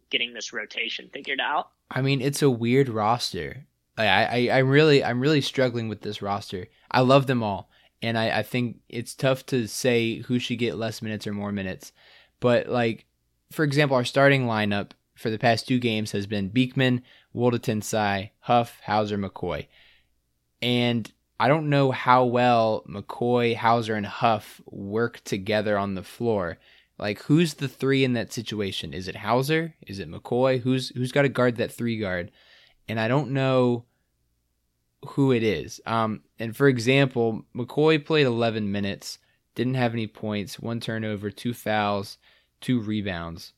getting 0.08 0.34
this 0.34 0.52
rotation 0.52 1.10
figured 1.12 1.40
out? 1.40 1.70
I 1.90 2.00
mean, 2.00 2.20
it's 2.20 2.42
a 2.42 2.50
weird 2.50 2.88
roster. 2.88 3.66
I, 3.98 4.06
I, 4.06 4.48
I 4.52 4.58
really, 4.58 5.02
I'm 5.02 5.20
really 5.20 5.40
struggling 5.40 5.88
with 5.88 6.02
this 6.02 6.22
roster. 6.22 6.68
I 6.92 7.00
love 7.00 7.26
them 7.26 7.42
all, 7.42 7.68
and 8.02 8.18
I, 8.18 8.38
I 8.38 8.42
think 8.42 8.80
it's 8.88 9.14
tough 9.14 9.46
to 9.46 9.66
say 9.66 10.18
who 10.18 10.38
should 10.38 10.58
get 10.58 10.76
less 10.76 11.00
minutes 11.00 11.26
or 11.26 11.32
more 11.32 11.52
minutes. 11.52 11.92
But 12.40 12.68
like, 12.68 13.06
for 13.50 13.64
example, 13.64 13.96
our 13.96 14.04
starting 14.04 14.46
lineup 14.46 14.90
for 15.14 15.30
the 15.30 15.38
past 15.38 15.68
two 15.68 15.78
games 15.78 16.12
has 16.12 16.26
been 16.26 16.48
Beekman, 16.48 17.02
Woldetensae, 17.34 18.30
Huff, 18.40 18.80
Hauser, 18.84 19.16
McKoy, 19.16 19.66
and 20.60 21.10
I 21.38 21.48
don't 21.48 21.70
know 21.70 21.90
how 21.90 22.24
well 22.24 22.84
McKoy, 22.88 23.56
Hauser, 23.56 23.94
and 23.94 24.06
Huff 24.06 24.60
work 24.66 25.22
together 25.24 25.78
on 25.78 25.94
the 25.94 26.02
floor. 26.02 26.58
Like 26.98 27.22
who's 27.22 27.54
the 27.54 27.68
three 27.68 28.04
in 28.04 28.12
that 28.12 28.32
situation? 28.32 28.94
Is 28.94 29.08
it 29.08 29.16
Hauser? 29.16 29.74
Is 29.86 29.98
it 29.98 30.10
McKoy? 30.10 30.60
Who's 30.60 30.90
who's 30.90 31.12
got 31.12 31.22
to 31.22 31.28
guard 31.28 31.56
that 31.56 31.72
three 31.72 31.98
guard? 31.98 32.30
And 32.88 33.00
I 33.00 33.08
don't 33.08 33.30
know 33.30 33.84
who 35.08 35.32
it 35.32 35.42
is. 35.42 35.80
Um, 35.86 36.22
and 36.38 36.56
for 36.56 36.68
example, 36.68 37.44
McKoy 37.54 38.04
played 38.04 38.26
11 38.26 38.70
minutes, 38.70 39.18
didn't 39.54 39.74
have 39.74 39.92
any 39.92 40.06
points, 40.06 40.60
one 40.60 40.80
turnover, 40.80 41.30
two 41.30 41.54
fouls, 41.54 42.18
two 42.60 42.80
rebounds. 42.80 43.52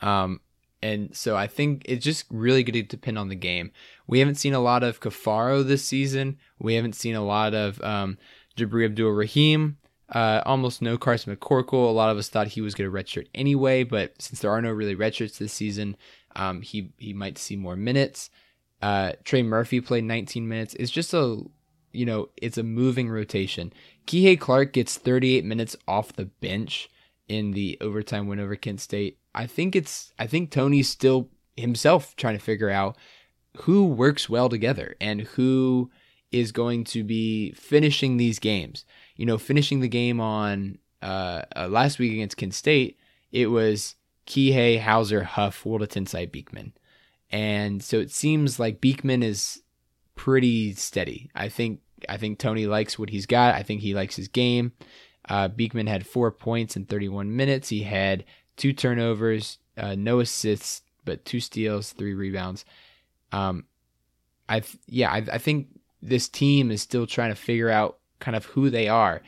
Um, 0.00 0.40
and 0.80 1.14
so 1.16 1.36
I 1.36 1.46
think 1.46 1.82
it's 1.86 2.04
just 2.04 2.24
really 2.30 2.62
going 2.62 2.74
to 2.74 2.82
depend 2.82 3.18
on 3.18 3.28
the 3.28 3.34
game. 3.34 3.72
We 4.06 4.20
haven't 4.20 4.36
seen 4.36 4.54
a 4.54 4.60
lot 4.60 4.84
of 4.84 5.00
Caffaro 5.00 5.66
this 5.66 5.84
season. 5.84 6.38
We 6.58 6.74
haven't 6.74 6.94
seen 6.94 7.16
a 7.16 7.24
lot 7.24 7.54
of 7.54 7.82
um, 7.82 8.16
Jabri 8.56 8.84
Abdur-Rahim. 8.84 9.78
Uh, 10.10 10.40
almost 10.46 10.80
no 10.80 10.96
Carson 10.96 11.34
McCorkle. 11.36 11.72
A 11.72 11.92
lot 11.92 12.10
of 12.10 12.16
us 12.16 12.28
thought 12.28 12.48
he 12.48 12.60
was 12.60 12.74
going 12.74 12.90
to 12.90 12.96
redshirt 12.96 13.26
anyway, 13.34 13.82
but 13.82 14.20
since 14.22 14.40
there 14.40 14.50
are 14.50 14.62
no 14.62 14.70
really 14.70 14.96
redshirts 14.96 15.36
this 15.36 15.52
season, 15.52 15.96
um, 16.34 16.62
he 16.62 16.92
he 16.96 17.12
might 17.12 17.36
see 17.36 17.56
more 17.56 17.76
minutes. 17.76 18.30
Uh, 18.80 19.12
Trey 19.24 19.42
Murphy 19.42 19.80
played 19.80 20.04
19 20.04 20.48
minutes. 20.48 20.74
It's 20.74 20.90
just 20.90 21.12
a, 21.14 21.42
you 21.92 22.06
know, 22.06 22.28
it's 22.36 22.58
a 22.58 22.62
moving 22.62 23.08
rotation. 23.08 23.72
Kihei 24.06 24.38
Clark 24.38 24.72
gets 24.72 24.96
38 24.96 25.44
minutes 25.44 25.76
off 25.86 26.12
the 26.12 26.26
bench 26.26 26.88
in 27.28 27.52
the 27.52 27.76
overtime 27.80 28.26
win 28.26 28.40
over 28.40 28.56
Kent 28.56 28.80
State. 28.80 29.18
I 29.34 29.46
think 29.46 29.76
it's, 29.76 30.12
I 30.18 30.26
think 30.26 30.50
Tony's 30.50 30.88
still 30.88 31.28
himself 31.56 32.14
trying 32.16 32.38
to 32.38 32.44
figure 32.44 32.70
out 32.70 32.96
who 33.62 33.84
works 33.86 34.28
well 34.28 34.48
together 34.48 34.94
and 35.00 35.22
who 35.22 35.90
is 36.30 36.52
going 36.52 36.84
to 36.84 37.02
be 37.02 37.52
finishing 37.52 38.16
these 38.16 38.38
games. 38.38 38.84
You 39.16 39.26
know, 39.26 39.38
finishing 39.38 39.80
the 39.80 39.88
game 39.88 40.20
on 40.20 40.78
uh, 41.02 41.42
uh 41.56 41.68
last 41.68 41.98
week 41.98 42.12
against 42.12 42.36
Kent 42.36 42.54
State, 42.54 42.98
it 43.32 43.46
was 43.46 43.94
Kihei, 44.26 44.80
Hauser, 44.80 45.24
Huff, 45.24 45.64
Woldetensae, 45.64 46.30
Beekman. 46.30 46.72
And 47.30 47.82
so 47.82 47.98
it 47.98 48.10
seems 48.10 48.58
like 48.58 48.80
Beekman 48.80 49.22
is 49.22 49.62
pretty 50.14 50.74
steady. 50.74 51.30
I 51.34 51.48
think 51.48 51.80
I 52.08 52.16
think 52.16 52.38
Tony 52.38 52.66
likes 52.66 52.98
what 52.98 53.10
he's 53.10 53.26
got. 53.26 53.54
I 53.54 53.62
think 53.62 53.80
he 53.80 53.94
likes 53.94 54.16
his 54.16 54.28
game. 54.28 54.72
Uh, 55.28 55.48
Beekman 55.48 55.86
had 55.86 56.06
four 56.06 56.30
points 56.30 56.76
in 56.76 56.86
31 56.86 57.34
minutes. 57.34 57.68
He 57.68 57.82
had 57.82 58.24
two 58.56 58.72
turnovers, 58.72 59.58
uh, 59.76 59.94
no 59.94 60.20
assists, 60.20 60.82
but 61.04 61.24
two 61.24 61.40
steals, 61.40 61.92
three 61.92 62.14
rebounds. 62.14 62.64
Um, 63.32 63.64
I 64.48 64.62
yeah, 64.86 65.10
I, 65.10 65.24
I 65.32 65.38
think 65.38 65.68
this 66.02 66.28
team 66.28 66.70
is 66.70 66.82
still 66.82 67.06
trying 67.06 67.30
to 67.30 67.36
figure 67.36 67.70
out 67.70 67.98
kind 68.20 68.36
of 68.36 68.46
who 68.46 68.70
they 68.70 68.88
are. 68.88 69.22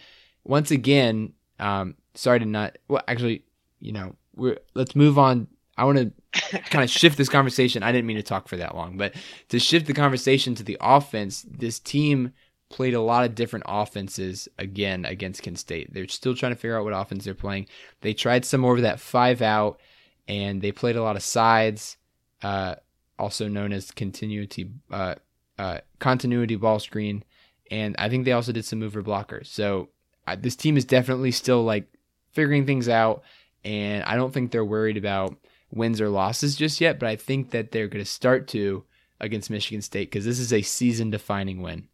Once 0.44 0.70
again, 0.70 1.34
um, 1.58 1.94
sorry 2.14 2.40
to 2.40 2.46
not. 2.46 2.78
Well, 2.88 3.02
actually, 3.06 3.44
you 3.80 3.92
know, 3.92 4.14
we're 4.34 4.58
let's 4.74 4.96
move 4.96 5.18
on. 5.18 5.48
I 5.80 5.84
want 5.84 5.96
to 6.32 6.58
kind 6.58 6.84
of 6.84 6.90
shift 6.90 7.16
this 7.16 7.30
conversation. 7.30 7.82
I 7.82 7.90
didn't 7.90 8.06
mean 8.06 8.18
to 8.18 8.22
talk 8.22 8.48
for 8.48 8.58
that 8.58 8.74
long, 8.74 8.98
but 8.98 9.14
to 9.48 9.58
shift 9.58 9.86
the 9.86 9.94
conversation 9.94 10.54
to 10.56 10.62
the 10.62 10.76
offense, 10.78 11.46
this 11.48 11.78
team 11.78 12.34
played 12.68 12.92
a 12.92 13.00
lot 13.00 13.24
of 13.24 13.34
different 13.34 13.64
offenses 13.66 14.46
again 14.58 15.06
against 15.06 15.42
Kent 15.42 15.58
State. 15.58 15.94
They're 15.94 16.06
still 16.06 16.34
trying 16.34 16.52
to 16.52 16.56
figure 16.56 16.78
out 16.78 16.84
what 16.84 16.92
offense 16.92 17.24
they're 17.24 17.32
playing. 17.32 17.66
They 18.02 18.12
tried 18.12 18.44
some 18.44 18.60
more 18.60 18.76
of 18.76 18.82
that 18.82 19.00
five 19.00 19.40
out, 19.40 19.80
and 20.28 20.60
they 20.60 20.70
played 20.70 20.96
a 20.96 21.02
lot 21.02 21.16
of 21.16 21.22
sides, 21.22 21.96
uh, 22.42 22.74
also 23.18 23.48
known 23.48 23.72
as 23.72 23.90
continuity 23.90 24.70
uh, 24.90 25.14
uh, 25.58 25.78
continuity 25.98 26.56
ball 26.56 26.78
screen, 26.78 27.24
and 27.70 27.96
I 27.98 28.10
think 28.10 28.26
they 28.26 28.32
also 28.32 28.52
did 28.52 28.66
some 28.66 28.80
mover 28.80 29.02
blockers. 29.02 29.46
So 29.46 29.88
uh, 30.26 30.36
this 30.38 30.56
team 30.56 30.76
is 30.76 30.84
definitely 30.84 31.30
still 31.30 31.64
like 31.64 31.90
figuring 32.32 32.66
things 32.66 32.86
out, 32.86 33.22
and 33.64 34.04
I 34.04 34.16
don't 34.16 34.30
think 34.30 34.50
they're 34.50 34.62
worried 34.62 34.98
about 34.98 35.38
wins 35.70 36.00
or 36.00 36.08
losses 36.08 36.56
just 36.56 36.80
yet, 36.80 36.98
but 36.98 37.08
I 37.08 37.16
think 37.16 37.50
that 37.50 37.72
they're 37.72 37.88
going 37.88 38.04
to 38.04 38.10
start 38.10 38.48
to 38.48 38.84
against 39.20 39.50
Michigan 39.50 39.82
State 39.82 40.10
because 40.10 40.24
this 40.24 40.38
is 40.38 40.52
a 40.52 40.62
season 40.62 41.10
defining 41.10 41.62
win. 41.62 41.88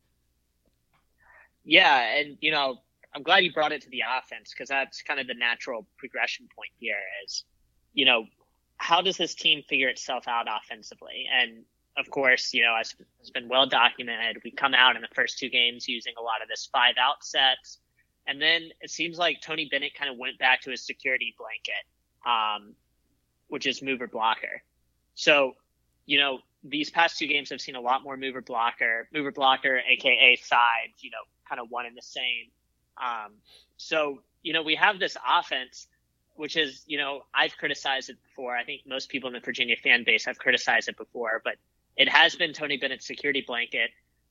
Yeah, 1.65 2.19
and 2.19 2.39
you 2.41 2.53
know, 2.53 2.79
I'm 3.15 3.23
glad 3.23 3.45
you 3.45 3.53
brought 3.53 3.73
it 3.73 3.83
to 3.83 3.91
the 3.91 4.03
offense 4.19 4.51
because 4.51 4.69
that's 4.69 5.03
kind 5.03 5.19
of 5.19 5.27
the 5.27 5.35
natural 5.35 5.87
progression 5.99 6.49
point 6.55 6.71
here 6.79 6.97
is, 7.25 7.45
you 7.93 8.05
know, 8.05 8.27
how 8.77 9.01
does 9.01 9.17
this 9.17 9.35
team 9.35 9.63
figure 9.69 9.89
itself 9.89 10.29
out 10.29 10.47
offensively? 10.49 11.27
And 11.33 11.65
of 11.97 12.11
course, 12.11 12.53
you 12.53 12.63
know, 12.63 12.77
as 12.79 12.95
has 13.19 13.31
been 13.31 13.49
well 13.49 13.67
documented, 13.67 14.39
we 14.45 14.51
come 14.51 14.75
out 14.75 14.97
in 14.97 15.03
the 15.03 15.09
first 15.15 15.39
two 15.39 15.49
games 15.49 15.89
using 15.89 16.13
a 16.19 16.23
lot 16.23 16.43
of 16.43 16.49
this 16.49 16.69
five 16.71 16.95
out 17.01 17.25
sets. 17.25 17.79
And 18.27 18.41
then 18.41 18.71
it 18.81 18.91
seems 18.91 19.19
like 19.19 19.41
Tony 19.41 19.69
Bennett 19.71 19.95
kind 19.95 20.11
of 20.11 20.19
went 20.19 20.39
back 20.39 20.61
to 20.63 20.71
his 20.71 20.85
security 20.85 21.35
blanket, 21.39 21.85
um, 22.27 22.75
which 23.49 23.67
is 23.67 23.83
mover 23.83 24.07
blocker. 24.07 24.63
So, 25.15 25.55
you 26.05 26.19
know, 26.19 26.41
these 26.63 26.91
past 26.91 27.19
two 27.19 27.27
games 27.27 27.51
have 27.51 27.61
seen 27.61 27.77
a 27.77 27.81
lot 27.81 28.03
more 28.03 28.17
mover 28.17 28.41
blocker, 28.41 29.09
mover 29.13 29.33
blocker, 29.33 29.81
aka 29.89 30.37
sides, 30.37 30.95
you 31.01 31.11
know, 31.11 31.19
kind 31.49 31.61
of 31.61 31.71
one 31.71 31.87
and 31.87 31.97
the 31.97 32.03
same. 32.03 32.51
Um, 32.97 33.35
so, 33.77 34.23
you 34.43 34.53
know, 34.53 34.63
we 34.63 34.75
have 34.75 34.99
this 34.99 35.17
offense, 35.29 35.87
which 36.35 36.57
is, 36.57 36.83
you 36.87 36.99
know, 36.99 37.23
I've 37.35 37.57
criticized 37.57 38.11
it 38.11 38.17
before. 38.23 38.57
I 38.57 38.65
think 38.65 38.83
most 38.87 39.09
people 39.09 39.29
in 39.29 39.35
the 39.35 39.41
Virginia 39.41 39.77
fan 39.77 40.05
base 40.05 40.25
have 40.25 40.39
criticized 40.39 40.89
it 40.89 40.97
before, 40.97 41.41
but 41.45 41.55
it 41.97 42.09
has 42.09 42.35
been 42.35 42.53
Tony 42.53 42.77
Bennett's 42.77 43.07
security 43.07 43.43
blanket. 43.47 43.91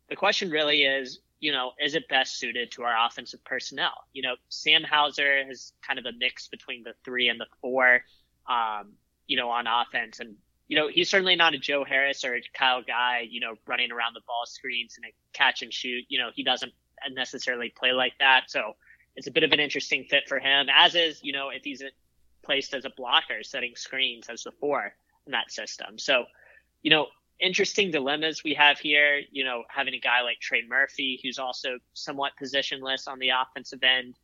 The 0.10 0.16
question 0.16 0.50
really 0.50 0.84
is, 0.84 1.20
you 1.40 1.52
know, 1.52 1.72
is 1.84 1.96
it 1.96 2.08
best 2.08 2.38
suited 2.40 2.72
to 2.72 2.84
our 2.84 3.08
offensive 3.08 3.44
personnel? 3.44 3.94
You 4.14 4.24
know, 4.24 4.36
Sam 4.50 4.84
Hauser 4.84 5.50
is 5.50 5.74
kind 5.86 6.00
of 6.00 6.06
a 6.06 6.12
mix 6.18 6.48
between 6.48 6.84
the 6.84 6.94
three 7.04 7.30
and 7.30 7.40
the 7.40 7.48
four, 7.62 8.02
um, 8.48 8.94
you 9.28 9.38
know, 9.38 9.50
on 9.50 9.66
offense. 9.68 10.20
And, 10.20 10.36
you 10.68 10.78
know, 10.78 10.88
he's 10.88 11.10
certainly 11.10 11.36
not 11.36 11.54
a 11.54 11.58
Joe 11.58 11.84
Harris 11.84 12.24
or 12.24 12.36
a 12.36 12.42
Kyle 12.54 12.82
Guy, 12.82 13.28
you 13.30 13.40
know, 13.40 13.56
running 13.68 13.92
around 13.92 14.14
the 14.14 14.22
ball 14.28 14.46
screens 14.46 14.96
and 14.98 15.06
a 15.06 15.14
catch 15.34 15.62
and 15.62 15.74
shoot. 15.74 16.06
You 16.10 16.20
know, 16.20 16.30
he 16.34 16.44
doesn't 16.44 16.74
necessarily 17.12 17.70
play 17.70 17.92
like 17.92 18.14
that. 18.20 18.44
So 18.48 18.74
it's 19.16 19.28
a 19.28 19.32
bit 19.32 19.44
of 19.44 19.52
an 19.52 19.60
interesting 19.60 20.06
fit 20.10 20.28
for 20.28 20.40
him, 20.40 20.68
as 20.76 20.96
is, 20.96 21.24
you 21.24 21.34
know, 21.34 21.50
if 21.50 21.64
he's 21.64 21.84
placed 22.44 22.74
as 22.74 22.86
a 22.86 22.90
blocker, 22.90 23.44
setting 23.44 23.76
screens 23.76 24.28
as 24.30 24.44
the 24.44 24.52
four 24.52 24.94
in 25.26 25.32
that 25.32 25.52
system. 25.52 25.98
So, 25.98 26.26
you 26.82 26.92
know, 26.92 27.08
interesting 27.40 27.92
dilemmas 27.92 28.44
we 28.44 28.54
have 28.54 28.80
here. 28.80 29.22
You 29.32 29.44
know, 29.44 29.64
having 29.70 29.94
a 29.94 30.00
guy 30.00 30.22
like 30.22 30.40
Trey 30.40 30.64
Murphy, 30.68 31.20
who's 31.24 31.40
also 31.40 31.80
somewhat 31.94 32.34
positionless 32.42 33.08
on 33.08 33.20
the 33.20 33.30
offensive 33.30 33.84
end. 33.84 34.16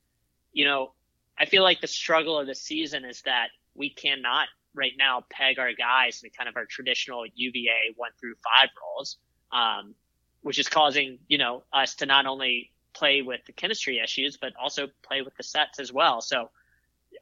You 0.54 0.66
know, 0.66 0.94
I 1.38 1.46
feel 1.46 1.64
like 1.64 1.82
the 1.82 1.88
struggle 1.88 2.40
of 2.40 2.48
the 2.48 2.56
season 2.56 3.06
is 3.06 3.22
that 3.24 3.48
we 3.74 3.90
cannot 3.90 4.48
right 4.74 4.94
now 4.98 5.24
peg 5.30 5.60
our 5.60 5.74
guys 5.74 6.22
in 6.24 6.30
kind 6.30 6.50
of 6.50 6.56
our 6.56 6.66
traditional 6.66 7.26
UVA 7.34 7.94
one 7.96 8.12
through 8.20 8.36
five 8.44 8.70
roles, 8.82 9.18
um, 9.52 9.96
which 10.42 10.60
is 10.60 10.68
causing, 10.68 11.20
you 11.28 11.38
know, 11.38 11.64
us 11.74 11.96
to 11.96 12.06
not 12.06 12.26
only 12.26 12.72
play 12.94 13.22
with 13.22 13.42
the 13.46 13.54
chemistry 13.54 14.00
issues, 14.04 14.38
but 14.38 14.54
also 14.62 14.88
play 15.04 15.22
with 15.22 15.36
the 15.36 15.44
sets 15.44 15.80
as 15.80 15.92
well. 15.92 16.22
So, 16.22 16.50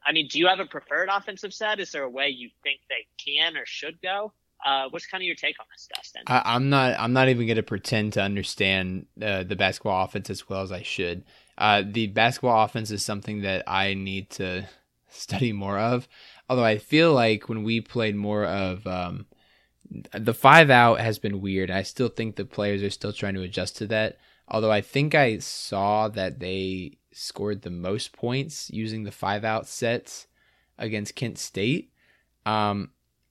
I 0.04 0.12
mean, 0.12 0.28
do 0.28 0.38
you 0.38 0.46
have 0.46 0.60
a 0.60 0.66
preferred 0.66 1.08
offensive 1.10 1.52
set? 1.52 1.80
Is 1.80 1.92
there 1.92 2.04
a 2.04 2.10
way 2.10 2.28
you 2.28 2.50
think 2.62 2.80
they 2.88 3.06
can 3.22 3.56
or 3.56 3.66
should 3.66 4.00
go? 4.00 4.32
Uh, 4.64 4.88
what's 4.90 5.06
kind 5.06 5.22
of 5.22 5.26
your 5.26 5.36
take 5.36 5.58
on 5.58 5.66
this, 5.72 5.88
Dustin? 5.94 6.22
I, 6.26 6.54
am 6.54 6.68
not. 6.68 6.98
I'm 6.98 7.12
not 7.12 7.28
even 7.28 7.46
going 7.46 7.56
to 7.56 7.62
pretend 7.62 8.12
to 8.14 8.22
understand 8.22 9.06
uh, 9.20 9.42
the 9.42 9.56
basketball 9.56 10.04
offense 10.04 10.28
as 10.28 10.48
well 10.48 10.60
as 10.60 10.70
I 10.70 10.82
should. 10.82 11.24
Uh, 11.56 11.82
the 11.86 12.08
basketball 12.08 12.62
offense 12.62 12.90
is 12.90 13.02
something 13.02 13.42
that 13.42 13.64
I 13.66 13.94
need 13.94 14.30
to 14.30 14.68
study 15.08 15.52
more 15.52 15.78
of. 15.78 16.08
Although 16.50 16.64
I 16.64 16.78
feel 16.78 17.14
like 17.14 17.48
when 17.48 17.62
we 17.62 17.80
played 17.80 18.16
more 18.16 18.44
of 18.44 18.84
um, 18.84 19.26
the 20.12 20.34
five 20.34 20.68
out 20.68 21.00
has 21.00 21.20
been 21.20 21.40
weird. 21.40 21.70
I 21.70 21.84
still 21.84 22.08
think 22.08 22.34
the 22.34 22.44
players 22.44 22.82
are 22.82 22.90
still 22.90 23.12
trying 23.12 23.34
to 23.34 23.42
adjust 23.42 23.76
to 23.76 23.86
that. 23.86 24.18
Although 24.48 24.72
I 24.72 24.80
think 24.80 25.14
I 25.14 25.38
saw 25.38 26.08
that 26.08 26.40
they 26.40 26.98
scored 27.12 27.62
the 27.62 27.70
most 27.70 28.12
points 28.12 28.68
using 28.68 29.04
the 29.04 29.12
five 29.12 29.44
out 29.44 29.68
sets 29.68 30.26
against 30.76 31.14
Kent 31.14 31.38
State. 31.38 31.92
Um, 32.44 32.90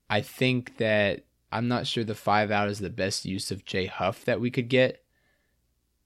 I 0.10 0.22
think 0.22 0.78
that 0.78 1.26
I'm 1.52 1.68
not 1.68 1.88
sure 1.88 2.06
the 2.06 2.16
five 2.16 2.52
out 2.52 2.70
is 2.70 2.80
the 2.80 2.90
best 2.90 3.26
use 3.26 3.52
of 3.52 3.66
Jay 3.66 3.88
Huff 3.88 4.24
that 4.24 4.40
we 4.40 4.50
could 4.50 4.70
get. 4.70 5.04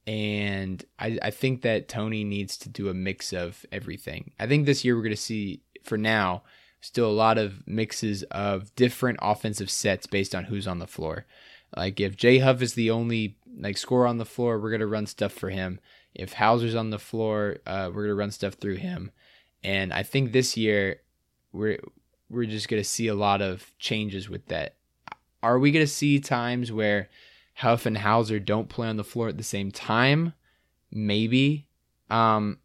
And 0.07 0.83
I, 0.97 1.19
I 1.21 1.29
think 1.29 1.61
that 1.61 1.87
Tony 1.87 2.23
needs 2.23 2.57
to 2.57 2.69
do 2.69 2.89
a 2.89 2.93
mix 2.95 3.33
of 3.33 3.67
everything. 3.71 4.31
I 4.39 4.47
think 4.47 4.65
this 4.65 4.83
year 4.83 4.95
we're 4.95 5.03
going 5.03 5.11
to 5.11 5.21
see, 5.21 5.61
for 5.83 5.99
now, 5.99 6.41
still 6.83 7.09
a 7.09 7.11
lot 7.11 7.37
of 7.37 7.65
mixes 7.65 8.23
of 8.23 8.75
different 8.75 9.17
offensive 9.21 9.71
sets 9.71 10.05
based 10.05 10.35
on 10.35 10.43
who's 10.43 10.67
on 10.67 10.79
the 10.79 10.87
floor. 10.87 11.25
Like 11.75 12.01
if 12.01 12.17
Jay 12.17 12.39
Huff 12.39 12.61
is 12.61 12.73
the 12.73 12.91
only 12.91 13.37
like 13.57 13.77
scorer 13.77 14.05
on 14.05 14.17
the 14.17 14.25
floor, 14.25 14.59
we're 14.59 14.71
gonna 14.71 14.85
run 14.85 15.05
stuff 15.05 15.31
for 15.31 15.49
him. 15.49 15.79
If 16.13 16.33
Hauser's 16.33 16.75
on 16.75 16.89
the 16.89 16.99
floor, 16.99 17.57
uh, 17.65 17.89
we're 17.93 18.03
gonna 18.03 18.15
run 18.15 18.31
stuff 18.31 18.55
through 18.55 18.75
him. 18.75 19.11
And 19.63 19.93
I 19.93 20.03
think 20.03 20.33
this 20.33 20.57
year 20.57 20.99
we're 21.53 21.79
we're 22.29 22.45
just 22.45 22.67
to 22.81 22.89
see 22.89 23.07
a 23.07 23.15
lot 23.15 23.41
of 23.41 23.71
changes 23.79 24.29
with 24.29 24.47
that. 24.47 24.75
Are 25.41 25.57
we 25.57 25.71
to 25.85 25.91
see 25.91 26.19
times 26.19 26.69
where 26.69 27.09
Huff 27.55 27.85
and 27.85 27.97
Hauser 27.97 28.39
don't 28.39 28.67
play 28.67 28.89
on 28.89 28.97
the 28.97 29.03
floor 29.05 29.29
at 29.29 29.37
the 29.37 29.43
same 29.43 29.71
time? 29.71 30.33
Maybe. 30.91 31.65
Um, 32.09 32.59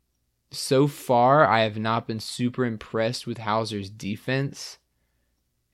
so 0.51 0.87
far, 0.87 1.47
I 1.47 1.61
have 1.61 1.79
not 1.79 2.07
been 2.07 2.21
super 2.21 2.65
impressed 2.65 3.27
with 3.27 3.39
Hauser's 3.39 3.91
defense. 3.91 4.79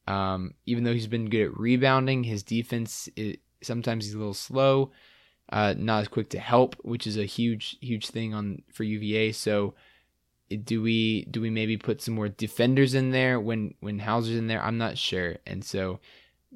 Um, 0.07 0.55
even 0.67 0.85
though 0.85 0.93
he's 0.93 1.07
been 1.07 1.31
good 1.31 1.47
at 1.47 1.59
rebounding, 1.59 2.25
his 2.25 2.43
defense 2.43 3.09
is, 3.17 3.37
sometimes 3.63 4.05
he's 4.05 4.15
a 4.15 4.19
little 4.19 4.35
slow, 4.35 4.91
uh, 5.51 5.75
not 5.77 6.03
as 6.03 6.09
quick 6.09 6.29
to 6.31 6.39
help, 6.39 6.77
which 6.83 7.07
is 7.07 7.17
a 7.17 7.25
huge, 7.25 7.79
huge 7.81 8.09
thing 8.09 8.35
on 8.35 8.63
for 8.73 8.85
UVA. 8.85 9.33
So 9.33 9.75
do 10.65 10.83
we 10.83 11.25
do 11.27 11.41
we 11.41 11.51
maybe 11.51 11.77
put 11.77 12.03
some 12.03 12.15
more 12.15 12.29
defenders 12.29 12.95
in 12.95 13.11
there 13.11 13.41
when 13.41 13.75
when 13.81 14.01
Hauser's 14.01 14.37
in 14.37 14.47
there? 14.47 14.63
I'm 14.63 14.79
not 14.79 14.99
sure. 14.99 15.37
And 15.47 15.65
so, 15.65 16.01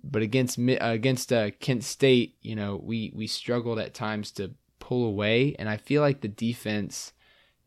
but 0.02 0.22
against 0.22 0.58
uh, 0.58 0.76
against 0.80 1.32
uh, 1.32 1.52
Kent 1.52 1.84
State, 1.84 2.36
you 2.42 2.54
know, 2.54 2.80
we 2.82 3.12
we 3.14 3.26
struggled 3.26 3.78
at 3.78 3.94
times 3.94 4.30
to 4.32 4.52
pull 4.78 5.06
away, 5.06 5.54
and 5.58 5.68
I 5.68 5.76
feel 5.76 6.02
like 6.02 6.20
the 6.20 6.28
defense 6.28 7.12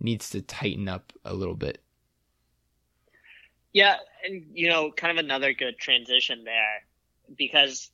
needs 0.02 0.30
to 0.32 0.42
tighten 0.42 0.88
up 0.88 1.14
a 1.24 1.34
little 1.34 1.56
bit. 1.56 1.82
Yeah, 3.74 3.96
and 4.26 4.46
you 4.54 4.70
know, 4.70 4.92
kind 4.92 5.18
of 5.18 5.24
another 5.24 5.54
good 5.54 5.78
transition 5.78 6.44
there 6.44 6.84
because 7.38 7.90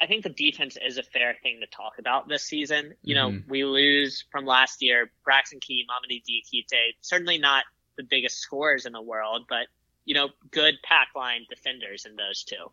I 0.00 0.06
think 0.06 0.22
the 0.22 0.30
defense 0.30 0.78
is 0.82 0.96
a 0.98 1.02
fair 1.02 1.36
thing 1.42 1.60
to 1.60 1.66
talk 1.66 1.98
about 1.98 2.26
this 2.26 2.42
season. 2.42 2.94
You 3.02 3.14
know, 3.14 3.30
mm-hmm. 3.30 3.50
we 3.50 3.64
lose 3.64 4.24
from 4.32 4.46
last 4.46 4.82
year, 4.82 5.10
Braxton 5.24 5.60
Key, 5.60 5.86
Mamadi 5.88 6.22
Diakite, 6.22 6.94
certainly 7.02 7.38
not 7.38 7.64
the 7.96 8.02
biggest 8.02 8.38
scorers 8.38 8.86
in 8.86 8.92
the 8.92 9.02
world, 9.02 9.44
but, 9.48 9.66
you 10.06 10.14
know, 10.14 10.30
good 10.50 10.76
pack 10.82 11.08
line 11.14 11.44
defenders 11.50 12.06
in 12.06 12.16
those 12.16 12.44
two. 12.44 12.70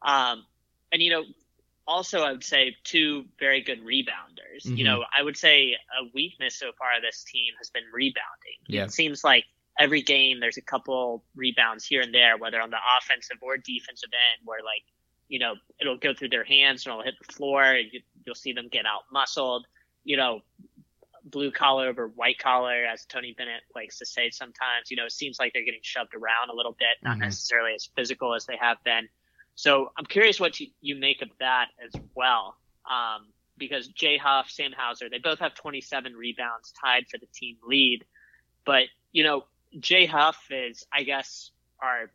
Um, 0.00 0.46
and, 0.90 1.02
you 1.02 1.10
know, 1.10 1.24
also 1.90 2.22
I 2.22 2.32
would 2.32 2.44
say 2.44 2.76
two 2.84 3.24
very 3.38 3.62
good 3.62 3.80
rebounders. 3.84 4.64
Mm-hmm. 4.64 4.76
You 4.76 4.84
know, 4.84 5.04
I 5.16 5.22
would 5.22 5.36
say 5.36 5.74
a 5.74 6.08
weakness 6.14 6.56
so 6.56 6.70
far 6.78 6.96
of 6.96 7.02
this 7.02 7.24
team 7.24 7.52
has 7.58 7.70
been 7.70 7.82
rebounding. 7.92 8.60
Yeah. 8.68 8.84
It 8.84 8.92
seems 8.92 9.24
like 9.24 9.44
every 9.78 10.02
game 10.02 10.40
there's 10.40 10.56
a 10.56 10.62
couple 10.62 11.24
rebounds 11.34 11.84
here 11.84 12.00
and 12.00 12.14
there, 12.14 12.38
whether 12.38 12.60
on 12.60 12.70
the 12.70 12.78
offensive 12.98 13.38
or 13.42 13.56
defensive 13.56 14.10
end, 14.12 14.46
where 14.46 14.60
like 14.62 14.84
you 15.28 15.38
know, 15.38 15.54
it'll 15.80 15.96
go 15.96 16.12
through 16.12 16.28
their 16.28 16.44
hands 16.44 16.84
and 16.84 16.92
it'll 16.92 17.04
hit 17.04 17.14
the 17.24 17.32
floor. 17.32 17.74
You, 17.74 18.00
will 18.26 18.34
see 18.34 18.52
them 18.52 18.68
get 18.70 18.84
out 18.84 19.02
muscled, 19.12 19.64
you 20.04 20.16
know, 20.16 20.40
blue 21.24 21.52
collar 21.52 21.88
over 21.88 22.08
white 22.08 22.38
collar, 22.38 22.84
as 22.84 23.04
Tony 23.06 23.34
Bennett 23.36 23.62
likes 23.74 23.98
to 23.98 24.06
say 24.06 24.30
sometimes. 24.30 24.90
You 24.90 24.96
know, 24.96 25.06
it 25.06 25.12
seems 25.12 25.38
like 25.38 25.52
they're 25.52 25.64
getting 25.64 25.80
shoved 25.82 26.14
around 26.14 26.50
a 26.52 26.54
little 26.54 26.76
bit, 26.78 26.88
not 27.02 27.12
mm-hmm. 27.12 27.22
necessarily 27.22 27.74
as 27.74 27.88
physical 27.96 28.34
as 28.34 28.44
they 28.46 28.56
have 28.60 28.78
been. 28.84 29.08
So 29.60 29.92
I'm 29.98 30.06
curious 30.06 30.40
what 30.40 30.58
you, 30.58 30.68
you 30.80 30.96
make 30.96 31.20
of 31.20 31.28
that 31.38 31.66
as 31.84 31.92
well. 32.14 32.56
Um, 32.90 33.26
because 33.58 33.88
Jay 33.88 34.16
Huff, 34.16 34.48
Sam 34.48 34.72
Hauser, 34.74 35.10
they 35.10 35.18
both 35.18 35.38
have 35.40 35.54
27 35.54 36.14
rebounds 36.14 36.72
tied 36.82 37.08
for 37.10 37.18
the 37.18 37.26
team 37.26 37.58
lead. 37.62 38.06
But, 38.64 38.84
you 39.12 39.22
know, 39.22 39.44
Jay 39.78 40.06
Huff 40.06 40.38
is, 40.50 40.86
I 40.90 41.02
guess, 41.02 41.50
our 41.78 42.10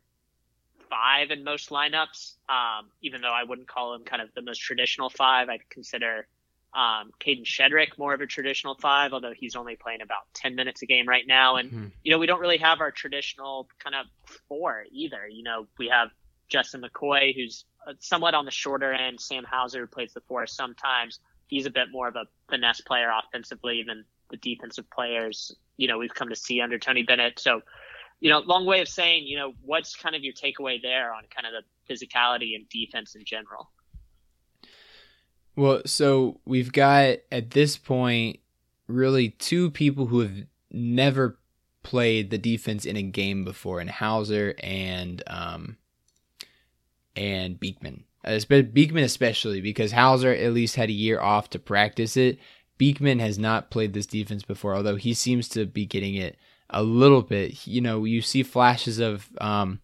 five 0.90 1.30
in 1.30 1.44
most 1.44 1.70
lineups. 1.70 2.34
Um, 2.48 2.88
even 3.00 3.20
though 3.20 3.32
I 3.32 3.44
wouldn't 3.44 3.68
call 3.68 3.94
him 3.94 4.02
kind 4.02 4.20
of 4.20 4.30
the 4.34 4.42
most 4.42 4.58
traditional 4.58 5.08
five, 5.08 5.48
I'd 5.48 5.70
consider 5.70 6.26
um, 6.74 7.12
Kadin 7.20 7.44
Shedrick 7.44 7.96
more 7.96 8.12
of 8.12 8.20
a 8.20 8.26
traditional 8.26 8.74
five, 8.74 9.12
although 9.12 9.32
he's 9.32 9.54
only 9.54 9.76
playing 9.76 10.02
about 10.02 10.22
10 10.34 10.56
minutes 10.56 10.82
a 10.82 10.86
game 10.86 11.06
right 11.06 11.24
now. 11.28 11.56
And, 11.56 11.70
mm-hmm. 11.70 11.86
you 12.02 12.10
know, 12.10 12.18
we 12.18 12.26
don't 12.26 12.40
really 12.40 12.58
have 12.58 12.80
our 12.80 12.90
traditional 12.90 13.68
kind 13.78 13.94
of 13.94 14.06
four 14.48 14.84
either. 14.90 15.28
You 15.28 15.44
know, 15.44 15.68
we 15.78 15.86
have 15.90 16.08
Justin 16.48 16.82
McKoy, 16.82 17.34
who's 17.34 17.64
uh, 17.86 17.92
somewhat 17.98 18.34
on 18.34 18.44
the 18.44 18.50
shorter 18.50 18.92
end. 18.92 19.20
Sam 19.20 19.44
Hauser, 19.44 19.80
who 19.80 19.86
plays 19.86 20.12
the 20.12 20.20
four 20.22 20.46
sometimes. 20.46 21.20
He's 21.48 21.66
a 21.66 21.70
bit 21.70 21.88
more 21.92 22.08
of 22.08 22.16
a 22.16 22.24
finesse 22.48 22.80
player 22.80 23.10
offensively 23.10 23.84
than 23.86 24.04
the 24.30 24.36
defensive 24.36 24.88
players, 24.90 25.54
you 25.76 25.88
know, 25.88 25.98
we've 25.98 26.14
come 26.14 26.28
to 26.28 26.36
see 26.36 26.60
under 26.60 26.78
Tony 26.78 27.02
Bennett. 27.02 27.38
So, 27.38 27.62
you 28.20 28.30
know, 28.30 28.38
long 28.40 28.66
way 28.66 28.80
of 28.80 28.88
saying, 28.88 29.26
you 29.26 29.36
know, 29.36 29.54
what's 29.62 29.94
kind 29.94 30.16
of 30.16 30.24
your 30.24 30.32
takeaway 30.32 30.80
there 30.80 31.12
on 31.12 31.24
kind 31.34 31.46
of 31.46 31.52
the 31.52 31.94
physicality 31.94 32.54
and 32.54 32.68
defense 32.68 33.14
in 33.14 33.24
general? 33.24 33.70
Well, 35.54 35.82
so 35.86 36.40
we've 36.44 36.72
got 36.72 37.18
at 37.30 37.50
this 37.50 37.76
point 37.76 38.40
really 38.88 39.30
two 39.30 39.70
people 39.70 40.06
who 40.06 40.20
have 40.20 40.46
never 40.70 41.38
played 41.82 42.30
the 42.30 42.38
defense 42.38 42.84
in 42.84 42.96
a 42.96 43.02
game 43.02 43.44
before, 43.44 43.80
and 43.80 43.88
Hauser 43.88 44.54
and 44.58 45.22
um 45.26 45.76
and 47.16 47.58
Beekman. 47.58 48.04
Beekman 48.48 49.04
especially 49.04 49.60
because 49.60 49.92
Hauser 49.92 50.32
at 50.32 50.52
least 50.52 50.76
had 50.76 50.88
a 50.88 50.92
year 50.92 51.20
off 51.20 51.50
to 51.50 51.58
practice 51.58 52.16
it. 52.16 52.38
Beekman 52.78 53.20
has 53.20 53.38
not 53.38 53.70
played 53.70 53.92
this 53.92 54.06
defense 54.06 54.42
before, 54.42 54.74
although 54.74 54.96
he 54.96 55.14
seems 55.14 55.48
to 55.50 55.64
be 55.64 55.86
getting 55.86 56.14
it 56.14 56.36
a 56.70 56.82
little 56.82 57.22
bit. 57.22 57.66
You 57.66 57.80
know, 57.80 58.04
you 58.04 58.20
see 58.20 58.42
flashes 58.42 58.98
of 58.98 59.28
um, 59.40 59.80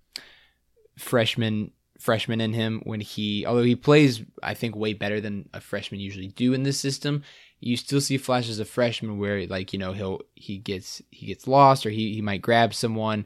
freshman 0.99 1.71
freshman 1.99 2.41
in 2.41 2.53
him 2.53 2.81
when 2.83 3.01
he, 3.01 3.47
although 3.47 3.63
he 3.63 3.77
plays, 3.77 4.23
I 4.43 4.55
think, 4.55 4.75
way 4.75 4.93
better 4.93 5.21
than 5.21 5.49
a 5.55 5.61
freshman 5.61 6.01
usually 6.01 6.27
do 6.27 6.53
in 6.53 6.65
this 6.65 6.81
system. 6.81 7.23
You 7.61 7.77
still 7.77 8.01
see 8.01 8.19
flashes 8.19 8.59
of 8.59 8.69
freshman 8.69 9.19
where, 9.19 9.47
like, 9.47 9.73
you 9.73 9.79
know, 9.79 9.93
he'll 9.93 10.23
he 10.35 10.59
gets 10.59 11.01
he 11.11 11.27
gets 11.27 11.47
lost 11.47 11.87
or 11.87 11.91
he 11.91 12.13
he 12.13 12.21
might 12.21 12.43
grab 12.43 12.75
someone. 12.75 13.25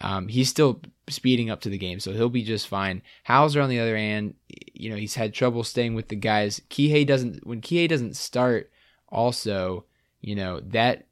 Um, 0.00 0.28
he's 0.28 0.48
still 0.48 0.80
speeding 1.08 1.50
up 1.50 1.60
to 1.62 1.68
the 1.68 1.78
game, 1.78 2.00
so 2.00 2.12
he'll 2.12 2.28
be 2.28 2.42
just 2.42 2.68
fine. 2.68 3.02
Hauser, 3.24 3.60
on 3.60 3.68
the 3.68 3.80
other 3.80 3.96
hand, 3.96 4.34
you 4.72 4.90
know, 4.90 4.96
he's 4.96 5.14
had 5.14 5.34
trouble 5.34 5.64
staying 5.64 5.94
with 5.94 6.08
the 6.08 6.16
guys. 6.16 6.60
Kihei 6.70 7.06
doesn't 7.06 7.46
when 7.46 7.60
Kihei 7.60 7.88
doesn't 7.88 8.16
start. 8.16 8.70
Also, 9.08 9.84
you 10.20 10.34
know 10.34 10.60
that 10.60 11.06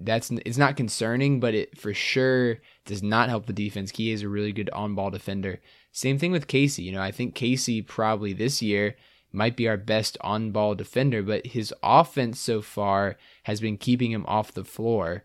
that's 0.00 0.30
it's 0.30 0.58
not 0.58 0.76
concerning, 0.76 1.40
but 1.40 1.54
it 1.54 1.78
for 1.78 1.94
sure 1.94 2.58
does 2.84 3.02
not 3.02 3.28
help 3.28 3.46
the 3.46 3.52
defense. 3.52 3.90
Key 3.90 4.12
is 4.12 4.22
a 4.22 4.28
really 4.28 4.52
good 4.52 4.70
on-ball 4.70 5.10
defender. 5.10 5.60
Same 5.90 6.18
thing 6.18 6.30
with 6.30 6.46
Casey. 6.46 6.82
You 6.82 6.92
know, 6.92 7.02
I 7.02 7.10
think 7.10 7.34
Casey 7.34 7.82
probably 7.82 8.32
this 8.32 8.62
year 8.62 8.96
might 9.32 9.56
be 9.56 9.68
our 9.68 9.76
best 9.76 10.16
on-ball 10.20 10.74
defender, 10.74 11.22
but 11.22 11.46
his 11.48 11.74
offense 11.82 12.38
so 12.38 12.62
far 12.62 13.16
has 13.44 13.60
been 13.60 13.76
keeping 13.76 14.12
him 14.12 14.24
off 14.26 14.52
the 14.52 14.64
floor. 14.64 15.24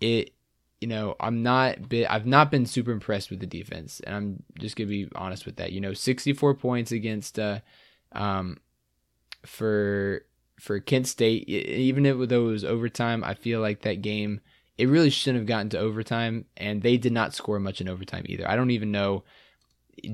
It, 0.00 0.32
you 0.80 0.88
know, 0.88 1.16
I'm 1.18 1.42
not 1.42 1.88
bit, 1.88 2.06
I've 2.10 2.26
not 2.26 2.50
been 2.50 2.66
super 2.66 2.92
impressed 2.92 3.30
with 3.30 3.40
the 3.40 3.46
defense, 3.46 4.00
and 4.00 4.14
I'm 4.14 4.42
just 4.58 4.76
gonna 4.76 4.88
be 4.88 5.08
honest 5.14 5.46
with 5.46 5.56
that. 5.56 5.72
You 5.72 5.80
know, 5.80 5.92
64 5.92 6.54
points 6.54 6.92
against 6.92 7.38
uh, 7.38 7.60
Um, 8.12 8.58
for 9.44 10.22
for 10.60 10.80
Kent 10.80 11.06
State, 11.06 11.48
even 11.48 12.02
though 12.02 12.48
it 12.48 12.50
was 12.50 12.64
overtime, 12.64 13.22
I 13.22 13.34
feel 13.34 13.60
like 13.60 13.82
that 13.82 14.02
game 14.02 14.40
it 14.78 14.88
really 14.88 15.10
shouldn't 15.10 15.38
have 15.38 15.46
gotten 15.46 15.68
to 15.70 15.78
overtime, 15.78 16.44
and 16.56 16.82
they 16.82 16.96
did 16.96 17.12
not 17.12 17.34
score 17.34 17.58
much 17.58 17.80
in 17.80 17.88
overtime 17.88 18.24
either. 18.26 18.48
I 18.48 18.54
don't 18.54 18.70
even 18.70 18.92
know. 18.92 19.24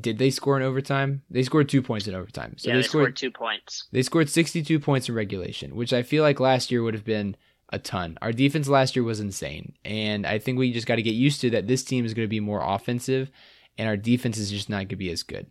Did 0.01 0.17
they 0.17 0.31
score 0.31 0.57
in 0.57 0.63
overtime? 0.63 1.23
They 1.29 1.43
scored 1.43 1.69
two 1.69 1.83
points 1.83 2.07
in 2.09 2.15
overtime. 2.15 2.55
So 2.57 2.69
yeah, 2.69 2.77
they, 2.77 2.81
they 2.81 2.89
scored, 2.89 3.03
scored 3.05 3.17
two 3.17 3.31
points. 3.31 3.87
They 3.93 4.03
scored 4.03 4.31
62 4.31 4.81
points 4.81 5.11
in 5.11 5.15
regulation, 5.15 5.77
which 5.77 5.93
I 5.93 6.03
feel 6.03 6.23
like 6.23 6.41
last 6.41 6.71
year 6.71 6.83
would 6.83 6.95
have 6.95 7.05
been 7.05 7.37
a 7.75 7.79
ton. 7.79 8.17
Our 8.23 8.33
defense 8.33 8.69
last 8.69 8.95
year 8.95 9.03
was 9.03 9.19
insane, 9.19 9.73
and 9.85 10.25
I 10.25 10.39
think 10.39 10.59
we 10.59 10.73
just 10.73 10.87
got 10.87 10.97
to 10.97 11.03
get 11.03 11.15
used 11.15 11.41
to 11.41 11.51
that. 11.51 11.67
This 11.67 11.83
team 11.83 12.07
is 12.07 12.15
going 12.15 12.25
to 12.25 12.31
be 12.31 12.41
more 12.41 12.63
offensive, 12.63 13.31
and 13.77 13.89
our 13.89 13.97
defense 13.97 14.39
is 14.39 14.51
just 14.51 14.71
not 14.71 14.77
going 14.77 14.89
to 14.89 14.97
be 14.97 15.11
as 15.11 15.25
good. 15.25 15.47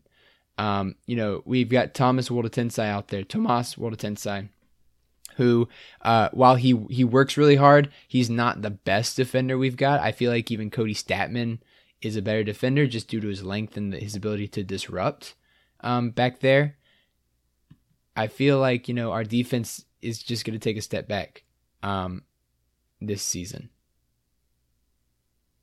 Um, 0.58 0.96
you 1.06 1.18
know, 1.18 1.44
we've 1.46 1.70
got 1.70 1.94
Thomas 1.94 2.30
Woldetensae 2.30 2.86
out 2.86 3.10
there, 3.10 3.24
Tomas 3.24 3.76
Woldetensae, 3.76 4.48
who, 5.36 5.68
uh, 6.02 6.30
while 6.32 6.56
he 6.56 6.86
he 6.90 7.04
works 7.04 7.36
really 7.36 7.58
hard, 7.58 7.90
he's 8.08 8.30
not 8.30 8.62
the 8.62 8.70
best 8.70 9.18
defender 9.18 9.58
we've 9.58 9.78
got. 9.78 10.00
I 10.00 10.14
feel 10.14 10.32
like 10.32 10.50
even 10.50 10.72
Kody 10.72 10.96
Stattmann 10.96 11.60
is 12.02 12.16
a 12.16 12.22
better 12.22 12.44
defender 12.44 12.88
just 12.88 13.10
due 13.10 13.20
to 13.20 13.28
his 13.28 13.44
length 13.44 13.76
and 13.76 13.94
his 13.94 14.16
ability 14.16 14.48
to 14.50 14.64
disrupt 14.64 15.36
um, 15.82 16.12
back 16.12 16.40
there. 16.40 16.78
I 18.16 18.28
feel 18.28 18.60
like 18.60 18.88
you 18.88 18.94
know 18.94 19.12
our 19.12 19.26
defense 19.26 19.84
is 20.02 20.24
just 20.24 20.46
going 20.46 20.58
to 20.58 20.64
take 20.64 20.78
a 20.78 20.82
step 20.82 21.10
back 21.10 21.44
um, 21.84 22.24
this 23.02 23.22
season. 23.22 23.70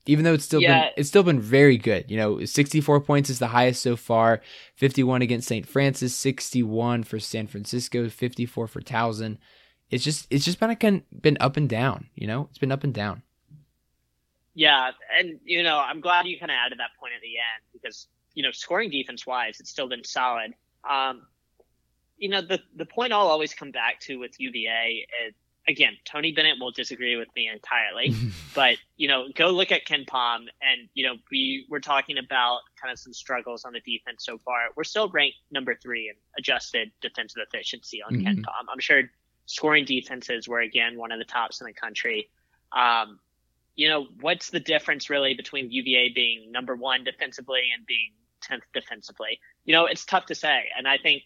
Even 0.06 0.24
though 0.24 0.34
it's 0.34 0.44
still 0.44 0.62
yeah. 0.62 0.86
been 0.86 0.92
it's 0.96 1.08
still 1.08 1.22
been 1.22 1.40
very 1.40 1.76
good. 1.76 2.10
You 2.10 2.16
know, 2.16 2.44
64 2.44 3.00
points 3.00 3.30
is 3.30 3.38
the 3.38 3.48
highest 3.48 3.82
so 3.82 3.96
far. 3.96 4.40
51 4.76 5.22
against 5.22 5.48
St. 5.48 5.66
Francis, 5.66 6.14
61 6.14 7.04
for 7.04 7.18
San 7.18 7.46
Francisco, 7.46 8.08
54 8.08 8.66
for 8.66 8.80
Towson. 8.80 9.38
It's 9.90 10.04
just 10.04 10.26
it's 10.30 10.44
just 10.44 10.58
been 10.58 10.70
a, 10.70 11.02
been 11.20 11.36
up 11.40 11.56
and 11.56 11.68
down, 11.68 12.08
you 12.14 12.26
know? 12.26 12.48
It's 12.50 12.58
been 12.58 12.72
up 12.72 12.84
and 12.84 12.94
down. 12.94 13.22
Yeah, 14.54 14.90
and 15.16 15.38
you 15.44 15.62
know, 15.62 15.78
I'm 15.78 16.00
glad 16.00 16.26
you 16.26 16.38
kind 16.38 16.50
of 16.50 16.56
added 16.56 16.78
that 16.78 16.90
point 16.98 17.12
at 17.14 17.22
the 17.22 17.28
end 17.28 17.62
because 17.72 18.08
you 18.34 18.42
know, 18.42 18.50
scoring 18.52 18.90
defense 18.90 19.26
wise, 19.26 19.58
it's 19.60 19.70
still 19.70 19.88
been 19.88 20.04
solid. 20.04 20.54
Um, 20.88 21.26
you 22.16 22.28
know, 22.28 22.40
the 22.40 22.60
the 22.76 22.86
point 22.86 23.12
I'll 23.12 23.28
always 23.28 23.54
come 23.54 23.70
back 23.70 24.00
to 24.00 24.18
with 24.18 24.38
UVA 24.38 25.06
is 25.26 25.34
again, 25.70 25.96
Tony 26.04 26.32
Bennett 26.32 26.56
will 26.60 26.70
disagree 26.70 27.16
with 27.16 27.28
me 27.34 27.48
entirely, 27.48 28.14
but 28.54 28.76
you 28.96 29.08
know, 29.08 29.26
go 29.34 29.48
look 29.48 29.72
at 29.72 29.86
KenPom, 29.86 30.36
and 30.60 30.88
you 30.94 31.06
know, 31.06 31.14
we 31.30 31.66
were 31.70 31.80
talking 31.80 32.18
about 32.18 32.60
kind 32.80 32.92
of 32.92 32.98
some 32.98 33.12
struggles 33.12 33.64
on 33.64 33.72
the 33.72 33.80
defense 33.80 34.24
so 34.24 34.38
far. 34.38 34.68
We're 34.76 34.84
still 34.84 35.08
ranked 35.08 35.38
number 35.50 35.74
three 35.74 36.08
in 36.08 36.14
adjusted 36.38 36.90
defensive 37.00 37.42
efficiency 37.46 38.02
on 38.02 38.14
mm-hmm. 38.14 38.26
KenPom. 38.26 38.64
I'm 38.70 38.80
sure 38.80 39.02
scoring 39.46 39.84
defenses 39.84 40.46
were 40.46 40.60
again 40.60 40.98
one 40.98 41.12
of 41.12 41.18
the 41.18 41.24
tops 41.24 41.60
in 41.60 41.66
the 41.66 41.72
country. 41.72 42.28
Um, 42.72 43.18
you 43.76 43.88
know, 43.88 44.08
what's 44.20 44.50
the 44.50 44.60
difference 44.60 45.08
really 45.08 45.34
between 45.34 45.70
UVA 45.70 46.10
being 46.14 46.52
number 46.52 46.76
one 46.76 47.04
defensively 47.04 47.62
and 47.74 47.86
being 47.86 48.12
tenth 48.42 48.64
defensively? 48.74 49.40
You 49.64 49.74
know, 49.74 49.86
it's 49.86 50.04
tough 50.04 50.26
to 50.26 50.34
say, 50.34 50.64
and 50.76 50.86
I 50.86 50.98
think 50.98 51.22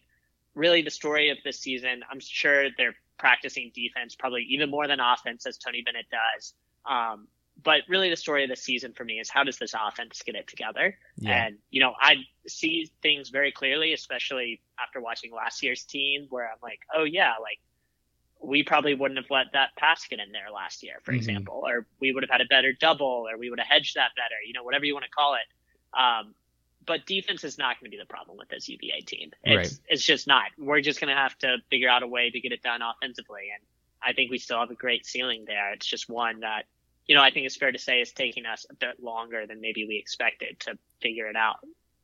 really 0.55 0.81
the 0.81 0.91
story 0.91 1.29
of 1.29 1.37
this 1.43 1.59
season. 1.59 2.01
I'm 2.09 2.19
sure 2.19 2.67
they're 2.77 2.95
practicing 3.17 3.71
defense 3.73 4.15
probably 4.15 4.43
even 4.49 4.69
more 4.69 4.87
than 4.87 4.99
offense 4.99 5.45
as 5.45 5.57
Tony 5.57 5.81
Bennett 5.81 6.05
does. 6.09 6.53
Um, 6.85 7.27
but 7.63 7.81
really 7.87 8.09
the 8.09 8.17
story 8.17 8.43
of 8.43 8.49
the 8.49 8.55
season 8.55 8.93
for 8.93 9.05
me 9.05 9.19
is 9.19 9.29
how 9.29 9.43
does 9.43 9.57
this 9.57 9.73
offense 9.73 10.21
get 10.25 10.35
it 10.35 10.47
together? 10.47 10.97
Yeah. 11.17 11.45
And, 11.45 11.57
you 11.71 11.79
know, 11.79 11.93
I 11.99 12.17
see 12.47 12.91
things 13.01 13.29
very 13.29 13.51
clearly, 13.51 13.93
especially 13.93 14.61
after 14.79 14.99
watching 14.99 15.33
last 15.33 15.63
year's 15.63 15.83
team 15.83 16.27
where 16.29 16.45
I'm 16.45 16.57
like, 16.61 16.79
oh 16.95 17.03
yeah, 17.03 17.33
like 17.41 17.59
we 18.41 18.61
probably 18.61 18.93
wouldn't 18.93 19.17
have 19.17 19.31
let 19.31 19.47
that 19.53 19.69
pass 19.77 20.05
get 20.07 20.19
in 20.19 20.31
there 20.31 20.51
last 20.53 20.83
year, 20.83 20.95
for 21.03 21.11
mm-hmm. 21.11 21.17
example, 21.17 21.63
or 21.65 21.87
we 21.99 22.11
would 22.11 22.23
have 22.23 22.29
had 22.29 22.41
a 22.41 22.45
better 22.45 22.73
double 22.73 23.25
or 23.29 23.37
we 23.37 23.49
would 23.49 23.59
have 23.59 23.67
hedged 23.67 23.95
that 23.95 24.11
better, 24.15 24.35
you 24.45 24.53
know, 24.53 24.63
whatever 24.63 24.85
you 24.85 24.93
want 24.93 25.05
to 25.05 25.11
call 25.11 25.35
it. 25.35 25.97
Um, 25.97 26.35
but 26.85 27.05
defense 27.05 27.43
is 27.43 27.57
not 27.57 27.79
going 27.79 27.89
to 27.89 27.95
be 27.95 28.01
the 28.01 28.07
problem 28.07 28.37
with 28.37 28.49
this 28.49 28.67
UVA 28.67 29.01
team. 29.01 29.31
It's 29.43 29.71
right. 29.71 29.79
it's 29.89 30.03
just 30.03 30.27
not. 30.27 30.45
We're 30.57 30.81
just 30.81 30.99
going 30.99 31.13
to 31.13 31.19
have 31.19 31.37
to 31.39 31.57
figure 31.69 31.89
out 31.89 32.03
a 32.03 32.07
way 32.07 32.29
to 32.29 32.39
get 32.39 32.51
it 32.51 32.61
done 32.61 32.81
offensively, 32.81 33.43
and 33.53 33.63
I 34.03 34.13
think 34.13 34.31
we 34.31 34.37
still 34.37 34.59
have 34.59 34.69
a 34.69 34.75
great 34.75 35.05
ceiling 35.05 35.45
there. 35.47 35.73
It's 35.73 35.85
just 35.85 36.09
one 36.09 36.41
that 36.41 36.65
you 37.07 37.15
know 37.15 37.21
I 37.21 37.31
think 37.31 37.45
it's 37.45 37.55
fair 37.55 37.71
to 37.71 37.79
say 37.79 38.01
is 38.01 38.11
taking 38.11 38.45
us 38.45 38.65
a 38.69 38.75
bit 38.75 39.01
longer 39.01 39.45
than 39.47 39.61
maybe 39.61 39.85
we 39.87 39.97
expected 39.97 40.59
to 40.61 40.77
figure 41.01 41.27
it 41.27 41.35
out. 41.35 41.59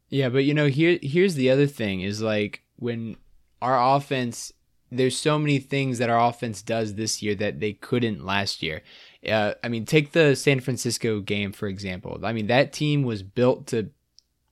Yeah, 0.09 0.29
but 0.29 0.43
you 0.43 0.53
know 0.53 0.67
here 0.67 0.99
here's 1.01 1.35
the 1.35 1.49
other 1.49 1.67
thing 1.67 2.01
is 2.01 2.21
like 2.21 2.61
when 2.77 3.17
our 3.61 3.95
offense 3.95 4.51
there's 4.93 5.17
so 5.17 5.39
many 5.39 5.57
things 5.57 5.99
that 5.99 6.09
our 6.09 6.29
offense 6.29 6.61
does 6.61 6.95
this 6.95 7.21
year 7.21 7.33
that 7.35 7.61
they 7.61 7.71
couldn't 7.71 8.25
last 8.25 8.61
year. 8.61 8.81
Uh, 9.25 9.53
I 9.63 9.69
mean, 9.69 9.85
take 9.85 10.11
the 10.11 10.35
San 10.35 10.59
Francisco 10.59 11.21
game 11.21 11.53
for 11.53 11.67
example. 11.67 12.19
I 12.23 12.33
mean, 12.33 12.47
that 12.47 12.73
team 12.73 13.03
was 13.03 13.23
built 13.23 13.67
to 13.67 13.89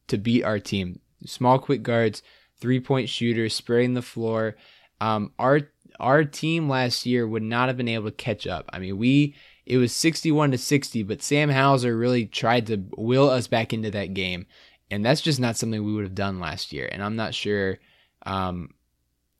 to 0.10 0.18
beat 0.18 0.44
our 0.44 0.60
team. 0.60 1.00
Small, 1.26 1.60
quick 1.60 1.84
guards, 1.84 2.24
three 2.60 2.80
point 2.80 3.10
shooters, 3.10 3.54
spraying 3.54 3.94
the 3.94 4.02
floor. 4.02 4.56
Um, 5.02 5.34
our 5.40 5.62
our 6.00 6.24
team 6.24 6.70
last 6.70 7.06
year 7.06 7.28
would 7.28 7.44
not 7.44 7.68
have 7.68 7.78
been 7.78 7.88
able 7.88 8.06
to 8.06 8.16
catch 8.16 8.48
up. 8.48 8.70
I 8.72 8.80
mean, 8.80 8.98
we 8.98 9.36
it 9.66 9.78
was 9.78 9.94
61 9.94 10.52
to 10.52 10.58
60, 10.58 11.04
but 11.04 11.22
Sam 11.22 11.50
Hauser 11.50 11.96
really 11.96 12.26
tried 12.26 12.68
to 12.68 12.84
will 12.98 13.30
us 13.30 13.48
back 13.48 13.74
into 13.74 13.92
that 13.92 14.14
game, 14.14 14.48
and 14.90 15.06
that's 15.06 15.22
just 15.22 15.40
not 15.40 15.58
something 15.58 15.84
we 15.84 15.94
would 15.94 16.04
have 16.04 16.16
done 16.16 16.40
last 16.40 16.74
year. 16.74 16.90
And 16.92 17.04
I'm 17.04 17.16
not 17.16 17.36
sure, 17.36 17.78
um, 18.26 18.72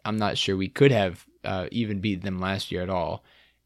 I'm 0.06 0.18
not 0.18 0.38
sure 0.38 0.56
we 0.56 0.70
could 0.70 0.92
have 0.92 1.26
uh, 1.44 1.68
even 1.72 2.00
beat 2.00 2.22
them 2.22 2.40
last 2.40 2.72
year 2.72 2.82
at 2.82 2.90
all. 2.90 3.24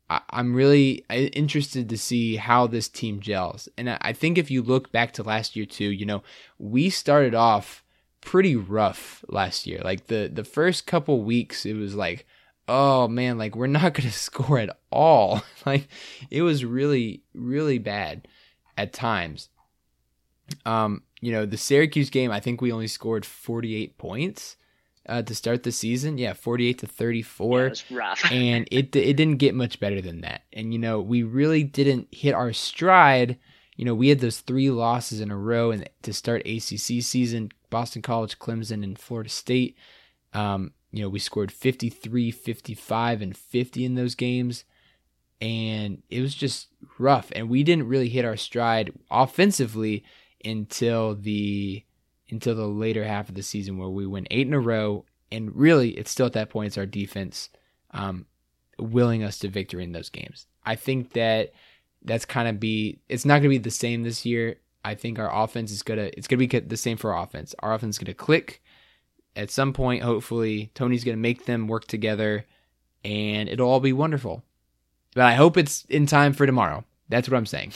I, 0.10 0.22
am 0.32 0.54
really 0.54 1.06
uh, 1.10 1.16
interested 1.16 1.89
to 1.89 1.97
see 1.97 2.36
how 2.36 2.68
this 2.68 2.88
team 2.88 3.20
gels. 3.20 3.70
And 3.78 3.89
I 3.89 4.14
think 4.14 4.38
if 4.38 4.51
you 4.51 4.62
look 4.62 4.91
back 4.91 5.14
to 5.14 5.24
last 5.24 5.56
year 5.56 5.66
too, 5.66 5.91
you 5.91 6.06
know, 6.06 6.24
we 6.58 6.89
started 6.89 7.34
off 7.34 7.84
pretty 8.22 8.56
rough 8.56 9.24
last 9.28 9.68
year. 9.68 9.82
Like 9.84 10.08
the 10.08 10.30
the 10.32 10.43
first 10.43 10.88
couple 10.88 11.24
weeks, 11.24 11.66
it 11.66 11.74
was 11.74 11.95
like, 11.95 12.26
oh 12.68 13.08
man, 13.08 13.38
like 13.38 13.56
we're 13.56 13.68
not 13.68 13.93
going 13.93 14.10
to 14.10 14.12
score 14.12 14.60
at 14.60 14.78
all. 14.91 15.43
like 15.66 15.88
it 16.30 16.41
was 16.41 16.66
really 16.66 17.24
really 17.34 17.80
bad 17.80 18.28
at 18.78 18.93
times. 18.93 19.49
Um, 20.66 21.04
you 21.22 21.32
know, 21.32 21.45
the 21.45 21.58
Syracuse 21.58 22.10
game, 22.10 22.30
I 22.32 22.41
think 22.41 22.62
we 22.62 22.72
only 22.72 22.88
scored 22.88 23.26
48 23.26 23.97
points 23.97 24.58
uh, 25.08 25.22
to 25.22 25.36
start 25.36 25.64
the 25.64 25.72
season. 25.72 26.18
Yeah, 26.18 26.34
48 26.34 26.80
to 26.80 26.88
34. 26.88 27.66
Yeah, 27.89 27.97
rough. 27.97 28.26
and 28.32 28.68
it 28.72 28.95
it 28.95 29.16
didn't 29.16 29.38
get 29.38 29.56
much 29.56 29.80
better 29.80 30.01
than 30.01 30.22
that. 30.22 30.43
And 30.51 30.74
you 30.74 30.80
know, 30.80 31.01
we 31.01 31.24
really 31.24 31.64
didn't 31.64 32.08
hit 32.12 32.34
our 32.34 32.54
stride. 32.54 33.38
You 33.76 33.86
know, 33.86 33.95
we 33.95 34.10
had 34.10 34.20
those 34.20 34.39
three 34.39 34.70
losses 34.70 35.20
in 35.20 35.32
a 35.32 35.38
row 35.38 35.72
and 35.72 35.89
to 36.04 36.14
start 36.14 36.47
ACC 36.47 37.01
season, 37.01 37.51
Boston 37.70 38.01
College, 38.01 38.38
Clemson 38.39 38.84
and 38.84 38.97
Florida 38.99 39.30
State. 39.30 39.76
Um, 40.34 40.74
you 40.91 41.01
know, 41.01 41.10
we 41.10 41.20
scored 41.20 41.51
53, 41.51 42.30
55 42.30 43.22
and 43.22 43.36
50 43.36 43.86
in 43.86 43.95
those 43.95 44.14
games. 44.14 44.64
And 45.41 46.04
it 46.10 46.22
was 46.22 46.36
just 46.36 46.68
rough 46.97 47.32
and 47.36 47.49
we 47.49 47.64
didn't 47.64 47.88
really 47.88 48.08
hit 48.08 48.24
our 48.24 48.38
stride 48.38 48.93
offensively 49.12 50.06
until 50.45 51.16
the 51.16 51.84
until 52.34 52.55
the 52.55 52.67
later 52.67 53.03
half 53.03 53.29
of 53.29 53.36
the 53.36 53.43
season 53.43 53.77
where 53.77 53.89
we 53.89 54.05
win 54.05 54.27
eight 54.31 54.47
in 54.47 54.53
a 54.53 54.59
row. 54.59 55.05
And 55.31 55.55
really, 55.55 55.91
it's 55.91 56.11
still 56.11 56.25
at 56.25 56.34
that 56.34 56.49
point, 56.49 56.67
it's 56.67 56.77
our 56.77 56.86
defense 56.86 57.49
um, 57.91 58.25
willing 58.77 59.23
us 59.23 59.39
to 59.39 59.47
victory 59.47 59.84
in 59.84 59.91
those 59.91 60.09
games. 60.09 60.47
I 60.65 60.75
think 60.75 61.13
that 61.13 61.53
that's 62.03 62.25
kind 62.25 62.47
of 62.47 62.59
be, 62.59 62.99
it's 63.09 63.25
not 63.25 63.36
going 63.36 63.43
to 63.43 63.49
be 63.49 63.57
the 63.57 63.71
same 63.71 64.03
this 64.03 64.25
year. 64.25 64.57
I 64.86 64.95
think 64.95 65.17
our 65.17 65.43
offense 65.43 65.71
is 65.71 65.81
going 65.81 65.99
to, 65.99 66.17
it's 66.17 66.27
going 66.27 66.39
to 66.39 66.47
be 66.47 66.59
the 66.59 66.77
same 66.77 66.97
for 66.97 67.13
our 67.13 67.23
offense. 67.23 67.55
Our 67.59 67.73
offense 67.73 67.95
is 67.95 67.99
going 67.99 68.07
to 68.07 68.13
click 68.13 68.61
at 69.36 69.49
some 69.49 69.73
point. 69.73 70.03
Hopefully, 70.03 70.71
Tony's 70.75 71.03
going 71.03 71.17
to 71.17 71.21
make 71.21 71.45
them 71.45 71.67
work 71.67 71.86
together 71.86 72.45
and 73.05 73.49
it'll 73.49 73.69
all 73.69 73.79
be 73.79 73.93
wonderful. 73.93 74.43
But 75.15 75.25
I 75.25 75.34
hope 75.34 75.57
it's 75.57 75.86
in 75.86 76.05
time 76.05 76.34
for 76.34 76.45
tomorrow. 76.45 76.84
That's 77.09 77.29
what 77.29 77.38
I'm 77.38 77.45
saying. 77.45 77.73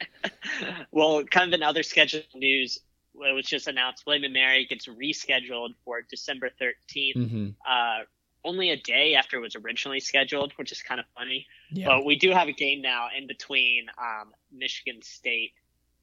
well, 0.92 1.24
kind 1.24 1.52
of 1.52 1.58
in 1.58 1.62
other 1.62 1.82
scheduled 1.82 2.24
news, 2.34 2.80
it 3.14 3.34
was 3.34 3.46
just 3.46 3.68
announced 3.68 4.04
William 4.06 4.24
and 4.24 4.32
Mary 4.32 4.66
gets 4.66 4.86
rescheduled 4.86 5.70
for 5.84 6.02
December 6.02 6.50
13th, 6.60 7.16
mm-hmm. 7.16 7.48
uh, 7.68 8.04
only 8.44 8.70
a 8.70 8.76
day 8.76 9.14
after 9.14 9.38
it 9.38 9.40
was 9.40 9.56
originally 9.56 10.00
scheduled, 10.00 10.52
which 10.56 10.72
is 10.72 10.82
kind 10.82 11.00
of 11.00 11.06
funny. 11.16 11.46
Yeah. 11.70 11.86
But 11.86 12.04
we 12.04 12.16
do 12.16 12.30
have 12.30 12.48
a 12.48 12.52
game 12.52 12.82
now 12.82 13.08
in 13.16 13.26
between 13.26 13.86
um, 13.98 14.32
Michigan 14.52 15.00
State 15.02 15.52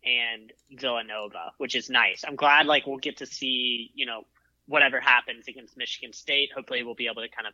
and 0.03 0.51
Villanova, 0.71 1.51
which 1.57 1.75
is 1.75 1.89
nice. 1.89 2.23
I'm 2.27 2.35
glad 2.35 2.65
like 2.65 2.87
we'll 2.87 2.97
get 2.97 3.17
to 3.17 3.25
see 3.25 3.91
you 3.93 4.05
know 4.05 4.23
whatever 4.67 4.99
happens 4.99 5.47
against 5.47 5.77
Michigan 5.77 6.13
State. 6.13 6.51
Hopefully, 6.55 6.83
we'll 6.83 6.95
be 6.95 7.07
able 7.07 7.21
to 7.21 7.29
kind 7.29 7.47
of 7.47 7.53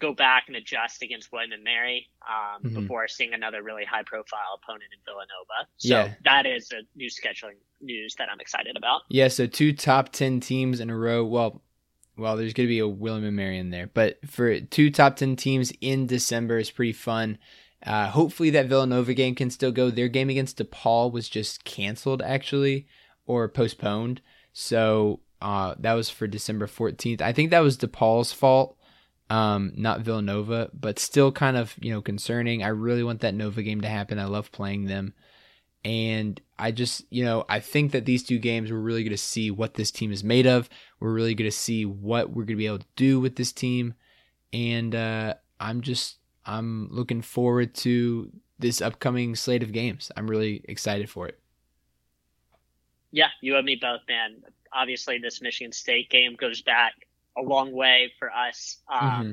go 0.00 0.14
back 0.14 0.44
and 0.46 0.56
adjust 0.56 1.02
against 1.02 1.32
William 1.32 1.52
and 1.52 1.64
Mary 1.64 2.08
um, 2.22 2.62
mm-hmm. 2.62 2.80
before 2.80 3.08
seeing 3.08 3.34
another 3.34 3.62
really 3.62 3.84
high 3.84 4.04
profile 4.04 4.60
opponent 4.62 4.90
in 4.92 4.98
Villanova. 5.04 5.68
So 5.76 5.88
yeah. 5.88 6.14
that 6.24 6.46
is 6.46 6.70
a 6.72 6.82
new 6.96 7.08
scheduling 7.08 7.58
news 7.80 8.14
that 8.18 8.28
I'm 8.30 8.40
excited 8.40 8.76
about. 8.76 9.02
Yeah, 9.08 9.28
so 9.28 9.46
two 9.46 9.72
top 9.72 10.10
10 10.10 10.40
teams 10.40 10.80
in 10.80 10.90
a 10.90 10.96
row. 10.96 11.24
Well, 11.24 11.62
well, 12.16 12.36
there's 12.36 12.52
going 12.52 12.66
to 12.66 12.72
be 12.72 12.80
a 12.80 12.88
William 12.88 13.24
and 13.24 13.36
Marion 13.36 13.70
there, 13.70 13.88
but 13.92 14.18
for 14.28 14.60
two 14.60 14.90
top 14.90 15.16
10 15.16 15.36
teams 15.36 15.72
in 15.80 16.06
December 16.06 16.58
is 16.58 16.70
pretty 16.70 16.92
fun. 16.92 17.38
Uh, 17.84 18.08
hopefully 18.08 18.50
that 18.50 18.66
Villanova 18.66 19.14
game 19.14 19.34
can 19.34 19.50
still 19.50 19.70
go. 19.70 19.90
Their 19.90 20.08
game 20.08 20.30
against 20.30 20.58
DePaul 20.58 21.12
was 21.12 21.28
just 21.28 21.64
canceled 21.64 22.22
actually 22.22 22.88
or 23.26 23.48
postponed. 23.48 24.20
So 24.52 25.20
uh, 25.40 25.76
that 25.78 25.92
was 25.92 26.10
for 26.10 26.26
December 26.26 26.66
14th. 26.66 27.20
I 27.20 27.32
think 27.32 27.50
that 27.50 27.60
was 27.60 27.78
DePaul's 27.78 28.32
fault, 28.32 28.76
um, 29.30 29.72
not 29.76 30.00
Villanova, 30.00 30.70
but 30.74 30.98
still 30.98 31.30
kind 31.30 31.56
of, 31.56 31.76
you 31.80 31.92
know, 31.92 32.02
concerning. 32.02 32.64
I 32.64 32.68
really 32.68 33.04
want 33.04 33.20
that 33.20 33.34
Nova 33.34 33.62
game 33.62 33.82
to 33.82 33.88
happen. 33.88 34.18
I 34.18 34.24
love 34.24 34.50
playing 34.50 34.86
them. 34.86 35.14
And 35.84 36.40
I 36.58 36.72
just, 36.72 37.04
you 37.10 37.24
know, 37.24 37.44
I 37.48 37.60
think 37.60 37.92
that 37.92 38.04
these 38.04 38.24
two 38.24 38.38
games 38.38 38.70
we're 38.70 38.78
really 38.78 39.04
going 39.04 39.10
to 39.10 39.16
see 39.16 39.50
what 39.50 39.74
this 39.74 39.90
team 39.90 40.12
is 40.12 40.24
made 40.24 40.46
of. 40.46 40.68
We're 41.00 41.12
really 41.12 41.34
going 41.34 41.50
to 41.50 41.56
see 41.56 41.84
what 41.84 42.30
we're 42.30 42.42
going 42.42 42.48
to 42.48 42.56
be 42.56 42.66
able 42.66 42.80
to 42.80 42.86
do 42.96 43.20
with 43.20 43.36
this 43.36 43.52
team. 43.52 43.94
And 44.52 44.94
uh, 44.94 45.34
I'm 45.60 45.80
just, 45.80 46.16
I'm 46.44 46.88
looking 46.90 47.22
forward 47.22 47.74
to 47.76 48.32
this 48.58 48.82
upcoming 48.82 49.36
slate 49.36 49.62
of 49.62 49.72
games. 49.72 50.10
I'm 50.16 50.26
really 50.26 50.64
excited 50.68 51.08
for 51.08 51.28
it. 51.28 51.38
Yeah, 53.10 53.28
you 53.40 53.56
and 53.56 53.64
me 53.64 53.78
both, 53.80 54.00
man. 54.08 54.42
Obviously, 54.72 55.18
this 55.18 55.40
Michigan 55.40 55.72
State 55.72 56.10
game 56.10 56.34
goes 56.34 56.60
back 56.60 56.92
a 57.38 57.42
long 57.42 57.72
way 57.72 58.12
for 58.18 58.30
us. 58.30 58.78
Um, 58.92 59.00
mm-hmm. 59.00 59.32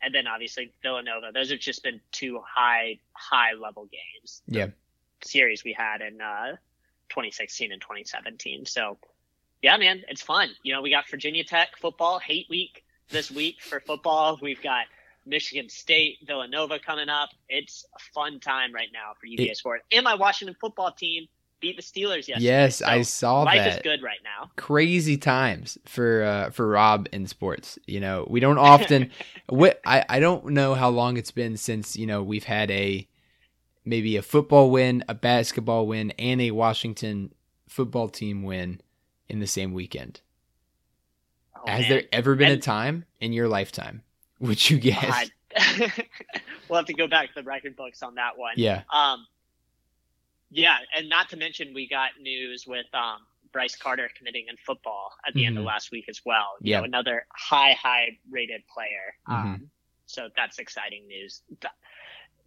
And 0.00 0.14
then 0.14 0.26
obviously 0.28 0.72
Villanova. 0.82 1.32
Those 1.34 1.50
have 1.50 1.58
just 1.58 1.82
been 1.82 2.00
two 2.12 2.40
high, 2.46 2.98
high 3.14 3.54
level 3.60 3.88
games. 3.90 4.42
Yeah. 4.46 4.68
Series 5.24 5.64
we 5.64 5.72
had 5.72 6.00
in 6.00 6.20
uh, 6.20 6.56
2016 7.08 7.72
and 7.72 7.80
2017. 7.80 8.66
So, 8.66 8.98
yeah, 9.62 9.76
man, 9.76 10.02
it's 10.08 10.22
fun. 10.22 10.50
You 10.62 10.74
know, 10.74 10.82
we 10.82 10.90
got 10.90 11.08
Virginia 11.08 11.44
Tech 11.44 11.76
football 11.78 12.18
hate 12.18 12.46
week 12.48 12.84
this 13.10 13.30
week 13.30 13.60
for 13.60 13.80
football. 13.80 14.38
We've 14.40 14.62
got 14.62 14.86
Michigan 15.26 15.68
State, 15.68 16.18
Villanova 16.26 16.78
coming 16.78 17.08
up. 17.08 17.30
It's 17.48 17.84
a 17.94 17.98
fun 18.14 18.40
time 18.40 18.72
right 18.72 18.88
now 18.92 19.12
for 19.20 19.26
UVA 19.26 19.54
Sports. 19.54 19.84
And 19.92 20.04
my 20.04 20.14
Washington 20.14 20.56
football 20.60 20.92
team 20.92 21.28
beat 21.60 21.76
the 21.76 21.82
Steelers 21.82 22.28
yesterday. 22.28 22.44
Yes, 22.44 22.76
so 22.76 22.86
I 22.86 23.02
saw 23.02 23.42
life 23.42 23.56
that. 23.56 23.66
Life 23.66 23.76
is 23.76 23.82
good 23.82 24.02
right 24.02 24.20
now. 24.22 24.50
Crazy 24.56 25.16
times 25.16 25.78
for 25.84 26.22
uh, 26.22 26.50
for 26.50 26.68
Rob 26.68 27.08
in 27.12 27.26
sports. 27.26 27.78
You 27.86 28.00
know, 28.00 28.26
we 28.28 28.40
don't 28.40 28.58
often. 28.58 29.10
I 29.84 30.04
I 30.08 30.20
don't 30.20 30.46
know 30.46 30.74
how 30.74 30.88
long 30.88 31.16
it's 31.16 31.30
been 31.30 31.56
since 31.56 31.96
you 31.96 32.06
know 32.06 32.22
we've 32.22 32.44
had 32.44 32.70
a 32.70 33.06
maybe 33.88 34.16
a 34.16 34.22
football 34.22 34.70
win, 34.70 35.02
a 35.08 35.14
basketball 35.14 35.86
win, 35.86 36.12
and 36.12 36.40
a 36.40 36.50
Washington 36.50 37.32
football 37.68 38.08
team 38.08 38.42
win 38.42 38.80
in 39.28 39.40
the 39.40 39.46
same 39.46 39.72
weekend. 39.72 40.20
Oh, 41.56 41.70
Has 41.70 41.80
man. 41.80 41.90
there 41.90 42.02
ever 42.12 42.34
been 42.34 42.50
and, 42.50 42.58
a 42.58 42.62
time 42.62 43.04
in 43.20 43.32
your 43.32 43.48
lifetime? 43.48 44.02
Would 44.40 44.70
you 44.70 44.78
guess? 44.78 45.30
we'll 46.68 46.76
have 46.76 46.86
to 46.86 46.94
go 46.94 47.08
back 47.08 47.28
to 47.28 47.34
the 47.36 47.42
record 47.42 47.76
books 47.76 48.02
on 48.02 48.14
that 48.16 48.36
one. 48.36 48.54
Yeah. 48.56 48.82
Um, 48.92 49.26
yeah, 50.50 50.76
and 50.96 51.08
not 51.08 51.30
to 51.30 51.36
mention 51.36 51.74
we 51.74 51.88
got 51.88 52.10
news 52.20 52.66
with 52.66 52.86
um, 52.94 53.18
Bryce 53.52 53.76
Carter 53.76 54.10
committing 54.16 54.46
in 54.48 54.56
football 54.56 55.12
at 55.26 55.34
the 55.34 55.40
mm-hmm. 55.40 55.46
end 55.46 55.56
of 55.56 55.62
mm-hmm. 55.62 55.68
last 55.68 55.90
week 55.90 56.06
as 56.08 56.20
well. 56.24 56.56
You 56.60 56.72
yeah. 56.72 56.78
know, 56.78 56.84
another 56.84 57.26
high, 57.32 57.72
high 57.72 58.18
rated 58.30 58.62
player. 58.66 59.14
Mm-hmm. 59.28 59.48
Um, 59.48 59.70
so 60.06 60.28
that's 60.36 60.58
exciting 60.58 61.06
news. 61.06 61.42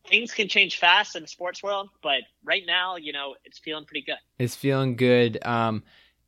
Things 0.08 0.34
can 0.34 0.48
change 0.48 0.80
fast 0.80 1.16
in 1.16 1.22
the 1.22 1.28
sports 1.28 1.62
world, 1.62 1.90
but 2.02 2.22
right 2.44 2.64
now, 2.66 2.96
you 2.96 3.14
know, 3.14 3.36
it's 3.46 3.60
feeling 3.60 3.86
pretty 3.86 4.04
good. 4.04 4.18
It's 4.40 4.56
feeling 4.56 4.96
good. 4.96 5.38
Um, 5.46 5.84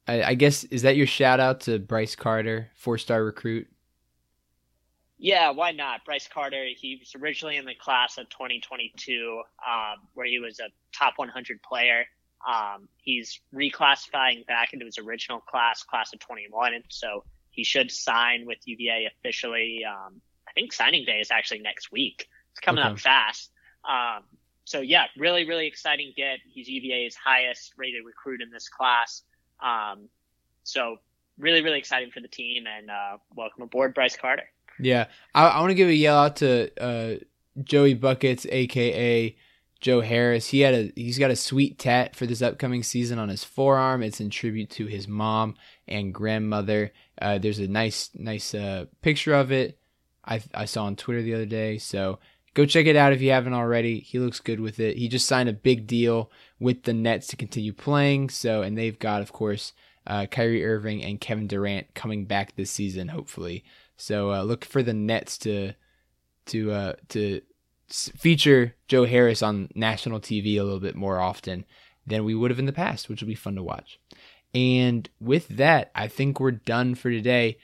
I, 0.07 0.23
I 0.23 0.33
guess 0.35 0.63
is 0.65 0.83
that 0.83 0.95
your 0.95 1.07
shout 1.07 1.39
out 1.39 1.61
to 1.61 1.79
Bryce 1.79 2.15
Carter, 2.15 2.69
four 2.75 2.97
star 2.97 3.23
recruit? 3.23 3.67
Yeah, 5.17 5.51
why 5.51 5.71
not? 5.71 6.03
Bryce 6.03 6.27
Carter, 6.27 6.65
he 6.75 6.97
was 6.99 7.15
originally 7.15 7.55
in 7.55 7.65
the 7.65 7.75
class 7.75 8.17
of 8.17 8.27
2022, 8.29 9.41
um, 9.65 9.95
where 10.13 10.25
he 10.25 10.39
was 10.39 10.59
a 10.59 10.67
top 10.93 11.13
100 11.15 11.61
player. 11.61 12.05
Um, 12.45 12.89
he's 12.97 13.39
reclassifying 13.55 14.45
back 14.47 14.73
into 14.73 14.85
his 14.85 14.97
original 14.97 15.39
class, 15.39 15.81
class 15.81 16.11
of 16.13 16.19
21, 16.19 16.73
and 16.73 16.83
so 16.89 17.23
he 17.51 17.63
should 17.63 17.89
sign 17.89 18.45
with 18.45 18.57
UVA 18.65 19.09
officially. 19.17 19.83
Um, 19.85 20.19
I 20.47 20.51
think 20.51 20.73
signing 20.73 21.05
day 21.05 21.19
is 21.19 21.31
actually 21.31 21.59
next 21.59 21.91
week. 21.91 22.27
It's 22.51 22.59
coming 22.59 22.83
okay. 22.83 22.91
up 22.91 22.99
fast. 22.99 23.51
Um, 23.85 24.23
so 24.65 24.79
yeah, 24.79 25.05
really, 25.17 25.47
really 25.47 25.67
exciting 25.67 26.13
get. 26.15 26.39
He's 26.49 26.67
UVA's 26.67 27.15
highest 27.15 27.73
rated 27.77 28.05
recruit 28.05 28.41
in 28.41 28.49
this 28.49 28.69
class. 28.69 29.23
Um, 29.61 30.09
so 30.63 30.97
really, 31.37 31.61
really 31.61 31.79
exciting 31.79 32.11
for 32.11 32.21
the 32.21 32.27
team 32.27 32.65
and, 32.67 32.89
uh, 32.89 33.17
welcome 33.35 33.63
aboard 33.63 33.93
Bryce 33.93 34.15
Carter. 34.15 34.43
Yeah, 34.79 35.07
I, 35.35 35.47
I 35.47 35.59
want 35.59 35.71
to 35.71 35.75
give 35.75 35.89
a 35.89 35.93
yell 35.93 36.17
out 36.17 36.37
to 36.37 36.71
uh, 36.81 37.15
Joey 37.63 37.93
Buckets, 37.93 38.45
aka 38.49 39.35
Joe 39.81 40.01
Harris. 40.01 40.47
He 40.47 40.61
had 40.61 40.73
a 40.73 40.91
he's 40.95 41.19
got 41.19 41.31
a 41.31 41.35
sweet 41.35 41.77
tat 41.77 42.15
for 42.15 42.25
this 42.25 42.41
upcoming 42.41 42.83
season 42.83 43.19
on 43.19 43.29
his 43.29 43.43
forearm. 43.43 44.01
It's 44.01 44.19
in 44.19 44.29
tribute 44.29 44.69
to 44.71 44.87
his 44.87 45.07
mom 45.07 45.55
and 45.87 46.13
grandmother. 46.13 46.91
Uh, 47.21 47.37
there's 47.37 47.59
a 47.59 47.67
nice 47.67 48.09
nice 48.15 48.55
uh, 48.55 48.85
picture 49.01 49.33
of 49.33 49.51
it. 49.51 49.77
I 50.25 50.41
I 50.53 50.65
saw 50.65 50.85
on 50.85 50.95
Twitter 50.95 51.21
the 51.21 51.35
other 51.35 51.45
day. 51.45 51.77
So 51.77 52.19
go 52.53 52.65
check 52.65 52.85
it 52.85 52.95
out 52.95 53.13
if 53.13 53.21
you 53.21 53.31
haven't 53.31 53.53
already. 53.53 53.99
He 53.99 54.19
looks 54.19 54.39
good 54.39 54.59
with 54.59 54.79
it. 54.79 54.97
He 54.97 55.07
just 55.07 55.27
signed 55.27 55.49
a 55.49 55.53
big 55.53 55.87
deal 55.87 56.31
with 56.59 56.83
the 56.83 56.93
Nets 56.93 57.27
to 57.27 57.35
continue 57.35 57.73
playing. 57.73 58.29
So 58.29 58.61
and 58.61 58.77
they've 58.77 58.97
got 58.97 59.21
of 59.21 59.33
course 59.33 59.73
uh, 60.05 60.25
Kyrie 60.25 60.65
Irving 60.65 61.03
and 61.03 61.21
Kevin 61.21 61.47
Durant 61.47 61.93
coming 61.93 62.25
back 62.25 62.55
this 62.55 62.71
season, 62.71 63.09
hopefully. 63.09 63.63
So 63.95 64.33
uh, 64.33 64.43
look 64.43 64.65
for 64.65 64.83
the 64.83 64.93
Nets 64.93 65.37
to 65.39 65.73
to 66.47 66.71
uh, 66.71 66.93
to 67.09 67.41
feature 67.87 68.75
Joe 68.87 69.05
Harris 69.05 69.41
on 69.41 69.69
national 69.75 70.19
TV 70.19 70.59
a 70.59 70.63
little 70.63 70.79
bit 70.79 70.95
more 70.95 71.19
often 71.19 71.65
than 72.05 72.25
we 72.25 72.35
would 72.35 72.51
have 72.51 72.59
in 72.59 72.65
the 72.65 72.73
past, 72.73 73.07
which 73.07 73.21
will 73.21 73.27
be 73.27 73.35
fun 73.35 73.55
to 73.55 73.63
watch. 73.63 73.99
And 74.53 75.09
with 75.19 75.47
that, 75.49 75.91
I 75.95 76.07
think 76.07 76.39
we're 76.39 76.51
done 76.51 76.95
for 76.95 77.09
today. 77.09 77.57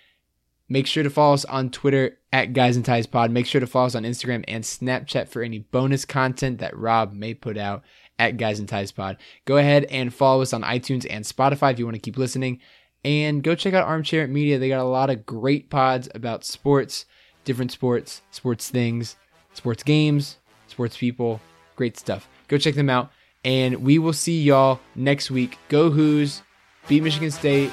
Make 0.72 0.86
sure 0.86 1.04
to 1.04 1.10
follow 1.10 1.34
us 1.34 1.46
on 1.46 1.72
Twitter 1.72 2.20
at 2.32 2.54
Guys 2.54 2.76
and 2.76 2.86
Ties 2.86 3.08
Pod. 3.08 3.32
Make 3.32 3.48
sure 3.48 3.60
to 3.60 3.68
follow 3.68 3.88
us 3.88 3.96
on 3.96 4.04
Instagram 4.04 4.46
and 4.48 4.64
Snapchat 4.64 5.28
for 5.28 5.42
any 5.42 5.60
bonus 5.60 6.06
content 6.06 6.60
that 6.60 6.78
Rob 6.78 7.12
may 7.12 7.34
put 7.34 7.58
out 7.58 7.84
at 8.20 8.38
Guys 8.38 8.60
and 8.60 8.70
Ties 8.70 8.92
Pod. 8.92 9.18
Go 9.46 9.58
ahead 9.58 9.86
and 9.86 10.14
follow 10.14 10.44
us 10.44 10.54
on 10.54 10.62
iTunes 10.62 11.08
and 11.10 11.26
Spotify 11.26 11.72
if 11.72 11.80
you 11.80 11.86
want 11.86 11.96
to 11.96 12.02
keep 12.02 12.18
listening. 12.18 12.60
And 13.04 13.42
go 13.42 13.56
check 13.56 13.74
out 13.74 13.88
Armchair 13.88 14.28
Media. 14.28 14.60
They 14.60 14.70
got 14.70 14.82
a 14.82 14.84
lot 14.84 15.10
of 15.10 15.26
great 15.26 15.70
pods 15.72 16.08
about 16.14 16.44
sports, 16.44 17.06
different 17.46 17.72
sports, 17.72 18.22
sports 18.30 18.70
things, 18.70 19.16
sports 19.54 19.82
games, 19.82 20.38
sports 20.68 20.98
people. 20.98 21.42
Great 21.78 21.98
stuff. 21.98 22.28
Go 22.48 22.58
check 22.58 22.76
them 22.76 22.90
out. 22.90 23.12
And 23.44 23.84
we 23.84 23.98
will 23.98 24.14
see 24.14 24.42
y'all 24.42 24.82
next 24.96 25.32
week. 25.32 25.58
Go 25.70 25.90
Hoos, 25.90 26.44
beat 26.88 27.02
Michigan 27.02 27.32
State, 27.32 27.72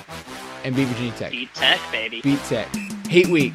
and 0.67 0.75
beat 0.75 0.89
Virginia 0.89 1.13
Tech. 1.13 1.31
Beat 1.31 1.55
Tech, 1.55 1.81
baby. 1.93 2.21
Beat 2.23 2.41
Tech. 2.41 2.67
Hate 3.09 3.29
week. 3.29 3.55